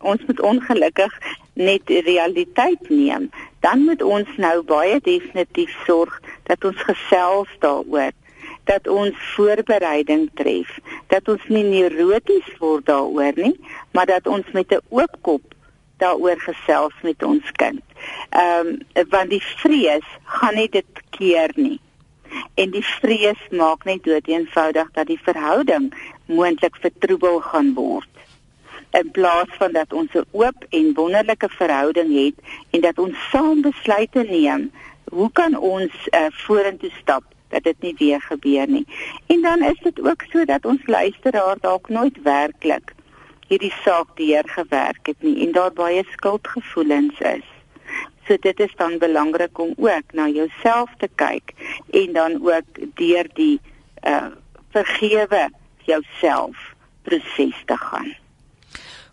ons 0.01 0.21
moet 0.25 0.41
ongelukkig 0.41 1.17
net 1.53 1.81
realiteit 1.85 2.89
neem, 2.89 3.29
dan 3.61 3.85
moet 3.85 4.01
ons 4.01 4.27
nou 4.37 4.61
baie 4.63 4.99
definitief 4.99 5.73
sorg 5.85 6.19
dat 6.49 6.65
ons 6.65 6.81
gesels 6.89 7.49
daaroor 7.59 8.11
dat 8.63 8.87
ons 8.87 9.15
voorbereiding 9.35 10.29
tref, 10.33 10.77
dat 11.07 11.27
ons 11.27 11.45
nie 11.49 11.63
neuroties 11.65 12.49
word 12.59 12.85
daaroor 12.85 13.33
nie, 13.35 13.55
maar 13.91 14.05
dat 14.05 14.27
ons 14.27 14.45
met 14.53 14.71
'n 14.71 14.83
oop 14.89 15.15
kop 15.21 15.55
daaroor 15.97 16.39
gesels 16.39 16.93
met 17.01 17.23
ons 17.23 17.51
kind. 17.51 17.81
Ehm 18.29 18.67
um, 18.67 19.07
want 19.09 19.29
die 19.29 19.43
vrees 19.61 20.07
gaan 20.23 20.55
nie 20.55 20.69
dit 20.69 20.91
keer 21.09 21.51
nie. 21.55 21.79
En 22.55 22.71
die 22.71 22.85
vrees 22.85 23.41
maak 23.49 23.83
net 23.83 24.03
dood 24.03 24.27
eenvoudig 24.27 24.91
dat 24.91 25.07
die 25.07 25.19
verhouding 25.23 25.91
moontlik 26.25 26.75
vertroebel 26.75 27.39
gaan 27.39 27.73
word. 27.73 28.09
In 28.91 29.11
plaas 29.11 29.47
van 29.57 29.71
dat 29.71 29.93
ons 29.93 30.13
'n 30.13 30.25
oop 30.31 30.65
en 30.69 30.93
wonderlike 30.93 31.49
verhouding 31.49 32.11
het 32.25 32.37
en 32.69 32.81
dat 32.81 32.99
ons 32.99 33.29
saam 33.29 33.61
besluite 33.61 34.23
neem, 34.23 34.71
hoe 35.11 35.31
kan 35.31 35.57
ons 35.57 35.93
uh, 36.09 36.25
vorentoe 36.29 36.91
stap 37.01 37.23
dat 37.47 37.63
dit 37.63 37.81
nie 37.81 37.95
weer 37.97 38.21
gebeur 38.21 38.67
nie. 38.67 38.85
En 39.27 39.41
dan 39.41 39.63
is 39.63 39.79
dit 39.83 40.01
ook 40.01 40.23
so 40.31 40.45
dat 40.45 40.65
ons 40.65 40.81
luisteraar 40.85 41.57
dalk 41.59 41.89
nooit 41.89 42.21
werklik 42.23 42.93
hierdie 43.51 43.73
saak 43.83 44.13
deurgewerk 44.15 45.09
het 45.11 45.23
nie 45.27 45.41
en 45.45 45.51
daar 45.51 45.73
baie 45.75 46.03
skuldgevoelens 46.13 47.19
is. 47.19 47.47
So 48.27 48.37
dit 48.39 48.59
is 48.63 48.71
dan 48.79 48.95
belangrik 49.01 49.59
om 49.59 49.73
ook 49.75 50.13
na 50.15 50.27
jouself 50.31 50.93
te 51.03 51.09
kyk 51.19 51.51
en 51.91 52.13
dan 52.15 52.39
ook 52.39 52.79
deur 52.95 53.27
die 53.35 53.59
uh 54.07 54.31
vergewe 54.71 55.49
jouself 55.83 56.55
proses 57.03 57.57
te 57.67 57.75
gaan. 57.77 58.15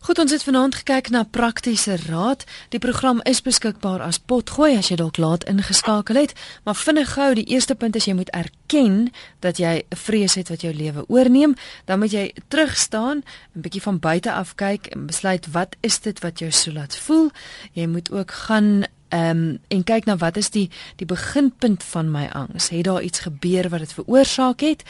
Goed, 0.09 0.18
ons 0.18 0.32
het 0.32 0.40
vanaand 0.42 0.72
gekyk 0.74 1.11
na 1.12 1.20
praktiese 1.28 1.98
raad. 2.06 2.46
Die 2.72 2.78
program 2.80 3.18
is 3.28 3.42
beskikbaar 3.44 4.00
as 4.00 4.16
potgooi 4.16 4.70
as 4.78 4.88
jy 4.88 4.96
dalk 4.96 5.18
laat 5.20 5.44
ingeskakel 5.52 6.16
het, 6.16 6.32
maar 6.64 6.78
vinnig 6.80 7.11
gou, 7.12 7.26
die 7.36 7.44
eerste 7.52 7.76
punt 7.76 7.98
is 8.00 8.06
jy 8.09 8.14
moet 8.16 8.32
erken 8.32 9.11
dat 9.44 9.61
jy 9.61 9.84
'n 9.84 9.96
vrees 10.06 10.34
het 10.40 10.48
wat 10.48 10.64
jou 10.64 10.72
lewe 10.72 11.04
oorneem, 11.09 11.54
dan 11.84 11.98
moet 11.98 12.12
jy 12.12 12.32
terug 12.48 12.76
staan, 12.76 13.20
'n 13.54 13.61
bietjie 13.61 13.82
van 13.82 13.98
buite 13.98 14.32
af 14.32 14.54
kyk 14.54 14.86
en 14.86 15.06
besluit 15.06 15.46
wat 15.52 15.76
is 15.80 16.00
dit 16.00 16.18
wat 16.20 16.38
jou 16.38 16.50
so 16.50 16.72
laat 16.72 16.96
voel? 16.96 17.30
Jy 17.72 17.86
moet 17.86 18.11
ook 18.11 18.30
gaan 18.30 18.84
ehm 19.09 19.36
um, 19.36 19.59
en 19.68 19.84
kyk 19.84 20.04
na 20.04 20.16
wat 20.16 20.36
is 20.36 20.50
die 20.50 20.70
die 20.96 21.06
beginpunt 21.06 21.84
van 21.84 22.11
my 22.11 22.28
angs? 22.32 22.68
Het 22.68 22.84
daar 22.84 23.02
iets 23.02 23.18
gebeur 23.18 23.68
wat 23.68 23.80
dit 23.80 23.92
veroorsaak 23.92 24.61
het? 24.61 24.82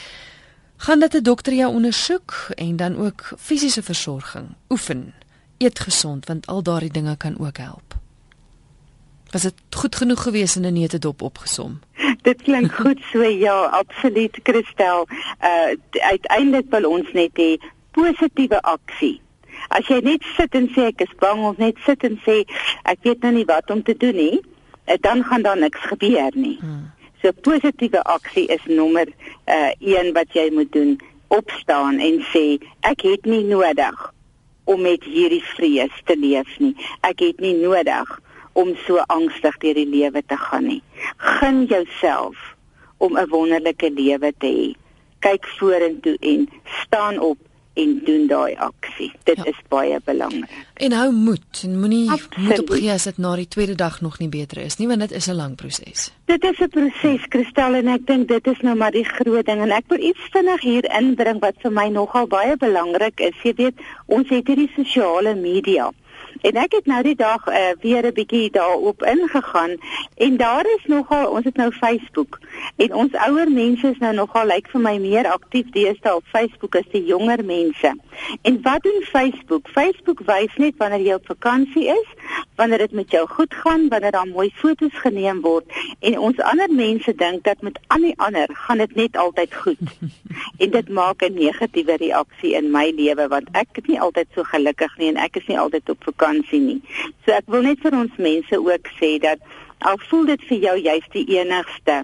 Gaan 0.79 0.99
dit 0.99 1.13
'n 1.13 1.23
dokter 1.23 1.53
jou 1.53 1.73
ondersoek 1.73 2.31
en 2.55 2.75
dan 2.75 2.97
ook 2.97 3.33
fisiese 3.37 3.83
versorging 3.83 4.47
oefen. 4.69 5.13
Eet 5.57 5.79
gesond 5.79 6.25
want 6.25 6.47
al 6.47 6.63
daardie 6.63 6.91
dinge 6.91 7.17
kan 7.17 7.39
ook 7.39 7.57
help. 7.57 7.89
Was 9.31 9.41
dit 9.41 9.53
goed 9.69 9.95
genoeg 9.95 10.21
gewees 10.21 10.55
in 10.55 10.65
'n 10.65 10.73
neutedop 10.73 11.21
opgesom? 11.21 11.79
Dit 12.27 12.41
klink 12.41 12.71
goed 12.71 12.99
so 13.11 13.21
ja, 13.21 13.63
absoluut 13.63 14.39
Christel. 14.43 15.07
Uh 15.41 15.77
uiteindelik 15.91 16.65
wil 16.69 16.89
ons 16.89 17.11
net 17.11 17.31
hê 17.33 17.57
positiewe 17.91 18.61
aksie. 18.61 19.21
As 19.67 19.87
jy 19.87 19.99
net 20.03 20.23
sit 20.37 20.55
en 20.55 20.69
sê 20.75 20.89
ek 20.89 21.01
is 21.01 21.15
bang 21.19 21.43
of 21.45 21.57
net 21.57 21.77
sit 21.85 22.03
en 22.03 22.19
sê 22.25 22.43
ek 22.83 22.97
weet 23.01 23.21
nou 23.21 23.33
nie 23.33 23.45
wat 23.45 23.69
om 23.69 23.83
te 23.83 23.97
doen 23.97 24.15
nie, 24.15 24.41
eh, 24.85 24.97
dan 25.01 25.23
gaan 25.23 25.41
daar 25.41 25.57
niks 25.57 25.79
gebeur 25.79 26.31
nie. 26.33 26.57
Hmm. 26.59 26.91
So 27.21 27.31
positiewe 27.31 27.99
aksie 28.03 28.47
is 28.47 28.63
nommer 28.65 29.07
1 29.45 29.75
uh, 29.79 30.11
wat 30.15 30.31
jy 30.33 30.49
moet 30.55 30.71
doen. 30.71 30.95
Opstaan 31.27 31.99
en 31.99 32.21
sê 32.31 32.45
ek 32.87 33.03
het 33.05 33.27
nie 33.29 33.43
nodig 33.45 33.97
om 34.69 34.81
met 34.81 35.03
hierdie 35.03 35.43
vrees 35.55 35.95
te 36.07 36.15
leef 36.17 36.55
nie. 36.63 36.75
Ek 37.05 37.19
het 37.25 37.43
nie 37.43 37.55
nodig 37.59 38.13
om 38.57 38.71
so 38.85 39.03
angstig 39.11 39.59
deur 39.63 39.77
die 39.77 39.89
lewe 39.89 40.23
te 40.25 40.37
gaan 40.37 40.69
nie. 40.71 40.81
Gun 41.17 41.65
jouself 41.69 42.39
om 42.97 43.17
'n 43.17 43.29
wonderlike 43.29 43.89
lewe 43.89 44.33
te 44.37 44.47
hê. 44.47 44.69
Kyk 45.19 45.45
vorentoe 45.59 46.17
en 46.19 46.47
staan 46.83 47.19
op 47.19 47.37
en 47.81 48.01
doen 48.05 48.27
daai 48.27 48.55
aksie. 48.55 49.11
Dit 49.23 49.39
ja. 49.41 49.45
is 49.51 49.59
baie 49.71 49.99
belangrik. 50.05 50.51
En 50.79 50.95
hou 50.95 51.11
moed 51.15 51.63
en 51.63 51.79
moenie 51.79 52.05
moed 52.09 52.59
opgee 52.63 52.91
as 52.91 53.07
dit 53.09 53.17
na 53.17 53.35
die 53.39 53.47
tweede 53.47 53.75
dag 53.75 54.01
nog 54.01 54.19
nie 54.19 54.29
beter 54.31 54.61
is 54.63 54.77
nie, 54.79 54.87
want 54.87 55.03
dit 55.05 55.15
is 55.19 55.27
'n 55.27 55.35
lang 55.35 55.55
proses. 55.55 56.11
Dit 56.25 56.43
is 56.43 56.59
'n 56.59 56.69
proses, 56.69 57.27
Kristel, 57.27 57.73
en 57.73 57.87
ek 57.87 58.05
dink 58.07 58.27
dit 58.27 58.47
is 58.47 58.59
nou 58.61 58.75
maar 58.75 58.91
die 58.91 59.05
groot 59.05 59.45
ding 59.45 59.61
en 59.61 59.71
ek 59.71 59.85
wil 59.87 59.99
iets 59.99 60.29
vinnig 60.31 60.61
hier 60.61 60.85
inbring 60.99 61.39
wat 61.39 61.55
vir 61.61 61.71
my 61.71 61.87
nogal 61.87 62.27
baie 62.27 62.57
belangrik 62.57 63.19
is. 63.19 63.35
Jy 63.43 63.53
weet, 63.55 63.75
ons 64.05 64.29
het 64.29 64.47
hierdie 64.47 64.71
sosiale 64.75 65.35
media. 65.35 65.91
En 66.41 66.55
ek 66.55 66.71
het 66.71 66.85
nou 66.85 67.01
die 67.03 67.15
dag 67.15 67.47
uh, 67.47 67.71
weer 67.81 68.05
'n 68.05 68.13
bietjie 68.13 68.51
daarop 68.51 69.03
ingegaan 69.03 69.75
en 70.15 70.37
daar 70.37 70.65
is 70.65 70.85
nogal 70.85 71.31
ons 71.31 71.45
het 71.45 71.55
nou 71.55 71.71
Facebook 71.71 72.39
en 72.75 72.93
ons 72.93 73.13
ouer 73.13 73.51
mense 73.51 73.87
is 73.87 73.97
nou 73.97 74.13
nogal 74.13 74.45
lyk 74.45 74.55
like 74.55 74.69
vir 74.69 74.81
my 74.81 74.97
meer 74.97 75.27
aktief 75.27 75.69
deesdae 75.75 76.15
op 76.15 76.23
Facebook 76.31 76.75
as 76.75 76.87
die 76.91 77.05
jonger 77.05 77.45
mense. 77.45 77.95
En 78.41 78.61
wat 78.61 78.83
doen 78.83 79.01
Facebook? 79.01 79.67
Facebook 79.67 80.19
wys 80.25 80.55
net 80.55 80.77
wanneer 80.77 80.99
jy 80.99 81.13
op 81.13 81.25
vakansie 81.25 81.87
is, 81.87 82.07
wanneer 82.59 82.83
dit 82.83 82.95
met 82.99 83.11
jou 83.11 83.23
goed 83.27 83.53
gaan, 83.63 83.87
wanneer 83.89 84.11
daar 84.11 84.27
mooi 84.27 84.49
foto's 84.55 84.97
geneem 85.03 85.39
word 85.45 85.79
en 85.99 86.17
ons 86.29 86.41
ander 86.51 86.71
mense 86.71 87.13
dink 87.21 87.43
dat 87.47 87.61
met 87.65 87.79
al 87.95 88.07
die 88.07 88.15
ander 88.27 88.51
gaan 88.65 88.83
dit 88.83 88.95
net 88.99 89.17
altyd 89.17 89.55
goed. 89.63 89.95
en 90.63 90.75
dit 90.75 90.89
maak 90.99 91.23
'n 91.23 91.39
negatiewe 91.39 91.95
reaksie 92.03 92.53
in 92.59 92.71
my 92.75 92.85
lewe 92.99 93.27
want 93.35 93.47
ek 93.63 93.81
is 93.81 93.87
nie 93.87 94.01
altyd 94.07 94.27
so 94.35 94.43
gelukkig 94.43 94.97
nie 94.97 95.09
en 95.13 95.23
ek 95.27 95.41
is 95.41 95.47
nie 95.47 95.59
altyd 95.59 95.89
op 95.89 96.03
vakansie 96.11 96.59
nie. 96.59 96.81
So 97.25 97.31
ek 97.31 97.47
wil 97.47 97.63
net 97.63 97.79
vir 97.79 97.95
ons 98.03 98.23
mense 98.29 98.55
ook 98.59 98.93
sê 98.99 99.17
dat 99.19 99.39
al 99.79 99.99
voel 100.09 100.25
dit 100.35 100.41
vir 100.49 100.57
jou 100.67 100.77
jy's 100.77 101.07
die 101.15 101.27
enigste, 101.39 102.03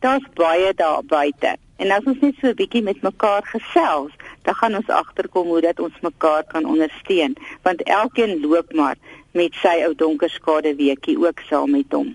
daar's 0.00 0.26
baie 0.34 0.74
daar 0.74 1.02
buite. 1.06 1.56
En 1.76 1.90
as 1.90 2.06
ons 2.06 2.20
net 2.22 2.34
so 2.40 2.48
'n 2.48 2.58
bietjie 2.60 2.82
met 2.82 3.02
mekaar 3.02 3.42
gesels, 3.46 4.12
dan 4.42 4.54
gaan 4.54 4.74
ons 4.74 4.88
agterkom 4.88 5.46
hoe 5.46 5.60
dat 5.60 5.80
ons 5.80 6.00
mekaar 6.00 6.44
kan 6.44 6.64
ondersteun, 6.64 7.36
want 7.62 7.82
elkeen 7.82 8.40
loop 8.40 8.72
maar 8.72 8.96
met 9.34 9.56
sy 9.62 9.82
ou 9.86 9.94
donker 9.98 10.30
skade 10.30 10.74
weekie 10.78 11.16
ook 11.18 11.42
saam 11.48 11.74
met 11.74 11.92
hom. 11.92 12.14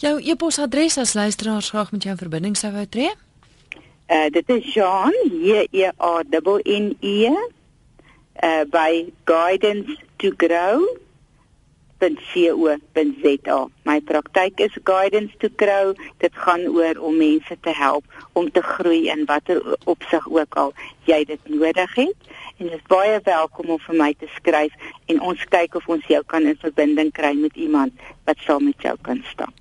Jou 0.00 0.14
e-posadres 0.22 0.96
as 0.98 1.14
luisteraars 1.18 1.70
graag 1.74 1.92
met 1.92 2.06
jou 2.06 2.14
in 2.14 2.22
verbinding 2.22 2.56
sou 2.56 2.72
wou 2.72 2.86
tree? 2.86 3.10
Uh 4.10 4.26
dit 4.32 4.48
is 4.56 4.72
Jean 4.74 5.14
J 5.28 5.66
E 5.70 5.90
A 5.90 6.14
N 6.22 6.62
N 6.64 6.96
E 7.00 7.28
uh 7.28 8.64
by 8.70 9.06
guidance 9.24 9.98
to 10.16 10.32
grow 10.36 10.86
.co.za. 12.00 13.68
My 13.84 14.00
praktyk 14.00 14.60
is 14.60 14.72
guidance 14.84 15.36
to 15.38 15.48
grow. 15.56 15.94
Dit 16.18 16.32
gaan 16.32 16.64
oor 16.68 16.96
om 16.96 17.16
mense 17.16 17.56
te 17.60 17.74
help 17.76 18.04
om 18.32 18.50
te 18.50 18.62
groei 18.62 19.08
in 19.08 19.24
watter 19.28 19.76
opsig 19.84 20.28
ook 20.28 20.54
al 20.54 20.72
jy 21.04 21.24
dit 21.24 21.48
nodig 21.48 21.94
het. 21.94 22.16
En 22.60 22.66
dit 22.66 22.74
is 22.76 22.88
baie 22.92 23.20
welkom 23.24 23.70
om 23.72 23.78
vir 23.80 23.96
my 23.96 24.10
te 24.20 24.26
skryf 24.34 24.72
en 25.08 25.20
ons 25.24 25.44
kyk 25.48 25.78
of 25.78 25.86
ons 25.88 26.04
jou 26.12 26.18
kan 26.28 26.44
in 26.44 26.58
verbinding 26.60 27.08
kry 27.16 27.30
met 27.38 27.54
iemand 27.56 28.02
wat 28.28 28.42
saam 28.44 28.66
met 28.68 28.84
jou 28.84 28.92
kan 29.06 29.22
stap. 29.30 29.54